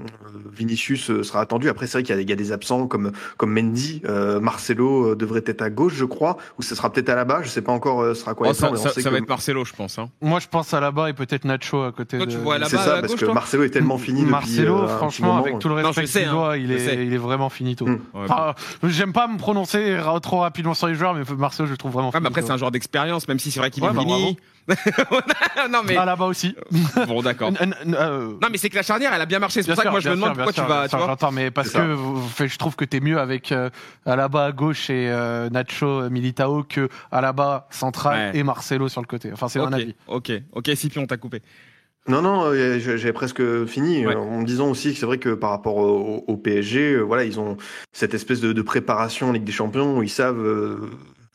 Vinicius 0.53 1.23
sera 1.23 1.41
attendu. 1.41 1.69
Après, 1.69 1.87
c'est 1.87 1.99
vrai 1.99 2.03
qu'il 2.03 2.11
y 2.11 2.13
a, 2.15 2.17
des- 2.17 2.23
il 2.23 2.31
y 2.31 2.33
a 2.33 2.37
des 2.37 2.53
absents 2.53 2.87
comme 2.87 3.13
comme 3.37 3.53
Mendy, 3.53 4.03
euh, 4.07 4.41
Marcelo 4.41 5.15
devrait 5.15 5.43
être 5.47 5.63
à 5.63 5.71
gauche, 5.71 5.95
je 5.95 6.05
crois, 6.05 6.37
ou 6.59 6.63
ce 6.63 6.75
sera 6.75 6.93
peut-être 6.93 7.09
à 7.09 7.15
la 7.15 7.25
bas. 7.25 7.41
Je 7.43 7.49
sais 7.49 7.63
pas 7.63 7.73
encore 7.73 8.05
ce 8.09 8.15
sera 8.15 8.35
quoi. 8.35 8.49
Oh, 8.51 8.53
ça, 8.53 8.71
ça- 8.77 8.91
sait 8.91 9.01
ça 9.03 9.09
que- 9.11 9.15
va 9.15 9.19
être 9.19 9.29
Marcelo, 9.29 9.65
je 9.65 9.73
pense. 9.73 9.99
Hein. 9.99 10.09
Moi, 10.21 10.41
je 10.41 10.49
pense 10.49 10.73
à 10.75 10.81
là-bas 10.81 11.11
et 11.11 11.13
peut-être 11.13 11.45
Nacho 11.45 11.83
à 11.83 11.93
côté 11.93 12.17
Toi, 12.17 12.27
de. 12.27 12.31
tu 12.31 12.39
vois 12.39 12.55
là-bas 12.59 12.69
C'est 12.71 12.77
à 12.77 12.81
ça, 12.81 12.95
la 12.97 13.01
parce 13.01 13.13
gauche, 13.13 13.21
que 13.21 13.25
toi 13.27 13.35
Marcelo 13.35 13.65
est 13.65 13.71
tellement 13.71 13.99
fini 13.99 14.21
depuis. 14.21 14.31
Marcelo, 14.33 14.75
euh, 14.79 14.83
un 14.83 14.87
petit 14.87 14.97
franchement, 14.97 15.39
avec 15.39 15.59
tout 15.59 15.69
le 15.69 15.75
Non, 15.77 15.89
respect 15.89 16.03
je 16.03 16.07
sais, 16.07 16.21
qu'il 16.21 16.29
hein, 16.29 16.33
doit, 16.33 16.57
il 16.57 16.73
est, 16.73 17.05
il 17.07 17.13
est 17.13 17.19
vraiment 17.19 17.49
finito. 17.49 17.87
Mm. 17.87 17.93
Ouais, 18.15 18.25
Enfin, 18.29 18.55
j'aime 18.85 19.13
pas 19.13 19.27
me 19.27 19.39
prononcer 19.39 19.99
trop 20.23 20.39
rapidement 20.41 20.75
sur 20.75 20.87
les 20.87 20.95
joueurs, 20.95 21.15
mais 21.15 21.23
Marcelo, 21.37 21.64
Je 21.67 21.71
le 21.73 21.77
trouve 21.77 21.93
vraiment. 21.93 22.11
Ouais, 22.11 22.21
mais 22.21 22.29
après, 22.29 22.43
c'est 22.43 22.51
un 22.51 22.57
joueur 22.57 22.71
d'expérience, 22.71 23.27
même 23.29 23.39
si 23.39 23.51
c'est 23.51 23.61
vrai 23.61 23.71
qu'il 23.71 23.83
Ouais, 23.83 23.91
est 23.91 23.95
bah, 23.95 24.01
fini. 24.03 24.37
non, 25.71 25.81
mais. 25.87 25.97
Ah 25.97 26.05
là-bas 26.05 26.25
aussi. 26.27 26.55
Bon, 27.07 27.23
d'accord. 27.23 27.51
Euh, 27.61 28.33
Non, 28.41 28.49
mais 28.51 28.57
c'est 28.59 28.71
que 28.71 28.77
la 28.77 28.83
charnière, 28.83 29.13
elle 29.15 29.21
a 29.21 29.27
bien 29.27 29.39
marché. 29.39 29.63
C'est 29.63 29.67
Bien 29.67 29.75
pour 29.75 29.83
ça 29.83 29.89
que 29.89 29.93
moi, 29.93 30.01
je 30.01 30.09
me 30.09 30.15
demande 30.15 30.29
sûr, 30.31 30.37
pourquoi 30.45 30.53
tu 30.53 30.61
sûr, 30.61 30.69
vas, 30.69 30.89
tu. 30.89 30.97
J'entends, 30.97 31.33
mais 31.33 31.51
parce 31.51 31.71
que 31.71 31.93
vous- 31.93 32.23
je 32.39 32.57
trouve 32.57 32.75
que 32.77 32.85
t'es 32.85 33.01
mieux 33.01 33.19
avec 33.19 33.53
euh, 33.53 33.69
Alaba 34.07 34.47
à 34.47 34.53
gauche 34.53 34.89
et 34.91 35.09
euh, 35.11 35.51
Nacho 35.51 35.87
euh, 35.87 36.11
Militao 36.11 36.63
que 36.65 36.89
Alaba 37.13 37.67
central 37.71 38.33
Ouais. 38.33 38.39
et 38.39 38.43
Marcelo 38.43 38.89
sur 38.89 39.01
le 39.03 39.07
côté. 39.07 39.31
Enfin, 39.33 39.49
c'est 39.49 39.59
Ok, 39.61 39.69
un 39.69 39.73
avis. 39.75 39.95
ok, 40.09 40.33
ok, 40.53 40.71
Scipion, 40.75 41.07
t'as 41.07 41.17
coupé. 41.19 41.43
Non, 42.07 42.21
non, 42.21 42.45
euh, 42.45 42.79
j'ai- 42.79 42.99
j'avais 42.99 43.13
presque 43.15 43.43
fini 43.67 44.07
Ouais. 44.07 44.15
euh, 44.15 44.19
en 44.19 44.41
me 44.41 44.45
disant 44.45 44.69
aussi 44.69 44.93
que 44.93 44.99
c'est 44.99 45.07
vrai 45.07 45.17
que 45.19 45.31
par 45.31 45.51
rapport 45.51 45.77
au, 45.79 46.23
au 46.27 46.37
PSG, 46.37 46.93
euh, 46.97 47.01
voilà, 47.01 47.25
ils 47.25 47.41
ont 47.41 47.57
cette 47.93 48.13
espèce 48.15 48.41
de, 48.41 48.53
de 48.53 48.63
préparation 48.63 49.29
en 49.31 49.33
Ligue 49.33 49.45
des 49.45 49.53
Champions 49.53 49.99
où 49.99 50.03
ils 50.03 50.09
savent 50.11 50.39
euh, 50.39 50.91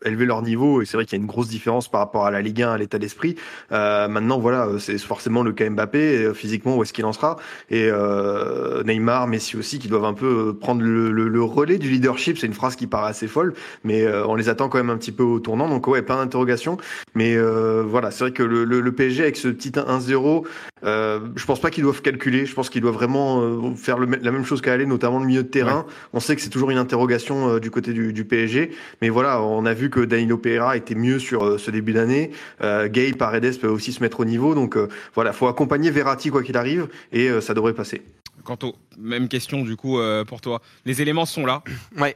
élever 0.05 0.25
leur 0.25 0.41
niveau 0.41 0.81
et 0.81 0.85
c'est 0.85 0.95
vrai 0.97 1.05
qu'il 1.05 1.17
y 1.17 1.19
a 1.19 1.21
une 1.21 1.27
grosse 1.27 1.47
différence 1.49 1.89
par 1.89 1.99
rapport 2.01 2.25
à 2.25 2.31
la 2.31 2.41
Ligue 2.41 2.61
1, 2.61 2.71
à 2.71 2.77
l'état 2.77 2.99
d'esprit. 2.99 3.35
Euh, 3.71 4.07
maintenant, 4.07 4.39
voilà, 4.39 4.67
c'est 4.79 4.97
forcément 4.97 5.43
le 5.43 5.51
cas 5.51 5.69
Mbappé, 5.69 6.23
euh, 6.25 6.33
physiquement, 6.33 6.77
où 6.77 6.83
est-ce 6.83 6.93
qu'il 6.93 7.05
en 7.05 7.13
sera? 7.13 7.37
Et 7.69 7.89
euh, 7.91 8.83
Neymar, 8.83 9.27
Messi 9.27 9.57
aussi, 9.57 9.79
qui 9.79 9.87
doivent 9.87 10.05
un 10.05 10.13
peu 10.13 10.49
euh, 10.49 10.53
prendre 10.53 10.81
le, 10.81 11.11
le- 11.11 11.27
le 11.27 11.43
relais 11.43 11.77
du 11.77 11.89
leadership. 11.89 12.37
C'est 12.37 12.47
une 12.47 12.53
phrase 12.53 12.75
qui 12.75 12.87
paraît 12.87 13.09
assez 13.09 13.27
folle, 13.27 13.53
mais 13.83 14.03
euh, 14.03 14.25
on 14.27 14.35
les 14.35 14.49
attend 14.49 14.69
quand 14.69 14.77
même 14.77 14.89
un 14.89 14.97
petit 14.97 15.11
peu 15.11 15.23
au 15.23 15.39
tournant. 15.39 15.67
Donc 15.67 15.87
ouais, 15.87 16.01
plein 16.01 16.17
d'interrogations. 16.17 16.77
Mais 17.15 17.35
euh, 17.35 17.83
voilà, 17.85 18.11
c'est 18.11 18.23
vrai 18.23 18.31
que 18.31 18.43
le, 18.43 18.63
le, 18.65 18.91
PSG 18.91 19.23
avec 19.23 19.37
ce 19.37 19.47
petit 19.49 19.69
1-0, 19.71 20.45
euh, 20.85 21.19
je 21.35 21.45
pense 21.45 21.59
pas 21.59 21.69
qu'ils 21.71 21.83
doivent 21.83 22.01
calculer. 22.01 22.45
Je 22.45 22.53
pense 22.53 22.69
qu'ils 22.69 22.81
doivent 22.81 22.93
vraiment 22.95 23.73
faire 23.75 23.97
la 23.99 24.31
même 24.31 24.45
chose 24.45 24.61
qu'à 24.61 24.73
aller, 24.73 24.85
notamment 24.85 25.19
le 25.19 25.25
milieu 25.25 25.43
de 25.43 25.47
terrain. 25.49 25.85
On 26.13 26.19
sait 26.19 26.35
que 26.35 26.41
c'est 26.41 26.49
toujours 26.49 26.71
une 26.71 26.77
interrogation 26.77 27.57
du 27.59 27.69
côté 27.71 27.93
du, 27.93 28.13
du 28.13 28.25
PSG, 28.25 28.71
mais 29.01 29.09
voilà, 29.09 29.41
on 29.41 29.65
a 29.65 29.73
vu 29.73 29.88
que 29.89 29.99
Danilo 30.01 30.37
Pereira 30.37 30.77
était 30.77 30.95
mieux 30.95 31.19
sur 31.19 31.45
euh, 31.45 31.57
ce 31.57 31.71
début 31.71 31.93
d'année. 31.93 32.31
Euh, 32.61 32.87
Gay 32.87 33.13
Paredes 33.13 33.59
peut 33.59 33.67
aussi 33.67 33.91
se 33.91 34.01
mettre 34.01 34.19
au 34.19 34.25
niveau, 34.25 34.55
donc 34.55 34.77
euh, 34.77 34.87
voilà, 35.15 35.33
faut 35.33 35.47
accompagner 35.47 35.91
Verratti 35.91 36.29
quoi 36.29 36.43
qu'il 36.43 36.57
arrive, 36.57 36.87
et 37.11 37.29
euh, 37.29 37.41
ça 37.41 37.53
devrait 37.53 37.73
passer. 37.73 38.01
Quant 38.43 38.57
au 38.63 38.75
même 38.97 39.27
question 39.27 39.63
du 39.63 39.75
coup 39.75 39.99
euh, 39.99 40.23
pour 40.23 40.41
toi. 40.41 40.61
Les 40.85 41.01
éléments 41.01 41.25
sont 41.25 41.45
là. 41.45 41.63
Ouais. 41.97 42.15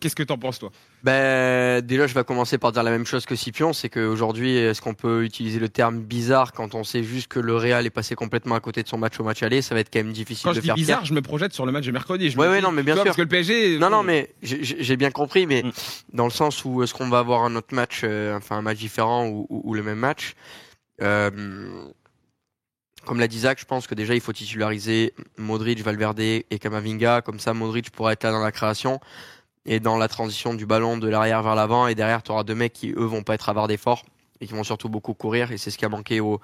Qu'est-ce 0.00 0.14
que 0.14 0.22
t'en 0.22 0.38
penses 0.38 0.60
toi? 0.60 0.70
Ben, 1.02 1.80
déjà, 1.84 2.06
je 2.06 2.14
vais 2.14 2.22
commencer 2.22 2.56
par 2.56 2.70
dire 2.70 2.84
la 2.84 2.92
même 2.92 3.04
chose 3.04 3.26
que 3.26 3.34
Scipion, 3.34 3.72
c'est 3.72 3.88
qu'aujourd'hui, 3.88 4.56
est-ce 4.56 4.80
qu'on 4.80 4.94
peut 4.94 5.24
utiliser 5.24 5.58
le 5.58 5.68
terme 5.68 5.98
bizarre 6.00 6.52
quand 6.52 6.76
on 6.76 6.84
sait 6.84 7.02
juste 7.02 7.26
que 7.26 7.40
le 7.40 7.56
Real 7.56 7.84
est 7.84 7.90
passé 7.90 8.14
complètement 8.14 8.54
à 8.54 8.60
côté 8.60 8.84
de 8.84 8.88
son 8.88 8.96
match 8.96 9.18
au 9.18 9.24
match 9.24 9.42
aller 9.42 9.60
Ça 9.60 9.74
va 9.74 9.80
être 9.80 9.92
quand 9.92 9.98
même 9.98 10.12
difficile 10.12 10.44
Quand 10.44 10.50
de 10.50 10.54
je 10.56 10.60
dis 10.60 10.66
faire 10.66 10.76
bizarre, 10.76 10.98
pire. 11.00 11.06
je 11.08 11.14
me 11.14 11.20
projette 11.20 11.52
sur 11.52 11.66
le 11.66 11.72
match 11.72 11.84
de 11.86 11.90
mercredi. 11.90 12.30
Je 12.30 12.38
Ouais, 12.38 12.46
me 12.46 12.52
ouais, 12.52 12.58
dis, 12.58 12.64
non, 12.64 12.70
mais 12.70 12.84
bien 12.84 12.94
sûr. 12.94 13.02
Parce 13.02 13.16
que 13.16 13.22
le 13.22 13.28
PSG. 13.28 13.78
Non, 13.80 13.90
non, 13.90 14.04
mais 14.04 14.32
j'ai- 14.42 14.96
bien 14.96 15.10
compris, 15.10 15.46
mais 15.46 15.64
Mm. 15.64 15.72
dans 16.12 16.24
le 16.26 16.30
sens 16.30 16.64
où 16.64 16.82
est-ce 16.84 16.94
qu'on 16.94 17.08
va 17.08 17.18
avoir 17.18 17.42
un 17.42 17.56
autre 17.56 17.74
match, 17.74 18.02
euh, 18.04 18.36
enfin 18.36 18.58
un 18.58 18.62
match 18.62 18.78
différent 18.78 19.26
ou, 19.26 19.46
ou- 19.50 19.62
ou 19.64 19.74
le 19.74 19.82
même 19.82 19.98
match 19.98 20.34
euh, 21.00 21.30
Comme 23.04 23.18
l'a 23.18 23.26
dit 23.26 23.40
Zach, 23.40 23.58
je 23.58 23.64
pense 23.64 23.88
que 23.88 23.96
déjà 23.96 24.14
il 24.14 24.20
faut 24.20 24.32
titulariser 24.32 25.12
Modric, 25.36 25.80
Valverde 25.82 26.20
et 26.20 26.44
Kamavinga. 26.60 27.20
Comme 27.22 27.40
ça, 27.40 27.52
Modric 27.52 27.90
pourra 27.90 28.12
être 28.12 28.22
là 28.22 28.30
dans 28.30 28.38
la 28.44 28.52
création 28.52 29.00
et 29.66 29.80
dans 29.80 29.96
la 29.96 30.08
transition 30.08 30.54
du 30.54 30.66
ballon 30.66 30.98
de 30.98 31.08
l'arrière 31.08 31.42
vers 31.42 31.54
l'avant. 31.54 31.86
Et 31.86 31.94
derrière, 31.94 32.22
tu 32.22 32.32
auras 32.32 32.44
deux 32.44 32.54
mecs 32.54 32.72
qui, 32.72 32.90
eux, 32.90 33.04
vont 33.04 33.22
pas 33.22 33.34
être 33.34 33.48
avares 33.48 33.68
d'efforts 33.68 34.02
et 34.40 34.46
qui 34.46 34.52
vont 34.52 34.64
surtout 34.64 34.88
beaucoup 34.88 35.14
courir. 35.14 35.52
Et 35.52 35.58
c'est 35.58 35.70
ce 35.70 35.78
qui 35.78 35.84
a 35.84 35.88
manqué 35.88 36.20
au, 36.20 36.40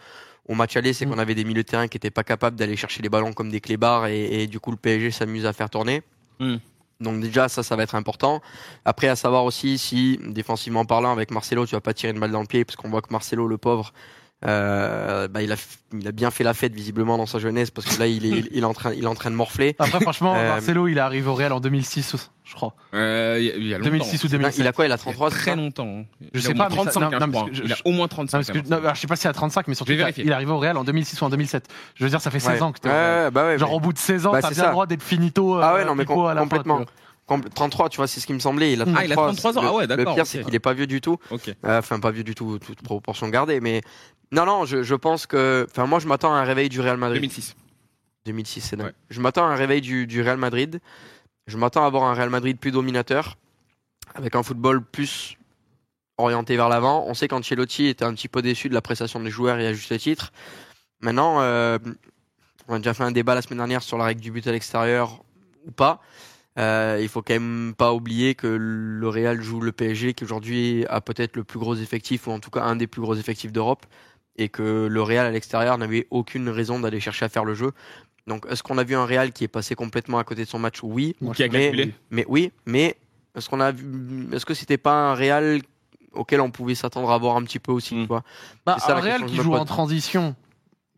au 0.48 0.54
match 0.54 0.76
aller, 0.76 0.92
c'est 0.92 1.06
Mm. 1.06 1.10
qu'on 1.10 1.18
avait 1.18 1.34
des 1.34 1.44
milieux 1.44 1.62
de 1.62 1.68
terrain 1.68 1.88
qui 1.88 1.96
étaient 1.96 2.10
pas 2.10 2.24
capables 2.24 2.56
d'aller 2.56 2.76
chercher 2.76 3.02
les 3.02 3.08
ballons 3.08 3.32
comme 3.32 3.50
des 3.50 3.60
clébards 3.60 4.06
et, 4.06 4.42
et 4.42 4.46
du 4.46 4.60
coup 4.60 4.70
le 4.70 4.76
PSG 4.76 5.10
s'amuse 5.10 5.46
à 5.46 5.52
faire 5.52 5.70
tourner. 5.70 6.02
Mm. 6.38 6.56
Donc 7.00 7.20
déjà 7.20 7.48
ça, 7.48 7.62
ça 7.62 7.76
va 7.76 7.82
être 7.84 7.94
important. 7.94 8.40
Après 8.84 9.08
à 9.08 9.16
savoir 9.16 9.44
aussi 9.44 9.78
si 9.78 10.18
défensivement 10.26 10.84
parlant 10.84 11.12
avec 11.12 11.30
Marcelo, 11.30 11.66
tu 11.66 11.74
vas 11.74 11.80
pas 11.80 11.94
tirer 11.94 12.12
une 12.12 12.18
balle 12.18 12.32
dans 12.32 12.40
le 12.40 12.46
pied 12.46 12.64
parce 12.64 12.76
qu'on 12.76 12.88
voit 12.88 13.02
que 13.02 13.12
Marcelo 13.12 13.46
le 13.46 13.58
pauvre. 13.58 13.92
Euh, 14.46 15.26
bah, 15.26 15.42
il, 15.42 15.50
a, 15.50 15.56
il 15.92 16.06
a 16.06 16.12
bien 16.12 16.30
fait 16.30 16.44
la 16.44 16.54
fête 16.54 16.72
visiblement 16.72 17.18
dans 17.18 17.26
sa 17.26 17.40
jeunesse 17.40 17.72
parce 17.72 17.88
que 17.88 17.98
là 17.98 18.06
il 18.06 18.24
est, 18.24 18.44
il 18.52 18.62
est, 18.62 18.64
en, 18.64 18.72
train, 18.72 18.92
il 18.94 19.02
est 19.02 19.08
en 19.08 19.16
train 19.16 19.30
de 19.32 19.34
morfler. 19.34 19.74
Après, 19.80 19.98
franchement, 20.00 20.36
Euh, 20.36 20.48
Marcelo, 20.50 20.86
il 20.86 20.96
est 20.96 21.00
arrivé 21.00 21.26
au 21.28 21.34
Real 21.34 21.52
en 21.52 21.58
2006, 21.58 22.14
je 22.44 22.54
crois. 22.54 22.74
euh, 22.94 23.36
il 23.40 23.46
y 23.46 23.50
a- 23.50 23.56
il 23.56 23.66
y 23.66 23.74
a 23.74 23.78
longtemps. 23.78 23.90
2006 23.90 24.22
ou 24.22 24.26
Il 24.28 24.30
2007. 24.30 24.64
a 24.64 24.72
quoi 24.72 24.86
Il 24.86 24.92
a 24.92 24.94
Il 24.94 24.94
y 24.94 24.94
a 24.94 24.98
33 24.98 25.30
c'est 25.30 25.36
très 25.38 25.50
ça 25.50 25.56
longtemps. 25.56 25.88
hein. 25.88 26.04
Je 26.20 26.38
Il 26.38 26.42
sais 26.42 26.48
a 26.48 26.50
au 26.52 26.54
pas, 26.54 26.68
moins 26.68 26.68
mais 26.68 26.74
ça- 26.84 26.90
35, 26.92 27.00
non, 27.00 27.06
hein, 27.06 27.10
non, 27.18 27.26
je 27.26 27.30
crois. 27.32 27.40
parce 27.46 27.50
que 27.50 27.56
je- 27.56 27.62
Il 27.64 27.72
a 27.72 27.76
au 27.84 27.90
moins 27.90 28.06
35. 28.08 28.38
Non, 28.38 28.38
parce 28.38 28.48
que, 28.52 28.58
Marcelo. 28.58 28.76
non, 28.76 28.82
alors, 28.84 28.94
je 28.94 29.00
sais 29.00 29.06
pas 29.08 29.16
si 29.16 29.26
à 29.26 29.32
35, 29.32 29.66
mais 29.66 29.74
surtout, 29.74 29.92
il 29.92 30.02
a- 30.02 30.10
il 30.16 30.32
arrivé 30.32 30.52
au 30.52 30.58
Real 30.58 30.76
en 30.76 30.84
2006 30.84 31.20
ou 31.20 31.24
en 31.24 31.30
2007. 31.30 31.66
Je 31.96 32.04
veux 32.04 32.10
dire, 32.10 32.20
ça 32.20 32.30
fait 32.30 32.38
16 32.38 32.52
Ouais. 32.52 32.62
ans 32.62 32.70
que 32.70 32.78
t'es 32.78 32.88
Ouais, 32.88 32.94
au 32.94 32.96
Real. 32.96 33.24
ouais, 33.24 33.30
bah 33.32 33.44
ouais, 33.44 33.58
Genre, 33.58 33.70
mais- 33.70 33.74
au 33.74 33.80
bout 33.80 33.92
de 33.92 33.98
16 33.98 34.24
ans, 34.26 34.30
Bah, 34.30 34.40
t'as 34.40 34.50
bien 34.50 34.56
ça. 34.58 34.66
le 34.66 34.70
droit 34.72 34.86
d'être 34.86 35.02
finito. 35.02 35.56
euh, 35.56 35.60
Ah 35.64 35.74
ouais, 35.74 35.84
non, 35.84 35.96
mais 35.96 36.04
com- 36.04 36.14
complètement. 36.38 36.78
tu 36.78 36.84
vois. 36.84 36.92
Compl- 37.38 37.50
33, 37.54 37.90
tu 37.90 37.98
vois, 37.98 38.06
c'est 38.06 38.20
ce 38.20 38.26
qui 38.26 38.32
me 38.32 38.38
semblait. 38.38 38.72
Il 38.72 38.80
a 38.80 38.86
Ah, 38.96 39.04
il 39.04 39.12
a 39.12 39.14
33 39.16 39.58
ans. 39.58 39.60
Le- 39.62 39.68
Ah 39.68 39.74
ouais, 39.74 39.82
Le 39.82 39.88
d'accord, 39.88 40.14
pire, 40.14 40.22
ok. 40.22 40.28
c'est 40.30 40.42
qu'il 40.44 40.54
est 40.54 40.58
pas 40.60 40.72
vieux 40.72 40.86
du 40.86 41.02
tout. 41.02 41.18
Euh, 41.30 41.78
Enfin, 41.78 42.00
pas 42.00 42.10
vieux 42.10 42.24
du 42.24 42.34
tout, 42.34 42.58
toute 42.58 42.80
proportion 42.80 43.28
gardée. 43.28 43.60
Mais 43.60 43.82
non, 44.32 44.44
non, 44.46 44.64
je, 44.64 44.82
je 44.82 44.94
pense 44.94 45.26
que. 45.26 45.66
Enfin, 45.70 45.86
moi, 45.86 45.98
je 45.98 46.06
m'attends 46.06 46.34
à 46.34 46.38
un 46.38 46.44
réveil 46.44 46.68
du 46.68 46.80
Real 46.80 46.96
Madrid. 46.96 47.20
2006. 47.20 47.56
2006, 48.26 48.60
c'est 48.60 48.76
dingue. 48.76 48.86
Ouais. 48.86 48.92
Je 49.10 49.20
m'attends 49.20 49.46
à 49.46 49.48
un 49.48 49.54
réveil 49.54 49.80
du, 49.80 50.06
du 50.06 50.22
Real 50.22 50.36
Madrid. 50.36 50.80
Je 51.46 51.56
m'attends 51.56 51.84
à 51.84 51.86
avoir 51.86 52.04
un 52.04 52.14
Real 52.14 52.28
Madrid 52.28 52.58
plus 52.58 52.70
dominateur, 52.70 53.38
avec 54.14 54.34
un 54.34 54.42
football 54.42 54.84
plus 54.84 55.38
orienté 56.18 56.56
vers 56.56 56.68
l'avant. 56.68 57.04
On 57.06 57.14
sait 57.14 57.28
qu'Ancelotti 57.28 57.86
était 57.86 58.04
un 58.04 58.12
petit 58.12 58.28
peu 58.28 58.42
déçu 58.42 58.68
de 58.68 58.74
la 58.74 58.82
prestation 58.82 59.20
des 59.20 59.30
joueurs 59.30 59.58
et 59.58 59.66
à 59.66 59.72
juste 59.72 59.96
titre. 59.98 60.32
Maintenant, 61.00 61.40
euh, 61.40 61.78
on 62.66 62.74
a 62.74 62.78
déjà 62.78 62.92
fait 62.92 63.04
un 63.04 63.12
débat 63.12 63.34
la 63.34 63.42
semaine 63.42 63.58
dernière 63.58 63.82
sur 63.82 63.96
la 63.96 64.04
règle 64.04 64.20
du 64.20 64.30
but 64.30 64.46
à 64.46 64.52
l'extérieur 64.52 65.22
ou 65.64 65.70
pas. 65.70 66.02
Euh, 66.58 66.98
il 67.00 67.08
faut 67.08 67.22
quand 67.22 67.34
même 67.34 67.72
pas 67.76 67.94
oublier 67.94 68.34
que 68.34 68.48
le 68.48 69.08
Real 69.08 69.40
joue 69.40 69.60
le 69.60 69.70
PSG, 69.70 70.14
qui 70.14 70.24
aujourd'hui 70.24 70.84
a 70.88 71.00
peut-être 71.00 71.36
le 71.36 71.44
plus 71.44 71.60
gros 71.60 71.76
effectif, 71.76 72.26
ou 72.26 72.32
en 72.32 72.40
tout 72.40 72.50
cas 72.50 72.62
un 72.62 72.74
des 72.74 72.88
plus 72.88 73.00
gros 73.00 73.14
effectifs 73.14 73.52
d'Europe, 73.52 73.86
et 74.38 74.48
que 74.48 74.86
le 74.90 75.02
Real 75.02 75.26
à 75.26 75.30
l'extérieur 75.30 75.76
n'avait 75.78 76.06
aucune 76.10 76.48
raison 76.48 76.78
d'aller 76.80 77.00
chercher 77.00 77.24
à 77.26 77.28
faire 77.28 77.44
le 77.44 77.54
jeu. 77.54 77.72
Donc, 78.26 78.46
est-ce 78.50 78.62
qu'on 78.62 78.78
a 78.78 78.84
vu 78.84 78.94
un 78.94 79.04
Real 79.04 79.32
qui 79.32 79.44
est 79.44 79.48
passé 79.48 79.74
complètement 79.74 80.18
à 80.18 80.24
côté 80.24 80.44
de 80.44 80.48
son 80.48 80.58
match? 80.58 80.78
Oui. 80.82 81.16
Ou 81.20 81.32
qui 81.32 81.42
a 81.44 81.48
mais, 81.48 81.64
calculé? 81.70 81.94
mais 82.10 82.24
oui, 82.28 82.52
mais 82.66 82.96
est-ce 83.34 83.48
qu'on 83.48 83.60
a 83.60 83.72
vu, 83.72 84.28
est-ce 84.32 84.46
que 84.46 84.54
c'était 84.54 84.78
pas 84.78 85.10
un 85.10 85.14
Real 85.14 85.60
auquel 86.12 86.40
on 86.40 86.50
pouvait 86.50 86.74
s'attendre 86.74 87.10
à 87.10 87.18
voir 87.18 87.36
un 87.36 87.42
petit 87.42 87.58
peu 87.58 87.72
aussi, 87.72 87.94
Mm. 87.94 88.02
tu 88.02 88.06
vois? 88.08 88.22
Bah, 88.66 88.76
ça, 88.78 88.96
un 88.96 89.00
Real 89.00 89.24
qui 89.26 89.36
joue 89.36 89.54
en 89.54 89.64
transition, 89.64 90.34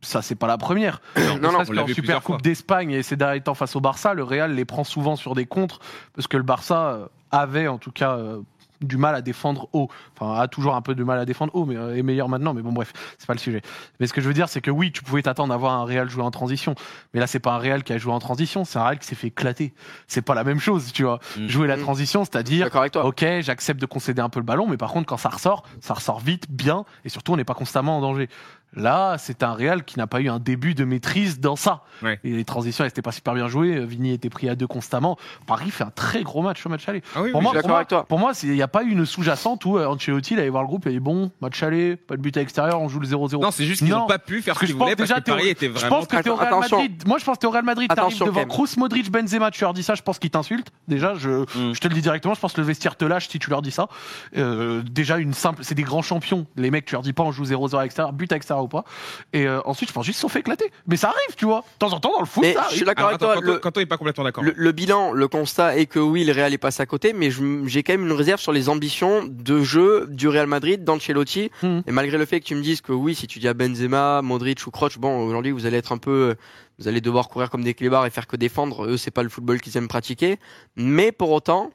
ça 0.02 0.22
c'est 0.22 0.34
pas 0.34 0.46
la 0.46 0.58
première. 0.58 1.00
Non, 1.16 1.50
non, 1.52 1.58
Parce 1.58 1.68
on 1.68 1.72
l'a 1.72 1.82
qu'en 1.82 1.86
vu 1.88 1.94
Super 1.94 2.22
Coupe 2.22 2.42
d'Espagne 2.42 2.90
et 2.92 3.02
ces 3.02 3.16
derniers 3.16 3.40
temps 3.42 3.54
face 3.54 3.76
au 3.76 3.80
Barça, 3.80 4.12
le 4.14 4.24
Real 4.24 4.54
les 4.54 4.64
prend 4.64 4.84
souvent 4.84 5.16
sur 5.16 5.34
des 5.34 5.46
contres 5.46 5.78
parce 6.14 6.26
que 6.26 6.36
le 6.36 6.42
Barça 6.42 6.88
euh, 6.90 7.06
avait 7.30 7.68
en 7.68 7.78
tout 7.78 7.92
cas 7.92 8.16
euh, 8.16 8.40
du 8.80 8.96
mal 8.96 9.14
à 9.14 9.22
défendre 9.22 9.68
haut. 9.72 9.88
Enfin, 10.16 10.40
a 10.40 10.48
toujours 10.48 10.74
un 10.74 10.82
peu 10.82 10.94
de 10.94 11.04
mal 11.04 11.18
à 11.18 11.24
défendre 11.24 11.54
haut, 11.54 11.64
mais 11.64 11.76
euh, 11.76 11.96
est 11.96 12.02
meilleur 12.02 12.28
maintenant. 12.28 12.54
Mais 12.54 12.62
bon, 12.62 12.72
bref, 12.72 12.92
c'est 13.18 13.26
pas 13.26 13.34
le 13.34 13.38
sujet. 13.38 13.62
Mais 13.98 14.06
ce 14.06 14.12
que 14.12 14.20
je 14.20 14.28
veux 14.28 14.34
dire, 14.34 14.48
c'est 14.48 14.60
que 14.60 14.70
oui, 14.70 14.92
tu 14.92 15.02
pouvais 15.02 15.22
t'attendre 15.22 15.52
à 15.52 15.56
voir 15.56 15.72
un 15.72 15.84
Real 15.84 16.08
jouer 16.08 16.22
en 16.22 16.30
transition. 16.30 16.74
Mais 17.14 17.20
là, 17.20 17.26
c'est 17.26 17.40
pas 17.40 17.52
un 17.52 17.58
Real 17.58 17.82
qui 17.82 17.92
a 17.92 17.98
joué 17.98 18.12
en 18.12 18.18
transition, 18.18 18.64
c'est 18.64 18.78
un 18.78 18.84
Real 18.84 18.98
qui 18.98 19.06
s'est 19.06 19.14
fait 19.14 19.28
éclater. 19.28 19.74
C'est 20.06 20.22
pas 20.22 20.34
la 20.34 20.44
même 20.44 20.60
chose, 20.60 20.92
tu 20.92 21.04
vois. 21.04 21.20
Mm. 21.36 21.46
Jouer 21.48 21.66
la 21.66 21.76
transition, 21.76 22.24
c'est-à-dire. 22.24 22.68
Ok, 23.02 23.24
j'accepte 23.40 23.80
de 23.80 23.86
concéder 23.86 24.22
un 24.22 24.28
peu 24.28 24.40
le 24.40 24.46
ballon, 24.46 24.66
mais 24.66 24.76
par 24.76 24.92
contre, 24.92 25.06
quand 25.06 25.16
ça 25.16 25.28
ressort, 25.28 25.64
ça 25.80 25.94
ressort 25.94 26.20
vite, 26.20 26.50
bien, 26.50 26.84
et 27.04 27.08
surtout, 27.08 27.32
on 27.32 27.36
n'est 27.36 27.44
pas 27.44 27.54
constamment 27.54 27.98
en 27.98 28.00
danger. 28.00 28.28
Là, 28.74 29.16
c'est 29.18 29.42
un 29.42 29.52
Real 29.52 29.84
qui 29.84 29.98
n'a 29.98 30.06
pas 30.06 30.20
eu 30.20 30.28
un 30.28 30.38
début 30.38 30.74
de 30.74 30.84
maîtrise 30.84 31.40
dans 31.40 31.56
ça. 31.56 31.82
Ouais. 32.02 32.20
Et 32.22 32.30
les 32.30 32.44
transitions, 32.44 32.84
elles 32.84 32.88
n'étaient 32.88 33.02
pas 33.02 33.10
super 33.12 33.34
bien 33.34 33.48
jouées. 33.48 33.84
Vini 33.84 34.12
était 34.12 34.30
pris 34.30 34.48
à 34.48 34.54
deux 34.54 34.66
constamment. 34.68 35.18
Paris 35.46 35.70
fait 35.70 35.82
un 35.84 35.90
très 35.90 36.22
gros 36.22 36.40
match 36.42 36.64
au 36.64 36.68
match 36.68 36.88
aller. 36.88 37.02
Ah 37.16 37.22
oui, 37.22 37.30
Pour 37.32 37.40
oui, 37.40 37.44
moi, 37.44 37.52
je 37.56 37.60
pour 37.60 37.68
moi, 37.70 37.84
toi. 37.84 38.04
pour 38.04 38.18
moi, 38.20 38.32
il 38.44 38.52
n'y 38.52 38.62
a 38.62 38.68
pas 38.68 38.84
eu 38.84 38.90
une 38.90 39.04
sous-jacente 39.06 39.64
où 39.64 39.76
euh, 39.76 39.86
Ancelotti 39.86 40.34
il 40.34 40.40
allait 40.40 40.48
voir 40.50 40.62
le 40.62 40.68
groupe 40.68 40.86
et 40.86 40.90
il 40.90 40.94
dit 40.94 41.00
bon, 41.00 41.30
match 41.40 41.62
aller, 41.62 41.96
pas 41.96 42.16
de 42.16 42.22
but 42.22 42.36
à 42.36 42.40
l'extérieur, 42.40 42.80
on 42.80 42.88
joue 42.88 43.00
le 43.00 43.08
0-0. 43.08 43.40
Non, 43.42 43.50
c'est 43.50 43.64
juste 43.64 43.80
qu'ils 43.80 43.90
Non. 43.90 44.00
n'ont 44.00 44.06
pas 44.06 44.18
pu 44.18 44.40
faire 44.40 44.54
Parce 44.54 44.58
ce 44.58 44.60
que 44.60 44.66
qu'ils 44.66 44.74
je 44.74 44.78
pense 44.78 44.86
voulaient 44.86 44.96
parce 44.96 45.08
déjà, 45.08 45.20
que 45.20 45.30
Paris 45.30 45.48
était 45.48 45.66
Je 45.66 45.72
vraiment 45.72 45.96
pense 45.96 46.06
que 46.06 46.16
t'es 46.22 46.30
au 46.30 46.36
Real 46.36 46.48
Attention. 46.48 46.76
Madrid. 46.82 47.02
Moi, 47.08 47.18
je 47.18 47.24
pense 47.24 47.36
que 47.36 47.40
t'es 47.40 47.46
au 47.48 47.50
Real 47.50 47.64
Madrid. 47.64 47.88
T'arrives 47.88 48.06
Attention, 48.14 48.26
devant. 48.26 48.44
Kroos, 48.46 48.66
Modric, 48.78 49.10
Benzema. 49.10 49.50
Tu 49.50 49.62
leur 49.64 49.74
dis 49.74 49.82
ça, 49.82 49.94
je 49.96 50.02
pense 50.02 50.18
qu'ils 50.20 50.30
t'insultent. 50.30 50.70
Déjà, 50.86 51.14
je, 51.14 51.40
Mm. 51.40 51.74
je 51.74 51.80
te 51.80 51.88
le 51.88 51.94
dis 51.94 52.02
directement. 52.02 52.34
Je 52.34 52.40
pense 52.40 52.52
que 52.52 52.60
le 52.60 52.66
vestiaire 52.68 52.94
te 52.96 53.04
lâche 53.04 53.28
si 53.28 53.38
tu 53.40 53.50
leur 53.50 53.62
dis 53.62 53.72
ça. 53.72 53.88
Euh, 54.36 54.82
déjà, 54.88 55.18
une 55.18 55.34
simple, 55.34 55.64
c'est 55.64 55.74
des 55.74 55.82
grands 55.82 56.02
champions. 56.02 56.46
Les 56.56 56.70
mecs, 56.70 56.84
tu 56.86 56.92
leur 56.94 57.02
dis 57.02 57.12
pas, 57.12 57.24
on 57.24 57.32
joue 57.32 57.44
0-0 57.44 57.76
à 57.78 57.82
l'extérieur, 57.82 58.12
but 58.12 58.30
à 58.32 58.36
l'extérieur 58.36 58.59
ou 58.62 58.68
pas. 58.68 58.84
Et 59.32 59.46
euh, 59.46 59.60
ensuite, 59.64 59.88
je 59.88 59.94
pense 59.94 60.04
juste 60.04 60.16
qu'ils 60.16 60.20
se 60.20 60.22
sont 60.22 60.28
fait 60.28 60.40
éclater. 60.40 60.70
Mais 60.86 60.96
ça 60.96 61.08
arrive, 61.08 61.36
tu 61.36 61.44
vois. 61.44 61.60
De 61.60 61.78
temps 61.78 61.92
en 61.92 62.00
temps, 62.00 62.12
dans 62.12 62.20
le 62.20 62.26
foot, 62.26 62.42
Mais 62.42 62.54
ça 62.54 62.66
je 62.70 62.76
suis 62.76 62.84
d'accord 62.84 63.08
avec 63.08 63.18
toi. 63.20 63.34
Quentin- 63.34 63.46
le- 63.46 63.58
Quentin 63.58 63.80
est 63.80 63.86
pas 63.86 63.96
complètement 63.96 64.24
d'accord. 64.24 64.44
Le, 64.44 64.52
le 64.56 64.72
bilan, 64.72 65.12
le 65.12 65.28
constat 65.28 65.76
est 65.76 65.86
que 65.86 65.98
oui, 65.98 66.24
le 66.24 66.32
Real 66.32 66.52
est 66.52 66.58
passé 66.58 66.82
à 66.82 66.86
côté, 66.86 67.12
mais 67.12 67.30
j'ai 67.66 67.82
quand 67.82 67.92
même 67.92 68.06
une 68.06 68.12
réserve 68.12 68.40
sur 68.40 68.52
les 68.52 68.68
ambitions 68.68 69.22
de 69.28 69.62
jeu 69.62 70.06
du 70.08 70.28
Real 70.28 70.46
Madrid 70.46 70.84
d'Ancelotti. 70.84 71.50
Mhm. 71.62 71.82
Et 71.86 71.92
malgré 71.92 72.18
le 72.18 72.24
fait 72.26 72.40
que 72.40 72.44
tu 72.46 72.54
me 72.54 72.62
dises 72.62 72.80
que 72.80 72.92
oui, 72.92 73.14
si 73.14 73.26
tu 73.26 73.38
dis 73.38 73.48
à 73.48 73.54
Benzema, 73.54 74.22
Modric 74.22 74.66
ou 74.66 74.70
Kroos, 74.70 74.88
bon, 74.98 75.26
aujourd'hui 75.26 75.50
vous 75.52 75.66
allez 75.66 75.76
être 75.78 75.92
un 75.92 75.98
peu, 75.98 76.34
vous 76.78 76.88
allez 76.88 77.00
devoir 77.00 77.28
courir 77.28 77.50
comme 77.50 77.62
des 77.64 77.74
clébards 77.74 78.06
et 78.06 78.10
faire 78.10 78.26
que 78.26 78.36
défendre. 78.36 78.86
Eux, 78.86 78.96
c'est 78.96 79.10
pas 79.10 79.22
le 79.22 79.28
football 79.28 79.60
qu'ils 79.60 79.76
aiment 79.76 79.88
pratiquer. 79.88 80.38
Mais 80.76 81.12
pour 81.12 81.30
autant, 81.30 81.70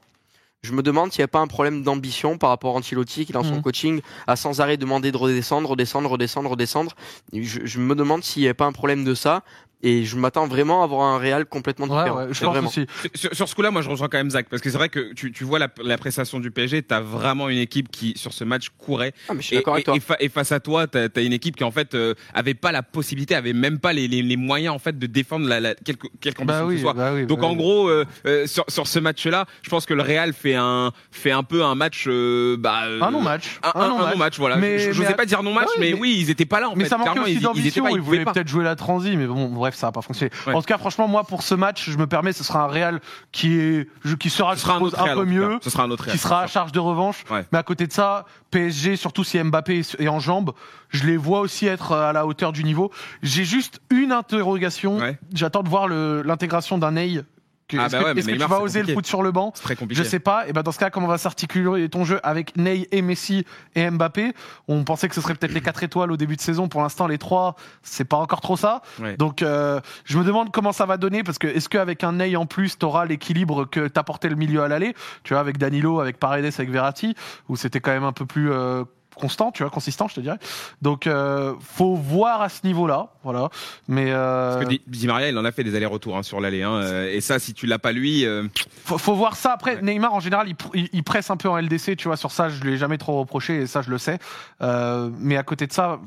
je 0.62 0.72
me 0.72 0.82
demande 0.82 1.12
s'il 1.12 1.20
n'y 1.20 1.24
a 1.24 1.28
pas 1.28 1.38
un 1.40 1.46
problème 1.46 1.82
d'ambition 1.82 2.38
par 2.38 2.50
rapport 2.50 2.74
à 2.74 2.78
Ancelotti 2.78 3.24
qui 3.24 3.32
dans 3.32 3.44
son 3.44 3.56
Mhm. 3.56 3.62
coaching 3.62 4.00
a 4.26 4.34
sans 4.36 4.60
arrêt 4.60 4.76
demandé 4.76 5.12
de 5.12 5.16
redescendre, 5.16 5.68
redescendre, 5.70 6.10
redescendre, 6.10 6.50
redescendre. 6.50 6.92
Je 7.32 7.78
me 7.78 7.94
demande 7.94 8.24
s'il 8.24 8.42
n'y 8.42 8.48
a 8.48 8.54
pas 8.54 8.64
un 8.66 8.72
problème 8.72 9.04
de 9.04 9.14
ça 9.14 9.42
Et 9.82 10.04
je 10.04 10.16
m'attends 10.16 10.46
vraiment 10.46 10.80
à 10.80 10.84
avoir 10.84 11.02
un 11.14 11.18
Real 11.18 11.44
complètement 11.44 11.86
Ouais, 11.86 11.98
différent. 12.02 12.16
ouais, 12.20 12.26
je 12.30 12.34
C'est 12.34 12.44
pense 12.46 12.54
vraiment. 12.54 12.68
aussi. 12.68 12.86
Sur, 13.14 13.34
sur 13.34 13.46
ce 13.48 13.54
coup-là, 13.54 13.70
moi, 13.70 13.82
je 13.82 13.90
rejoins 13.90 14.08
quand 14.08 14.16
même 14.16 14.30
Zach 14.30 14.46
parce 14.50 14.62
que 14.62 14.70
c'est 14.70 14.78
vrai 14.78 14.88
que 14.88 15.12
tu, 15.12 15.32
tu 15.32 15.44
vois 15.44 15.58
la, 15.58 15.68
la 15.84 15.98
prestation 15.98 16.40
du 16.40 16.50
PSG, 16.50 16.82
t'as 16.82 17.00
vraiment 17.00 17.48
une 17.50 17.58
équipe 17.58 17.90
qui 17.90 18.14
sur 18.16 18.32
ce 18.32 18.42
match 18.42 18.70
courait 18.78 19.12
Ah, 19.28 19.34
mais 19.34 19.42
je 19.42 19.46
suis 19.48 19.56
et, 19.56 19.58
d'accord 19.58 19.74
avec 19.74 19.84
toi. 19.84 19.94
et 19.94 20.00
fa- 20.00 20.16
et 20.18 20.28
face 20.30 20.50
à 20.50 20.60
toi, 20.60 20.86
t'as 20.86 21.08
as 21.14 21.20
une 21.20 21.34
équipe 21.34 21.56
qui 21.56 21.64
en 21.64 21.70
fait 21.70 21.94
euh, 21.94 22.14
avait 22.32 22.54
pas 22.54 22.72
la 22.72 22.82
possibilité, 22.82 23.34
avait 23.34 23.52
même 23.52 23.78
pas 23.78 23.92
les, 23.92 24.08
les, 24.08 24.22
les 24.22 24.36
moyens 24.36 24.74
en 24.74 24.78
fait 24.78 24.98
de 24.98 25.06
défendre 25.06 25.46
la, 25.46 25.60
la, 25.60 25.74
quelque, 25.74 26.08
quelque 26.22 26.40
ambition 26.40 26.58
Bah 26.58 26.62
que 26.62 26.68
oui, 26.68 26.76
ce 26.76 26.82
soit. 26.82 26.92
bah 26.94 27.10
oui, 27.14 27.26
Donc 27.26 27.40
bah 27.40 27.46
en 27.46 27.50
oui. 27.50 27.56
gros, 27.56 27.88
euh, 27.88 28.06
euh, 28.26 28.46
sur, 28.46 28.64
sur 28.68 28.86
ce 28.86 28.98
match-là, 28.98 29.44
je 29.62 29.68
pense 29.68 29.84
que 29.84 29.92
le 29.94 30.02
Real 30.02 30.32
fait 30.32 30.54
un 30.54 30.90
fait 31.10 31.32
un 31.32 31.42
peu 31.42 31.62
un 31.64 31.74
match, 31.74 32.04
euh, 32.08 32.56
bah, 32.58 32.84
euh, 32.86 33.00
Un 33.02 33.10
non-match. 33.10 33.60
un, 33.62 33.78
un- 33.78 33.84
un 33.84 34.10
non-match, 34.10 34.38
voilà. 34.38 34.56
Mais- 34.56 34.78
je 34.78 34.84
je 34.84 34.88
mais 34.92 35.04
n'osais 35.04 35.12
à- 35.12 35.16
pas 35.16 35.26
dire 35.26 35.42
non-match, 35.42 35.68
Ah 35.68 35.72
oui, 35.78 35.86
mais, 35.86 35.92
mais- 35.92 36.00
oui, 36.00 36.16
ils 36.18 36.30
étaient 36.30 36.46
pas 36.46 36.60
là 36.60 36.70
en 36.70 36.76
Mais 36.76 36.84
fait. 36.84 36.90
ça 36.90 36.96
Clairement, 36.96 37.22
aussi 37.22 37.32
ils, 37.32 37.34
ils 37.34 37.36
étaient 37.38 37.44
d'ambition. 37.46 37.84
pas, 37.84 37.90
Ils, 37.90 37.94
ils 37.96 38.00
voulaient 38.00 38.24
peut-être 38.24 38.48
jouer 38.48 38.64
la 38.64 38.74
transi, 38.74 39.16
mais 39.18 39.26
bon, 39.26 39.48
bref, 39.66 39.74
ça 39.74 39.88
n'a 39.88 39.92
pas 39.92 40.02
fonctionné. 40.02 40.30
Ouais. 40.46 40.54
En 40.54 40.60
tout 40.60 40.66
cas, 40.66 40.78
franchement, 40.78 41.08
moi, 41.08 41.24
pour 41.24 41.42
ce 41.42 41.54
match, 41.54 41.90
je 41.90 41.98
me 41.98 42.06
permets, 42.06 42.32
ce 42.32 42.44
sera 42.44 42.62
un 42.64 42.66
Real 42.68 43.00
qui 43.32 43.58
est, 43.58 43.88
qui 44.18 44.30
sera, 44.30 44.52
Ce 44.54 44.60
je 44.60 44.62
sera 44.62 44.74
un 44.74 44.78
suppose, 44.78 44.94
peu 45.14 45.24
mieux, 45.24 45.58
Ce 45.62 45.70
sera 45.70 45.84
un 45.84 45.90
autre 45.90 46.04
Real. 46.04 46.12
qui 46.16 46.18
sera 46.22 46.42
à 46.42 46.46
charge 46.46 46.72
de 46.72 46.78
revanche. 46.78 47.24
Ouais. 47.30 47.44
Mais 47.52 47.58
à 47.58 47.62
côté 47.62 47.86
de 47.86 47.92
ça, 47.92 48.24
PSG, 48.50 48.96
surtout 48.96 49.24
si 49.24 49.42
Mbappé 49.42 49.82
est 49.98 50.08
en 50.08 50.20
jambes, 50.20 50.52
je 50.90 51.04
les 51.04 51.16
vois 51.16 51.40
aussi 51.40 51.66
être 51.66 51.92
à 51.92 52.12
la 52.12 52.26
hauteur 52.26 52.52
du 52.52 52.62
niveau. 52.64 52.90
J'ai 53.22 53.44
juste 53.44 53.80
une 53.90 54.12
interrogation. 54.12 54.98
Ouais. 54.98 55.18
J'attends 55.34 55.62
de 55.62 55.68
voir 55.68 55.88
l'intégration 55.88 56.78
d'un 56.78 56.92
Ney. 56.92 57.22
Que- 57.68 57.76
Ah 57.78 57.86
Est-ce 57.86 57.96
bah 57.96 58.02
ouais, 58.04 58.10
est-ce 58.18 58.26
que 58.28 58.32
tu 58.32 58.38
vas 58.38 58.60
oser 58.60 58.82
le 58.84 58.94
foutre 58.94 59.08
sur 59.08 59.22
le 59.24 59.32
banc 59.32 59.50
C'est 59.54 59.62
très 59.64 59.74
compliqué. 59.76 60.02
Je 60.04 60.08
sais 60.08 60.20
pas. 60.20 60.46
Et 60.46 60.52
ben 60.52 60.62
dans 60.62 60.70
ce 60.72 60.78
cas, 60.78 60.88
comment 60.90 61.08
va 61.08 61.18
s'articuler 61.18 61.88
ton 61.88 62.04
jeu 62.04 62.20
avec 62.22 62.56
Ney 62.56 62.86
et 62.92 63.02
Messi 63.02 63.44
et 63.74 63.90
Mbappé? 63.90 64.32
On 64.68 64.84
pensait 64.84 65.08
que 65.08 65.14
ce 65.16 65.20
serait 65.20 65.34
peut-être 65.34 65.52
les 65.52 65.60
quatre 65.60 65.82
étoiles 65.82 66.12
au 66.12 66.16
début 66.16 66.36
de 66.36 66.40
saison. 66.40 66.68
Pour 66.68 66.82
l'instant, 66.82 67.06
les 67.08 67.18
trois, 67.18 67.56
c'est 67.82 68.04
pas 68.04 68.18
encore 68.18 68.40
trop 68.40 68.56
ça. 68.56 68.82
Ouais. 69.00 69.16
Donc, 69.16 69.42
euh, 69.42 69.80
je 70.04 70.16
me 70.18 70.22
demande 70.24 70.52
comment 70.52 70.72
ça 70.72 70.86
va 70.86 70.96
donner 70.96 71.24
parce 71.24 71.38
que 71.38 71.48
est-ce 71.48 71.68
qu'avec 71.68 72.04
un 72.04 72.12
Ney 72.12 72.36
en 72.36 72.46
plus, 72.46 72.78
t'auras 72.78 73.04
l'équilibre 73.04 73.64
que 73.64 73.88
t'apportait 73.88 74.28
le 74.28 74.36
milieu 74.36 74.62
à 74.62 74.68
l'aller? 74.68 74.94
Tu 75.24 75.34
vois, 75.34 75.40
avec 75.40 75.58
Danilo, 75.58 75.98
avec 76.00 76.18
Paredes, 76.20 76.44
avec 76.56 76.70
Verratti, 76.70 77.16
où 77.48 77.56
c'était 77.56 77.80
quand 77.80 77.90
même 77.92 78.04
un 78.04 78.12
peu 78.12 78.26
plus 78.26 78.52
euh, 78.52 78.84
constant, 79.16 79.50
tu 79.50 79.62
vois, 79.62 79.70
consistant, 79.70 80.06
je 80.08 80.14
te 80.14 80.20
dirais. 80.20 80.38
Donc, 80.82 81.06
euh, 81.06 81.54
faut 81.60 81.94
voir 81.96 82.42
à 82.42 82.48
ce 82.48 82.66
niveau-là, 82.66 83.08
voilà. 83.24 83.48
Mais 83.88 84.12
euh, 84.12 84.54
Parce 84.60 84.66
que 84.66 84.78
Di, 84.86 85.06
Maria, 85.06 85.28
il 85.30 85.38
en 85.38 85.44
a 85.44 85.50
fait 85.52 85.64
des 85.64 85.74
allers-retours 85.74 86.16
hein, 86.16 86.22
sur 86.22 86.40
l'aller. 86.40 86.62
Hein, 86.62 86.74
euh, 86.74 87.10
et 87.12 87.20
ça, 87.20 87.38
si 87.38 87.54
tu 87.54 87.66
l'as 87.66 87.78
pas 87.78 87.92
lui, 87.92 88.24
euh, 88.24 88.44
faut, 88.84 88.98
faut 88.98 89.14
voir 89.14 89.36
ça. 89.36 89.52
Après, 89.52 89.76
Ouais. 89.76 89.82
Neymar, 89.82 90.14
en 90.14 90.20
général, 90.20 90.48
il, 90.48 90.54
pr- 90.54 90.70
il- 90.74 90.88
il 90.92 91.02
presse 91.02 91.30
un 91.30 91.36
peu 91.36 91.48
en 91.48 91.56
LDC, 91.58 91.96
tu 91.96 92.08
vois, 92.08 92.16
sur 92.16 92.30
ça, 92.30 92.48
je 92.48 92.62
lui 92.62 92.74
ai 92.74 92.76
jamais 92.76 92.98
trop 92.98 93.18
reproché, 93.18 93.56
et 93.62 93.66
ça, 93.66 93.82
je 93.82 93.90
le 93.90 93.98
sais. 93.98 94.18
Euh, 94.62 95.10
mais 95.18 95.36
à 95.36 95.42
côté 95.42 95.66
de 95.66 95.72
ça, 95.72 95.98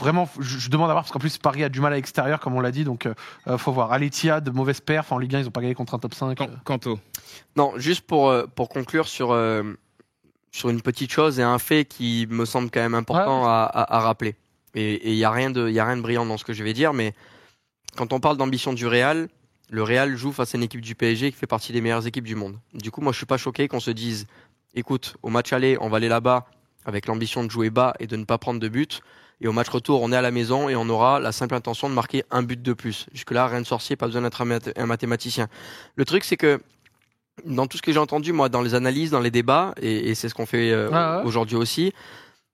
vraiment, 0.00 0.28
je, 0.40 0.58
je 0.58 0.70
demande 0.70 0.90
à 0.90 0.92
voir, 0.94 1.04
parce 1.04 1.12
qu'en 1.12 1.18
plus, 1.18 1.38
Paris 1.38 1.64
a 1.64 1.68
du 1.68 1.80
mal 1.80 1.92
à 1.92 1.96
l'extérieur, 1.96 2.40
comme 2.40 2.54
on 2.54 2.60
l'a 2.60 2.70
dit, 2.70 2.84
donc 2.84 3.06
euh, 3.06 3.58
faut 3.58 3.72
voir. 3.72 3.92
Aletia, 3.92 4.40
de 4.40 4.50
mauvaise 4.50 4.80
perf, 4.80 5.12
en 5.12 5.18
Ligue 5.18 5.34
1, 5.36 5.40
ils 5.40 5.48
ont 5.48 5.52
pas 5.52 5.60
gagné 5.60 5.74
contre 5.74 5.94
un 5.94 5.98
top 5.98 6.14
5. 6.14 6.36
Can- 6.38 6.46
Canto. 6.64 6.98
Non, 7.56 7.72
juste 7.76 8.02
pour, 8.06 8.34
pour 8.54 8.68
conclure 8.68 9.06
sur, 9.08 9.32
euh, 9.32 9.62
sur 10.52 10.68
une 10.68 10.80
petite 10.82 11.10
chose 11.10 11.40
et 11.40 11.42
un 11.42 11.58
fait 11.58 11.84
qui 11.86 12.26
me 12.30 12.44
semble 12.44 12.70
quand 12.70 12.80
même 12.80 12.94
important 12.94 13.42
Ouais. 13.42 13.48
à, 13.48 13.64
à- 13.64 13.96
à 13.96 14.00
rappeler. 14.00 14.36
Et 14.74 15.10
il 15.10 15.16
n'y 15.16 15.24
a, 15.24 15.30
rien 15.30 15.50
de- 15.50 15.68
y 15.68 15.78
a 15.80 15.84
rien 15.84 15.96
de 15.96 16.02
brillant 16.02 16.24
dans 16.26 16.36
ce 16.38 16.44
que 16.44 16.52
je 16.52 16.62
vais 16.62 16.72
dire, 16.74 16.92
mais 16.92 17.14
quand 17.96 18.12
on 18.12 18.20
parle 18.20 18.36
d'ambition 18.36 18.72
du 18.72 18.86
Real, 18.86 19.28
le 19.70 19.82
Real 19.82 20.14
joue 20.16 20.32
face 20.32 20.54
à 20.54 20.58
une 20.58 20.64
équipe 20.64 20.80
du 20.82 20.94
PSG 20.94 21.30
qui 21.32 21.36
fait 21.36 21.46
partie 21.46 21.72
des 21.72 21.80
meilleures 21.80 22.06
équipes 22.06 22.24
du 22.26 22.34
monde. 22.36 22.58
Du 22.74 22.90
coup, 22.90 23.00
moi, 23.00 23.12
je 23.12 23.16
suis 23.16 23.26
pas 23.26 23.38
choqué 23.38 23.66
qu'on 23.68 23.80
se 23.80 23.90
dise, 23.90 24.26
écoute, 24.74 25.16
au 25.22 25.30
match 25.30 25.52
aller, 25.52 25.76
on 25.80 25.88
va 25.88 25.96
aller 25.96 26.08
là-bas 26.08 26.46
avec 26.84 27.06
l'ambition 27.06 27.44
de 27.44 27.50
jouer 27.50 27.70
bas 27.70 27.94
et 27.98 28.06
de 28.06 28.16
ne 28.16 28.24
pas 28.24 28.36
prendre 28.38 28.60
de 28.60 28.68
but. 28.68 29.00
Et 29.40 29.48
au 29.48 29.52
match 29.52 29.68
retour, 29.70 30.02
on 30.02 30.12
est 30.12 30.16
à 30.16 30.22
la 30.22 30.30
maison 30.30 30.68
et 30.68 30.76
on 30.76 30.88
aura 30.88 31.18
la 31.18 31.32
simple 31.32 31.54
intention 31.54 31.88
de 31.88 31.94
marquer 31.94 32.24
un 32.30 32.42
but 32.42 32.60
de 32.60 32.72
plus. 32.74 33.06
Jusque-là, 33.12 33.46
rien 33.46 33.60
de 33.62 33.66
sorcier, 33.66 33.96
pas 33.96 34.06
besoin 34.06 34.22
d'être 34.22 34.42
un 34.76 34.86
mathématicien. 34.86 35.48
Le 35.96 36.04
truc, 36.04 36.24
c'est 36.24 36.36
que 36.36 36.60
dans 37.46 37.66
tout 37.66 37.76
ce 37.76 37.82
que 37.82 37.92
j'ai 37.92 37.98
entendu, 37.98 38.32
moi, 38.32 38.48
dans 38.48 38.62
les 38.62 38.74
analyses, 38.74 39.10
dans 39.10 39.20
les 39.20 39.30
débats, 39.30 39.74
et, 39.80 40.10
et 40.10 40.14
c'est 40.14 40.28
ce 40.28 40.34
qu'on 40.34 40.46
fait 40.46 40.70
euh, 40.72 40.90
ouais. 40.90 41.24
aujourd'hui 41.24 41.56
aussi, 41.56 41.92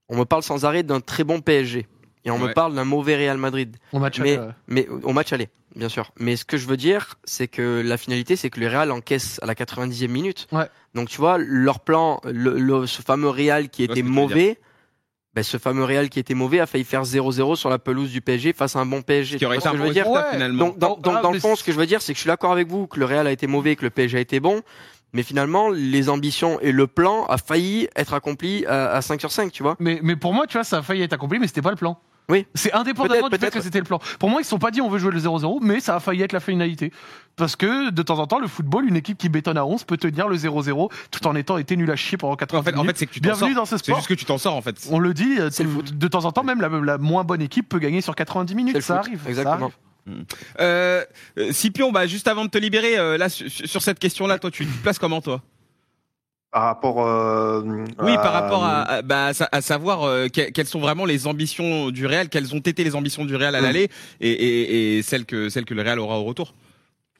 on 0.08 0.16
me 0.16 0.24
parle 0.24 0.42
sans 0.42 0.64
arrêt 0.64 0.82
d'un 0.82 1.00
très 1.00 1.24
bon 1.24 1.40
PSG. 1.40 1.86
Et 2.24 2.30
on 2.30 2.38
me 2.38 2.46
Ouais. 2.46 2.52
parle 2.52 2.74
d'un 2.74 2.84
mauvais 2.84 3.16
Real 3.16 3.38
Madrid. 3.38 3.76
Au 3.92 3.98
match 4.00 4.18
Mais, 4.20 4.36
aller, 4.36 4.48
mais 4.66 4.88
au 4.88 5.12
match 5.12 5.32
aller, 5.32 5.48
bien 5.76 5.88
sûr. 5.88 6.10
Mais 6.18 6.36
ce 6.36 6.44
que 6.44 6.56
je 6.56 6.66
veux 6.66 6.76
dire, 6.76 7.14
c'est 7.24 7.48
que 7.48 7.80
la 7.84 7.96
finalité, 7.96 8.36
c'est 8.36 8.50
que 8.50 8.60
le 8.60 8.66
Real 8.68 8.90
encaisse 8.90 9.38
à 9.42 9.46
la 9.46 9.54
90e 9.54 10.08
minute. 10.08 10.46
Ouais. 10.52 10.66
Donc 10.94 11.08
tu 11.08 11.18
vois, 11.18 11.38
leur 11.38 11.80
plan, 11.80 12.20
le, 12.24 12.58
le- 12.58 12.86
ce 12.86 13.02
fameux 13.02 13.28
Real 13.30 13.68
qui 13.70 13.84
était 13.84 14.02
mauvais, 14.02 14.58
ben, 15.38 15.44
ce 15.44 15.56
fameux 15.56 15.84
Real 15.84 16.08
qui 16.08 16.18
était 16.18 16.34
mauvais 16.34 16.58
a 16.58 16.66
failli 16.66 16.82
faire 16.82 17.04
0-0 17.04 17.54
sur 17.54 17.70
la 17.70 17.78
pelouse 17.78 18.10
du 18.10 18.20
PSG 18.20 18.52
face 18.52 18.74
à 18.74 18.80
un 18.80 18.86
bon 18.86 19.02
PSG. 19.02 19.38
Qui 19.38 19.46
aurait 19.46 19.58
Tu 19.58 19.60
été 19.60 19.68
vois 19.68 19.70
un 19.70 19.72
ce 19.72 19.76
que 19.76 19.78
je 19.78 19.82
bon 19.82 19.88
veux 19.88 19.94
dire 19.94 20.10
Ouais. 20.10 20.32
finalement. 20.32 20.64
donc, 20.64 20.78
dans, 20.78 20.98
ah, 21.14 21.20
dans 21.22 21.30
le 21.30 21.38
fond, 21.38 21.54
ce 21.54 21.62
que 21.62 21.70
je 21.70 21.76
veux 21.78 21.86
dire, 21.86 22.02
c'est 22.02 22.12
que 22.12 22.16
je 22.16 22.22
suis 22.22 22.28
d'accord 22.28 22.50
avec 22.50 22.66
vous 22.66 22.88
que 22.88 22.98
le 22.98 23.06
Real 23.06 23.26
a 23.26 23.30
été 23.30 23.46
mauvais 23.46 23.72
et 23.72 23.76
que 23.76 23.84
le 23.84 23.90
PSG 23.90 24.18
a 24.18 24.20
été 24.20 24.40
bon. 24.40 24.62
Mais 25.12 25.22
finalement, 25.22 25.68
les 25.70 26.08
ambitions 26.08 26.58
et 26.60 26.72
le 26.72 26.86
plan 26.88 27.24
a 27.26 27.38
failli 27.38 27.88
être 27.94 28.14
accompli 28.14 28.66
à, 28.66 28.90
à 28.90 29.00
5 29.00 29.20
sur 29.20 29.30
5, 29.30 29.52
tu 29.52 29.62
vois. 29.62 29.76
Mais, 29.78 30.00
mais 30.02 30.16
pour 30.16 30.34
moi, 30.34 30.46
tu 30.48 30.54
vois, 30.58 30.64
ça 30.64 30.78
a 30.78 30.82
failli 30.82 31.02
être 31.02 31.12
accompli, 31.12 31.38
mais 31.38 31.46
c'était 31.46 31.62
pas 31.62 31.70
le 31.70 31.76
plan. 31.76 31.98
Oui. 32.30 32.46
C'est 32.54 32.72
indépendamment 32.74 33.28
du 33.28 33.34
fait 33.34 33.38
peut-être. 33.38 33.54
que 33.54 33.60
c'était 33.62 33.78
le 33.78 33.84
plan. 33.84 33.98
Pour 34.18 34.28
moi, 34.28 34.40
ils 34.40 34.44
se 34.44 34.50
sont 34.50 34.58
pas 34.58 34.70
dit 34.70 34.80
on 34.82 34.88
veut 34.90 34.98
jouer 34.98 35.12
le 35.12 35.18
0-0, 35.20 35.58
mais 35.62 35.80
ça 35.80 35.96
a 35.96 36.00
failli 36.00 36.22
être 36.22 36.32
la 36.32 36.40
finalité. 36.40 36.92
Parce 37.36 37.56
que 37.56 37.90
de 37.90 38.02
temps 38.02 38.18
en 38.18 38.26
temps, 38.26 38.38
le 38.38 38.48
football, 38.48 38.86
une 38.86 38.96
équipe 38.96 39.16
qui 39.16 39.28
bétonne 39.28 39.56
à 39.56 39.64
11 39.64 39.84
peut 39.84 39.96
tenir 39.96 40.28
le 40.28 40.36
0-0 40.36 40.90
tout 41.10 41.26
en 41.26 41.34
étant 41.36 41.56
été 41.56 41.76
nul 41.76 41.90
à 41.90 41.96
chier 41.96 42.18
pendant 42.18 42.36
80 42.36 42.58
En 42.60 42.62
fait, 42.62 42.70
en 42.74 42.82
minutes. 42.82 42.90
fait 42.90 42.98
c'est 42.98 43.06
que 43.06 43.12
tu 43.12 43.20
t'en 43.20 43.28
Bienvenue 43.28 43.52
sors. 43.54 43.62
dans 43.62 43.66
ce 43.66 43.76
C'est 43.78 43.84
sport. 43.84 43.96
juste 43.96 44.08
que 44.08 44.14
tu 44.14 44.24
t'en 44.24 44.36
sors 44.38 44.54
en 44.54 44.60
fait. 44.62 44.76
On 44.90 44.98
le 44.98 45.14
dit, 45.14 45.36
C'est 45.50 45.62
le 45.62 45.68
de- 45.70 45.74
foot. 45.74 45.96
de 45.96 46.08
temps 46.08 46.24
en 46.26 46.32
temps, 46.32 46.44
même 46.44 46.60
la, 46.60 46.68
la 46.68 46.98
moins 46.98 47.24
bonne 47.24 47.40
équipe 47.40 47.68
peut 47.68 47.78
gagner 47.78 48.00
sur 48.02 48.14
90 48.14 48.54
minutes. 48.54 48.74
C'est 48.76 48.80
Ça 48.82 48.96
foot, 48.98 49.06
arrive. 49.06 49.22
ça 49.22 49.28
exactement. 49.30 49.70
arrive. 50.06 50.24
Euh, 50.60 51.04
euh, 51.38 51.52
Scipion, 51.52 51.92
bah, 51.92 52.06
juste 52.06 52.28
avant 52.28 52.44
de 52.44 52.50
te 52.50 52.58
libérer, 52.58 52.98
euh, 52.98 53.18
là, 53.18 53.28
sur, 53.28 53.46
sur 53.50 53.82
cette 53.82 53.98
question-là, 53.98 54.38
toi, 54.38 54.50
tu 54.50 54.66
te 54.66 54.82
places 54.82 54.98
comment, 54.98 55.20
toi? 55.20 55.42
Par 56.50 56.62
rapport. 56.62 57.06
euh, 57.06 57.60
Oui, 58.00 58.12
à- 58.12 58.18
par 58.18 58.32
rapport 58.32 58.64
à, 58.64 58.82
à- 58.82 59.02
bah, 59.02 59.30
à 59.52 59.60
savoir 59.60 60.04
euh, 60.04 60.28
que- 60.28 60.50
quelles 60.50 60.66
sont 60.66 60.80
vraiment 60.80 61.04
les 61.04 61.26
ambitions 61.26 61.90
du 61.90 62.06
Real, 62.06 62.28
quelles 62.30 62.54
ont 62.54 62.58
été 62.60 62.84
les 62.84 62.94
ambitions 62.96 63.26
du 63.26 63.36
Real 63.36 63.54
à 63.54 63.60
Mm. 63.60 63.64
l'aller 63.64 63.88
et, 64.20 64.30
et, 64.30 64.96
et 64.98 65.02
celles 65.02 65.26
que 65.26 65.50
celles 65.50 65.66
que 65.66 65.74
le 65.74 65.82
Real 65.82 65.98
aura 65.98 66.18
au 66.18 66.24
retour. 66.24 66.54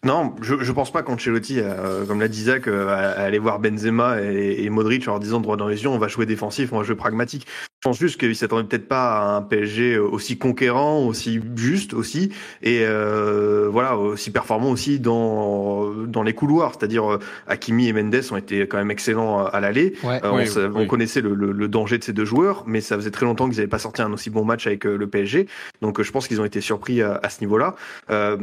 Non, 0.04 0.32
je, 0.42 0.54
je 0.60 0.72
pense 0.72 0.92
pas 0.92 1.02
qu'Ancelotti, 1.02 1.56
euh, 1.58 2.06
comme 2.06 2.20
l'a 2.20 2.28
dit 2.28 2.44
Zach, 2.44 2.68
euh, 2.68 3.14
aller 3.16 3.40
voir 3.40 3.58
Benzema 3.58 4.22
et, 4.22 4.62
et 4.62 4.70
Modric 4.70 5.06
en 5.08 5.12
leur 5.12 5.20
disant 5.20 5.40
droit 5.40 5.56
dans 5.56 5.66
les 5.66 5.82
yeux, 5.82 5.88
on 5.88 5.98
va 5.98 6.06
jouer 6.06 6.24
défensif, 6.24 6.72
on 6.72 6.78
va 6.78 6.84
jouer 6.84 6.94
pragmatique. 6.94 7.46
Je 7.82 7.88
pense 7.88 7.98
juste 7.98 8.18
qu'il 8.18 8.34
s'attendait 8.36 8.64
peut-être 8.66 8.86
pas 8.88 9.18
à 9.18 9.36
un 9.36 9.42
PSG 9.42 9.98
aussi 9.98 10.36
conquérant, 10.38 11.04
aussi 11.06 11.40
juste 11.56 11.94
aussi, 11.94 12.30
et 12.62 12.80
euh, 12.82 13.68
voilà, 13.70 13.96
aussi 13.96 14.30
performant 14.30 14.70
aussi 14.70 14.98
dans 15.00 15.90
dans 16.06 16.22
les 16.22 16.32
couloirs. 16.32 16.72
C'est-à-dire 16.78 17.12
euh, 17.12 17.18
Hakimi 17.48 17.88
et 17.88 17.92
Mendes 17.92 18.20
ont 18.30 18.36
été 18.36 18.66
quand 18.68 18.78
même 18.78 18.90
excellents 18.92 19.44
à 19.46 19.60
l'aller. 19.60 19.94
Ouais. 20.04 20.20
Euh, 20.24 20.30
Oui, 20.32 20.42
on, 20.44 20.46
sa- 20.46 20.66
oui. 20.68 20.72
on 20.76 20.86
connaissait 20.86 21.20
le, 21.20 21.34
le- 21.34 21.52
le 21.52 21.68
danger 21.68 21.98
de 21.98 22.04
ces 22.04 22.12
deux 22.12 22.24
joueurs, 22.24 22.62
mais 22.66 22.80
ça 22.80 22.96
faisait 22.96 23.10
très 23.12 23.26
longtemps 23.26 23.48
qu'ils 23.48 23.58
n'avaient 23.58 23.68
pas 23.68 23.78
sorti 23.78 24.02
un 24.02 24.12
aussi 24.12 24.30
bon 24.30 24.44
match 24.44 24.66
avec 24.68 24.84
euh, 24.86 24.96
le 24.96 25.06
PSG. 25.08 25.46
Donc 25.82 25.98
euh, 25.98 26.02
je 26.04 26.10
pense 26.12 26.26
qu'ils 26.28 26.40
ont 26.40 26.44
été 26.44 26.60
surpris 26.60 27.02
à, 27.02 27.18
à 27.22 27.28
ce 27.30 27.40
niveau-là. 27.40 27.74
Euh, 28.10 28.36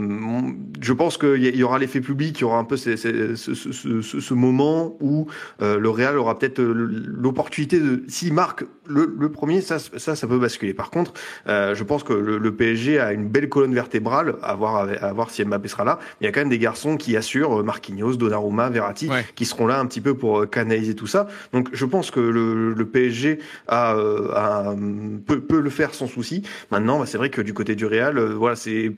je 0.81 0.93
pense 0.93 1.17
qu'il 1.17 1.43
y, 1.43 1.44
a- 1.44 1.44
il 1.49 1.59
y 1.59 1.63
aura 1.63 1.79
l'effet 1.79 2.01
public, 2.01 2.37
il 2.39 2.41
y 2.41 2.43
aura 2.43 2.57
un 2.57 2.63
peu 2.63 2.77
ces- 2.77 2.97
ces- 2.97 3.35
ce, 3.35 3.53
ce- 3.53 3.71
ce- 3.71 4.01
ce- 4.19 4.33
moment 4.33 4.97
où 5.01 5.27
euh, 5.61 5.77
le 5.79 5.89
Real 5.89 6.17
aura 6.17 6.37
peut-être 6.37 6.59
euh, 6.59 6.73
l'opportunité 6.73 7.79
de, 7.79 8.03
s'il 8.07 8.33
marque 8.33 8.63
le, 8.87 9.13
le 9.17 9.31
premier, 9.31 9.61
ça, 9.61 9.79
ça, 9.79 10.15
ça 10.15 10.27
peut 10.27 10.37
basculer. 10.37 10.73
Par 10.73 10.91
contre, 10.91 11.13
euh, 11.47 11.73
je 11.73 11.83
pense 11.83 12.03
que 12.03 12.13
le, 12.13 12.37
le 12.37 12.55
PSG 12.55 12.99
a 12.99 13.13
une 13.13 13.27
belle 13.27 13.49
colonne 13.49 13.73
vertébrale, 13.73 14.35
à 14.43 14.53
voir, 14.55 14.87
à 15.01 15.13
voir 15.13 15.31
si 15.31 15.43
Mbappé 15.43 15.67
sera 15.67 15.83
là. 15.85 15.99
Il 16.21 16.25
y 16.25 16.27
a 16.27 16.31
quand 16.31 16.41
même 16.41 16.49
des 16.49 16.59
garçons 16.59 16.95
qui 16.97 17.17
assurent, 17.17 17.59
euh, 17.61 17.63
Marquinhos, 17.63 18.15
Donnarumma, 18.15 18.69
Verratti, 18.69 19.09
Ouais. 19.09 19.25
qui 19.35 19.45
seront 19.45 19.65
là 19.67 19.79
un 19.79 19.85
petit 19.87 20.01
peu 20.01 20.13
pour 20.15 20.41
euh, 20.41 20.45
canaliser 20.45 20.93
tout 20.95 21.07
ça. 21.07 21.27
Donc 21.53 21.69
je 21.73 21.85
pense 21.85 22.11
que 22.11 22.19
le, 22.19 22.73
le 22.73 22.85
PSG 22.85 23.39
a, 23.67 23.91
a, 24.33 24.75
peut, 25.25 25.41
peut 25.41 25.59
le 25.61 25.69
faire 25.69 25.93
sans 25.93 26.07
souci. 26.07 26.43
Maintenant, 26.71 26.99
bah, 26.99 27.05
c'est 27.07 27.17
vrai 27.17 27.29
que 27.29 27.41
du 27.41 27.53
côté 27.53 27.75
du 27.75 27.85
Real, 27.85 28.17
euh, 28.17 28.33
voilà, 28.35 28.55
c'est 28.55 28.91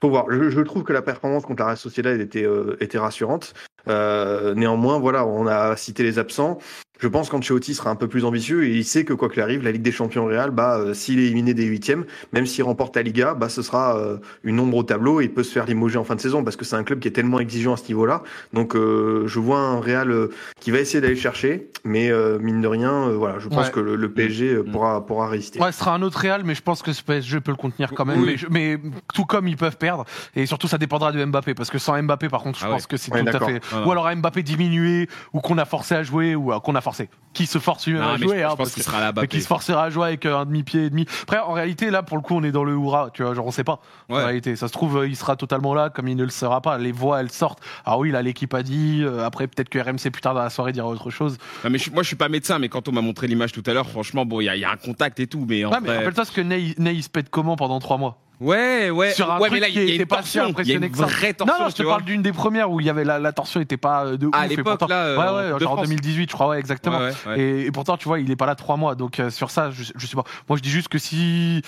faut 0.00 0.08
voir. 0.08 0.26
Je, 0.30 0.60
trouve 0.60 0.82
que 0.82 0.92
la 0.92 1.02
performance 1.02 1.44
contre 1.44 1.60
la 1.60 1.66
Real 1.66 1.76
Sociedad 1.76 2.20
était 2.20 2.44
euh, 2.44 2.76
était 2.80 2.98
rassurante. 2.98 3.54
Euh, 3.88 4.54
néanmoins, 4.54 4.98
voilà, 4.98 5.26
on 5.26 5.46
a 5.46 5.76
cité 5.76 6.02
les 6.02 6.18
absents. 6.18 6.58
Je 6.98 7.08
pense 7.08 7.28
qu'Ancelotti 7.28 7.74
sera 7.74 7.90
un 7.90 7.94
peu 7.96 8.08
plus 8.08 8.24
ambitieux 8.24 8.64
et 8.64 8.74
il 8.76 8.84
sait 8.84 9.04
que 9.04 9.12
quoi 9.12 9.28
qu'il 9.28 9.42
arrive, 9.42 9.62
la 9.62 9.70
Ligue 9.72 9.82
des 9.82 9.92
Champions 9.92 10.24
Real, 10.26 10.50
bah, 10.50 10.78
euh, 10.78 10.94
s'il 10.94 11.18
est 11.20 11.24
éliminé 11.24 11.52
des 11.54 11.64
huitièmes, 11.64 12.04
même 12.32 12.46
s'il 12.46 12.64
remporte 12.64 12.96
la 12.96 13.02
Liga, 13.02 13.34
bah, 13.34 13.48
ce 13.48 13.60
sera 13.62 13.98
euh, 13.98 14.16
une 14.44 14.58
ombre 14.60 14.78
au 14.78 14.82
tableau 14.82 15.20
et 15.20 15.24
il 15.24 15.30
peut 15.32 15.42
se 15.42 15.52
faire 15.52 15.66
limoger 15.66 15.98
en 15.98 16.04
fin 16.04 16.14
de 16.14 16.20
saison 16.20 16.42
parce 16.42 16.56
que 16.56 16.64
c'est 16.64 16.76
un 16.76 16.84
club 16.84 17.00
qui 17.00 17.08
est 17.08 17.12
tellement 17.12 17.38
exigeant 17.40 17.74
à 17.74 17.76
ce 17.76 17.86
niveau-là. 17.88 18.22
Donc, 18.52 18.74
euh, 18.74 19.24
je 19.26 19.38
vois 19.38 19.58
un 19.58 19.80
Real 19.80 20.10
euh, 20.10 20.28
qui 20.60 20.70
va 20.70 20.78
essayer 20.78 21.00
d'aller 21.00 21.14
le 21.14 21.20
chercher, 21.20 21.68
mais 21.84 22.10
euh, 22.10 22.38
mine 22.38 22.60
de 22.62 22.68
rien, 22.68 23.08
euh, 23.08 23.16
voilà, 23.16 23.38
je 23.38 23.48
pense 23.48 23.66
Ouais. 23.66 23.72
que 23.72 23.80
le, 23.80 23.96
le 23.96 24.10
PSG 24.12 24.54
euh, 24.54 24.62
Mm. 24.66 24.70
pourra 24.72 25.06
pourra 25.06 25.28
résister. 25.28 25.60
Ouais, 25.60 25.72
ce 25.72 25.78
sera 25.78 25.94
un 25.94 26.02
autre 26.02 26.18
Real, 26.18 26.42
mais 26.44 26.54
je 26.54 26.62
pense 26.62 26.82
que 26.82 26.92
ce 26.92 27.02
PSG 27.02 27.40
peut 27.40 27.50
le 27.50 27.56
contenir 27.56 27.92
quand 27.94 28.04
même. 28.04 28.20
Oui. 28.20 28.26
Mais, 28.26 28.36
je- 28.36 28.46
mais 28.50 28.78
tout 29.14 29.24
comme 29.26 29.48
ils 29.48 29.56
peuvent 29.56 29.76
perdre, 29.76 30.04
et 30.34 30.46
surtout 30.46 30.66
ça 30.68 30.78
dépendra 30.78 31.12
de 31.12 31.22
Mbappé, 31.24 31.54
parce 31.54 31.70
que 31.70 31.78
sans 31.78 32.00
Mbappé, 32.02 32.28
par 32.28 32.42
contre, 32.42 32.58
je 32.58 32.64
Ah 32.64 32.68
pense 32.70 32.82
ouais. 32.82 32.86
que 32.88 32.96
c'est 32.96 33.12
Ouais, 33.12 33.22
tout 33.24 33.36
à 33.36 33.40
fait. 33.46 33.60
Ah. 33.72 33.86
Ou 33.86 33.92
alors 33.92 34.06
un 34.06 34.16
Mbappé 34.16 34.42
diminué, 34.42 35.08
ou 35.32 35.40
qu'on 35.40 35.58
a 35.58 35.64
forcé 35.64 35.94
à 35.94 36.02
jouer, 36.02 36.34
ou 36.34 36.50
qu'on 36.60 36.74
a 36.74 36.80
forcer. 36.86 37.08
Qui 37.34 37.44
se 37.46 37.58
force 37.58 37.86
Non, 37.88 38.00
à 38.00 38.12
mais 38.16 38.24
jouer 38.26 38.38
je, 38.38 38.44
hein, 38.44 38.48
je 38.52 38.56
pense 38.56 38.72
qu'il 38.72 38.82
sera 38.82 39.12
mais 39.12 39.26
qui 39.28 39.42
se 39.42 39.46
forcera 39.46 39.84
à 39.84 39.90
jouer 39.90 40.06
avec 40.06 40.24
euh, 40.24 40.38
un 40.38 40.46
demi-pied 40.46 40.84
et 40.86 40.90
demi. 40.90 41.04
Après, 41.22 41.38
en 41.38 41.52
réalité, 41.52 41.90
là, 41.90 42.02
pour 42.02 42.16
le 42.16 42.22
coup, 42.22 42.34
on 42.34 42.42
est 42.42 42.50
dans 42.52 42.64
le 42.64 42.72
hurrah, 42.72 43.10
tu 43.12 43.22
vois, 43.22 43.34
genre, 43.34 43.44
on 43.46 43.50
sait 43.50 43.64
pas. 43.64 43.80
En 44.08 44.14
réalité, 44.14 44.56
ça 44.56 44.68
se 44.68 44.72
trouve, 44.72 44.98
euh, 44.98 45.06
il 45.08 45.16
sera 45.16 45.36
totalement 45.36 45.74
là, 45.74 45.90
comme 45.90 46.08
il 46.08 46.16
ne 46.16 46.24
le 46.24 46.30
sera 46.30 46.62
pas. 46.62 46.78
Les 46.78 46.92
voix, 46.92 47.20
elles 47.20 47.30
sortent. 47.30 47.60
Ah 47.84 47.98
oui, 47.98 48.10
là, 48.10 48.22
l'équipe 48.22 48.54
a 48.54 48.62
dit. 48.62 49.02
euh, 49.04 49.24
après, 49.26 49.46
peut-être 49.48 49.68
que 49.68 49.78
RMC 49.78 50.10
plus 50.10 50.22
tard 50.22 50.32
dans 50.34 50.42
la 50.42 50.48
soirée 50.50 50.72
dira 50.72 50.86
autre 50.88 51.10
chose. 51.10 51.36
Non, 51.64 51.68
mais 51.70 51.76
je- 51.78 51.90
moi, 51.90 52.02
je 52.02 52.06
suis 52.06 52.16
pas 52.16 52.28
médecin, 52.30 52.58
mais 52.58 52.68
quand 52.70 52.88
on 52.88 52.92
m'a 52.92 53.02
montré 53.02 53.26
l'image 53.26 53.52
tout 53.52 53.62
à 53.66 53.74
l'heure, 53.74 53.90
franchement, 53.90 54.24
bon, 54.24 54.40
il 54.40 54.44
y, 54.44 54.48
a- 54.48 54.56
il 54.56 54.60
y 54.60 54.64
a 54.64 54.70
un 54.70 54.76
contact 54.76 55.20
et 55.20 55.26
tout, 55.26 55.44
mais 55.46 55.64
en 55.64 55.70
Ouais, 55.72 55.78
mais 55.82 55.88
vrai- 55.88 55.98
rappelle-toi 55.98 56.24
ce 56.24 56.32
que 56.32 56.40
Ney, 56.40 56.74
Ney, 56.78 56.94
il 56.94 57.02
se 57.02 57.10
pète 57.10 57.28
comment 57.28 57.56
pendant 57.56 57.80
trois 57.80 57.98
mois? 57.98 58.18
Ouais, 58.38 58.90
ouais. 58.90 59.12
Sur 59.14 59.30
un 59.32 59.36
ouais, 59.40 59.48
truc 59.48 59.52
mais 59.52 59.60
là, 59.60 59.66
qui 59.70 59.76
il 59.82 59.88
y 59.88 59.92
a 59.92 60.02
une 60.02 60.06
torsion. 60.06 60.44
Impressionné 60.44 60.90
que 60.90 60.98
ça. 60.98 61.06
vraie 61.06 61.32
torsion, 61.32 61.54
Non, 61.58 61.64
non, 61.64 61.70
je 61.70 61.76
te 61.76 61.82
parle 61.82 62.04
d'une 62.04 62.20
des 62.22 62.32
premières 62.32 62.70
où 62.70 62.80
il 62.80 62.86
y 62.86 62.90
avait 62.90 63.04
la, 63.04 63.18
la 63.18 63.32
torsion 63.32 63.60
était 63.60 63.78
pas 63.78 64.04
euh, 64.04 64.16
de 64.18 64.28
à 64.32 64.44
ouf. 64.44 64.52
et 64.52 64.56
l'époque, 64.56 64.88
là, 64.88 65.04
euh, 65.06 65.16
ouais, 65.16 65.52
ouais, 65.54 65.60
genre 65.60 65.72
en 65.72 65.76
France. 65.76 65.88
2018, 65.88 66.28
je 66.30 66.34
crois, 66.34 66.48
ouais, 66.48 66.58
exactement. 66.58 66.98
Ouais, 66.98 67.12
ouais, 67.26 67.32
ouais. 67.32 67.40
Et, 67.40 67.66
et 67.66 67.70
pourtant, 67.72 67.96
tu 67.96 68.06
vois, 68.08 68.20
il 68.20 68.30
est 68.30 68.36
pas 68.36 68.46
là 68.46 68.54
trois 68.54 68.76
mois. 68.76 68.94
Donc 68.94 69.20
euh, 69.20 69.30
sur 69.30 69.50
ça, 69.50 69.70
je, 69.70 69.84
je 69.94 70.06
sais 70.06 70.16
pas. 70.16 70.24
Moi, 70.48 70.58
je 70.58 70.62
dis 70.62 70.70
juste 70.70 70.88
que 70.88 70.98
si 70.98 71.62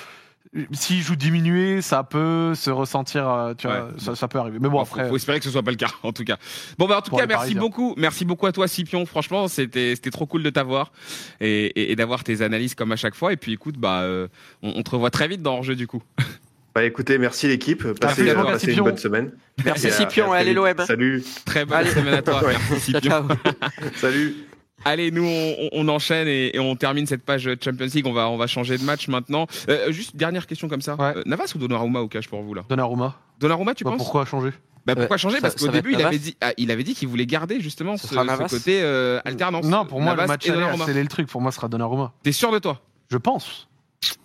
s'il 0.73 1.03
joue 1.03 1.15
diminué, 1.17 1.83
ça 1.83 2.05
peut 2.05 2.55
se 2.55 2.71
ressentir. 2.71 3.53
tu 3.59 3.67
vois, 3.67 3.85
Ouais. 3.85 3.91
ça, 3.99 4.15
ça 4.17 4.29
peut 4.29 4.39
arriver. 4.39 4.59
Mais 4.61 4.69
bon, 4.71 4.81
après. 4.81 5.03
faut, 5.05 5.11
faut 5.11 5.17
espérer 5.17 5.39
que 5.39 5.45
ce 5.45 5.51
soit 5.51 5.63
pas 5.63 5.71
le 5.73 5.77
cas, 5.77 5.91
en 6.03 6.13
tout 6.13 6.25
cas. 6.25 6.37
Bon, 6.79 6.87
bah, 6.87 6.99
en 6.99 7.03
tout 7.03 7.11
cas, 7.15 7.27
merci 7.27 7.35
Parisiens. 7.55 7.61
beaucoup. 7.61 7.95
Merci 7.99 8.25
beaucoup 8.25 8.47
à 8.47 8.53
toi, 8.53 8.67
Scipion. 8.67 9.05
Franchement, 9.05 9.47
c'était, 9.49 9.95
c'était 9.95 10.11
trop 10.11 10.25
cool 10.27 10.43
de 10.43 10.49
t'avoir 10.51 10.91
et, 11.41 11.67
et, 11.67 11.93
et 11.93 11.97
d'avoir 11.97 12.25
tes 12.25 12.41
analyses 12.41 12.75
comme 12.75 12.93
à 12.93 12.97
chaque 12.97 13.15
fois. 13.15 13.33
Et 13.35 13.37
puis, 13.37 13.53
écoute, 13.53 13.77
bah, 13.79 14.01
euh, 14.01 14.27
on, 14.63 14.73
on 14.77 14.83
te 14.83 14.91
revoit 14.91 15.11
très 15.11 15.29
vite 15.29 15.43
dans 15.43 15.55
Hors-jeu, 15.57 15.77
du 15.77 15.87
coup. 15.87 16.03
Bah 16.79 16.85
écoutez, 16.85 17.19
merci 17.19 17.49
l'équipe. 17.49 17.83
Passez, 17.95 18.23
Merci, 18.23 18.31
euh, 18.31 18.35
merci, 18.45 18.67
passez 18.67 18.79
une 18.79 18.85
bonne 18.85 18.97
semaine. 18.99 19.33
Merci 19.65 19.91
Scipion, 19.91 20.31
allez 20.33 20.55
l'OM. 20.55 20.73
Salut, 20.87 21.25
Très 21.45 21.65
bonne 21.65 21.79
Allez. 21.79 21.91
semaine 21.91 22.15
à 22.15 22.23
toi. 22.23 22.41
Ouais. 22.45 22.55
Merci, 22.71 22.93
Scipion. 22.93 23.27
salut. 23.97 24.37
Allez, 24.85 25.11
nous, 25.11 25.25
on, 25.25 25.71
on 25.73 25.89
enchaîne 25.89 26.29
et, 26.29 26.55
et 26.55 26.61
on 26.61 26.77
termine 26.77 27.05
cette 27.05 27.25
page 27.25 27.51
Champions 27.61 27.89
League. 27.93 28.07
On 28.07 28.13
va, 28.13 28.29
on 28.29 28.37
va 28.37 28.47
changer 28.47 28.79
de 28.79 28.85
match 28.85 29.09
maintenant. 29.09 29.49
Euh, 29.69 29.91
juste 29.91 30.15
dernière 30.15 30.47
question 30.47 30.69
comme 30.69 30.81
ça. 30.81 30.95
Ouais. 30.95 31.15
Euh, 31.17 31.23
Navas 31.27 31.51
ou 31.57 31.59
Donnarumma 31.59 31.99
au 31.99 32.07
cash 32.07 32.29
pour 32.29 32.43
vous, 32.43 32.55
là? 32.55 32.63
Donnarumma. 32.69 33.17
Donnarumma, 33.41 33.75
tu 33.75 33.83
Bah, 33.83 33.91
penses? 33.91 33.99
pourquoi 33.99 34.25
changer? 34.25 34.51
Bah, 34.87 34.95
pourquoi 34.95 35.17
changer? 35.17 35.39
Ça- 35.39 35.41
Parce 35.51 35.57
qu'au 35.57 35.67
début, 35.67 35.95
il 35.95 36.01
avait 36.05 36.19
dit, 36.21 36.37
ah, 36.41 36.53
il 36.59 36.71
avait 36.71 36.85
dit 36.85 36.95
qu'il 36.95 37.09
voulait 37.09 37.27
garder 37.27 37.61
justement 37.61 37.97
Ce 37.97 38.07
ce, 38.07 38.49
côté 38.49 38.83
euh, 38.85 39.19
alternance. 39.25 39.67
Non, 39.67 39.85
pour 39.85 40.01
moi, 40.01 40.13
Navas 40.13 40.23
le 40.23 40.29
match 40.29 40.87
scellé 40.87 41.03
le 41.03 41.09
truc. 41.09 41.27
Pour 41.27 41.41
moi, 41.41 41.51
ce 41.51 41.57
sera 41.57 41.67
Donnarumma. 41.67 42.13
T'es 42.23 42.31
sûr 42.31 42.53
de 42.53 42.61
toi? 42.61 42.81
Je 43.11 43.17
pense. 43.17 43.69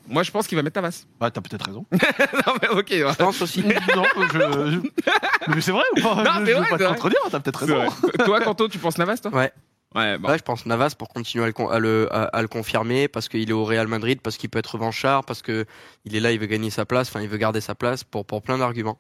Moi, 0.08 0.22
je 0.24 0.32
pense 0.32 0.48
qu'il 0.48 0.56
va 0.58 0.62
mettre 0.64 0.80
Navas. 0.82 1.06
Ouais, 1.22 1.32
t'as 1.32 1.42
peut-être 1.42 1.66
raison. 1.66 1.86
non, 1.92 2.54
mais 2.62 2.68
ok. 2.70 2.88
ouais. 2.92 3.00
Je 3.12 3.16
pense 3.16 3.42
aussi. 3.42 3.62
non, 3.64 4.04
je, 4.18 4.72
je- 4.72 5.52
Mais 5.56 5.62
c'est 5.62 5.72
vrai 5.72 5.84
ou 5.98 6.02
pas? 6.02 6.16
Non, 6.24 6.32
Je, 6.42 6.46
c'est 6.46 6.52
je 6.52 6.52
veux 6.52 6.60
vrai, 6.62 6.70
pas 6.70 6.78
te 6.78 6.82
c'est 6.84 6.88
vrai. 6.88 6.94
contredire, 6.96 7.20
t'as 7.32 7.40
peut-être 7.40 7.60
C'est 7.66 7.74
raison. 7.74 7.90
vrai. 7.90 8.26
toi, 8.26 8.42
Kanto, 8.42 8.68
tu 8.68 8.78
penses 8.78 8.98
Navas, 8.98 9.18
toi? 9.18 9.32
Ouais. 9.34 9.52
Ouais, 9.96 10.18
bon. 10.18 10.30
Ouais, 10.30 10.38
je 10.38 10.44
pense 10.44 10.66
Navas 10.66 10.96
pour 10.98 11.08
continuer 11.10 11.44
à 11.44 11.48
le, 11.48 11.54
con- 11.54 11.70
à 11.70 11.80
le, 11.80 12.08
à- 12.12 12.24
à 12.26 12.42
le 12.42 12.48
confirmer 12.48 13.08
parce 13.08 13.30
qu'il 13.30 13.48
est 13.50 13.54
au 13.54 13.64
Real 13.64 13.88
Madrid, 13.88 14.20
parce 14.22 14.38
qu'il 14.38 14.50
peut 14.50 14.60
être 14.60 14.74
revanchard, 14.74 15.24
parce 15.24 15.42
que 15.42 15.66
il 16.06 16.16
est 16.16 16.20
là, 16.20 16.32
il 16.32 16.40
veut 16.40 16.48
gagner 16.48 16.70
sa 16.72 16.86
place, 16.86 17.10
enfin 17.10 17.22
il 17.22 17.30
veut 17.30 17.38
garder 17.38 17.62
sa 17.62 17.74
place 17.76 18.04
pour, 18.04 18.26
pour 18.26 18.42
plein 18.42 18.58
d'arguments. 18.58 18.98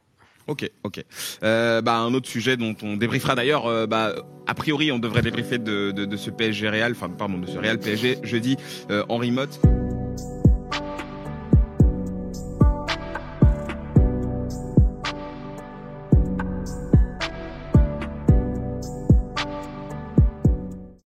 Ok, 0.47 0.69
ok. 0.83 1.03
Euh, 1.43 1.81
bah, 1.81 1.95
un 1.97 2.13
autre 2.13 2.27
sujet 2.29 2.57
dont 2.57 2.75
on 2.83 2.95
débriefera 2.97 3.33
d'ailleurs, 3.33 3.65
euh, 3.65 3.87
bah, 3.87 4.13
a 4.45 4.53
priori, 4.53 4.91
on 4.91 4.99
devrait 4.99 5.21
débriefer 5.21 5.57
de, 5.57 5.91
de, 5.91 6.05
de 6.05 6.17
ce 6.17 6.29
PSG 6.29 6.69
Real, 6.69 6.91
enfin, 6.91 7.09
pardon, 7.09 7.37
de 7.39 7.47
ce 7.47 7.57
Real 7.57 7.79
PSG 7.79 8.19
jeudi 8.23 8.57
euh, 8.91 9.03
en 9.09 9.17
remote. 9.17 9.59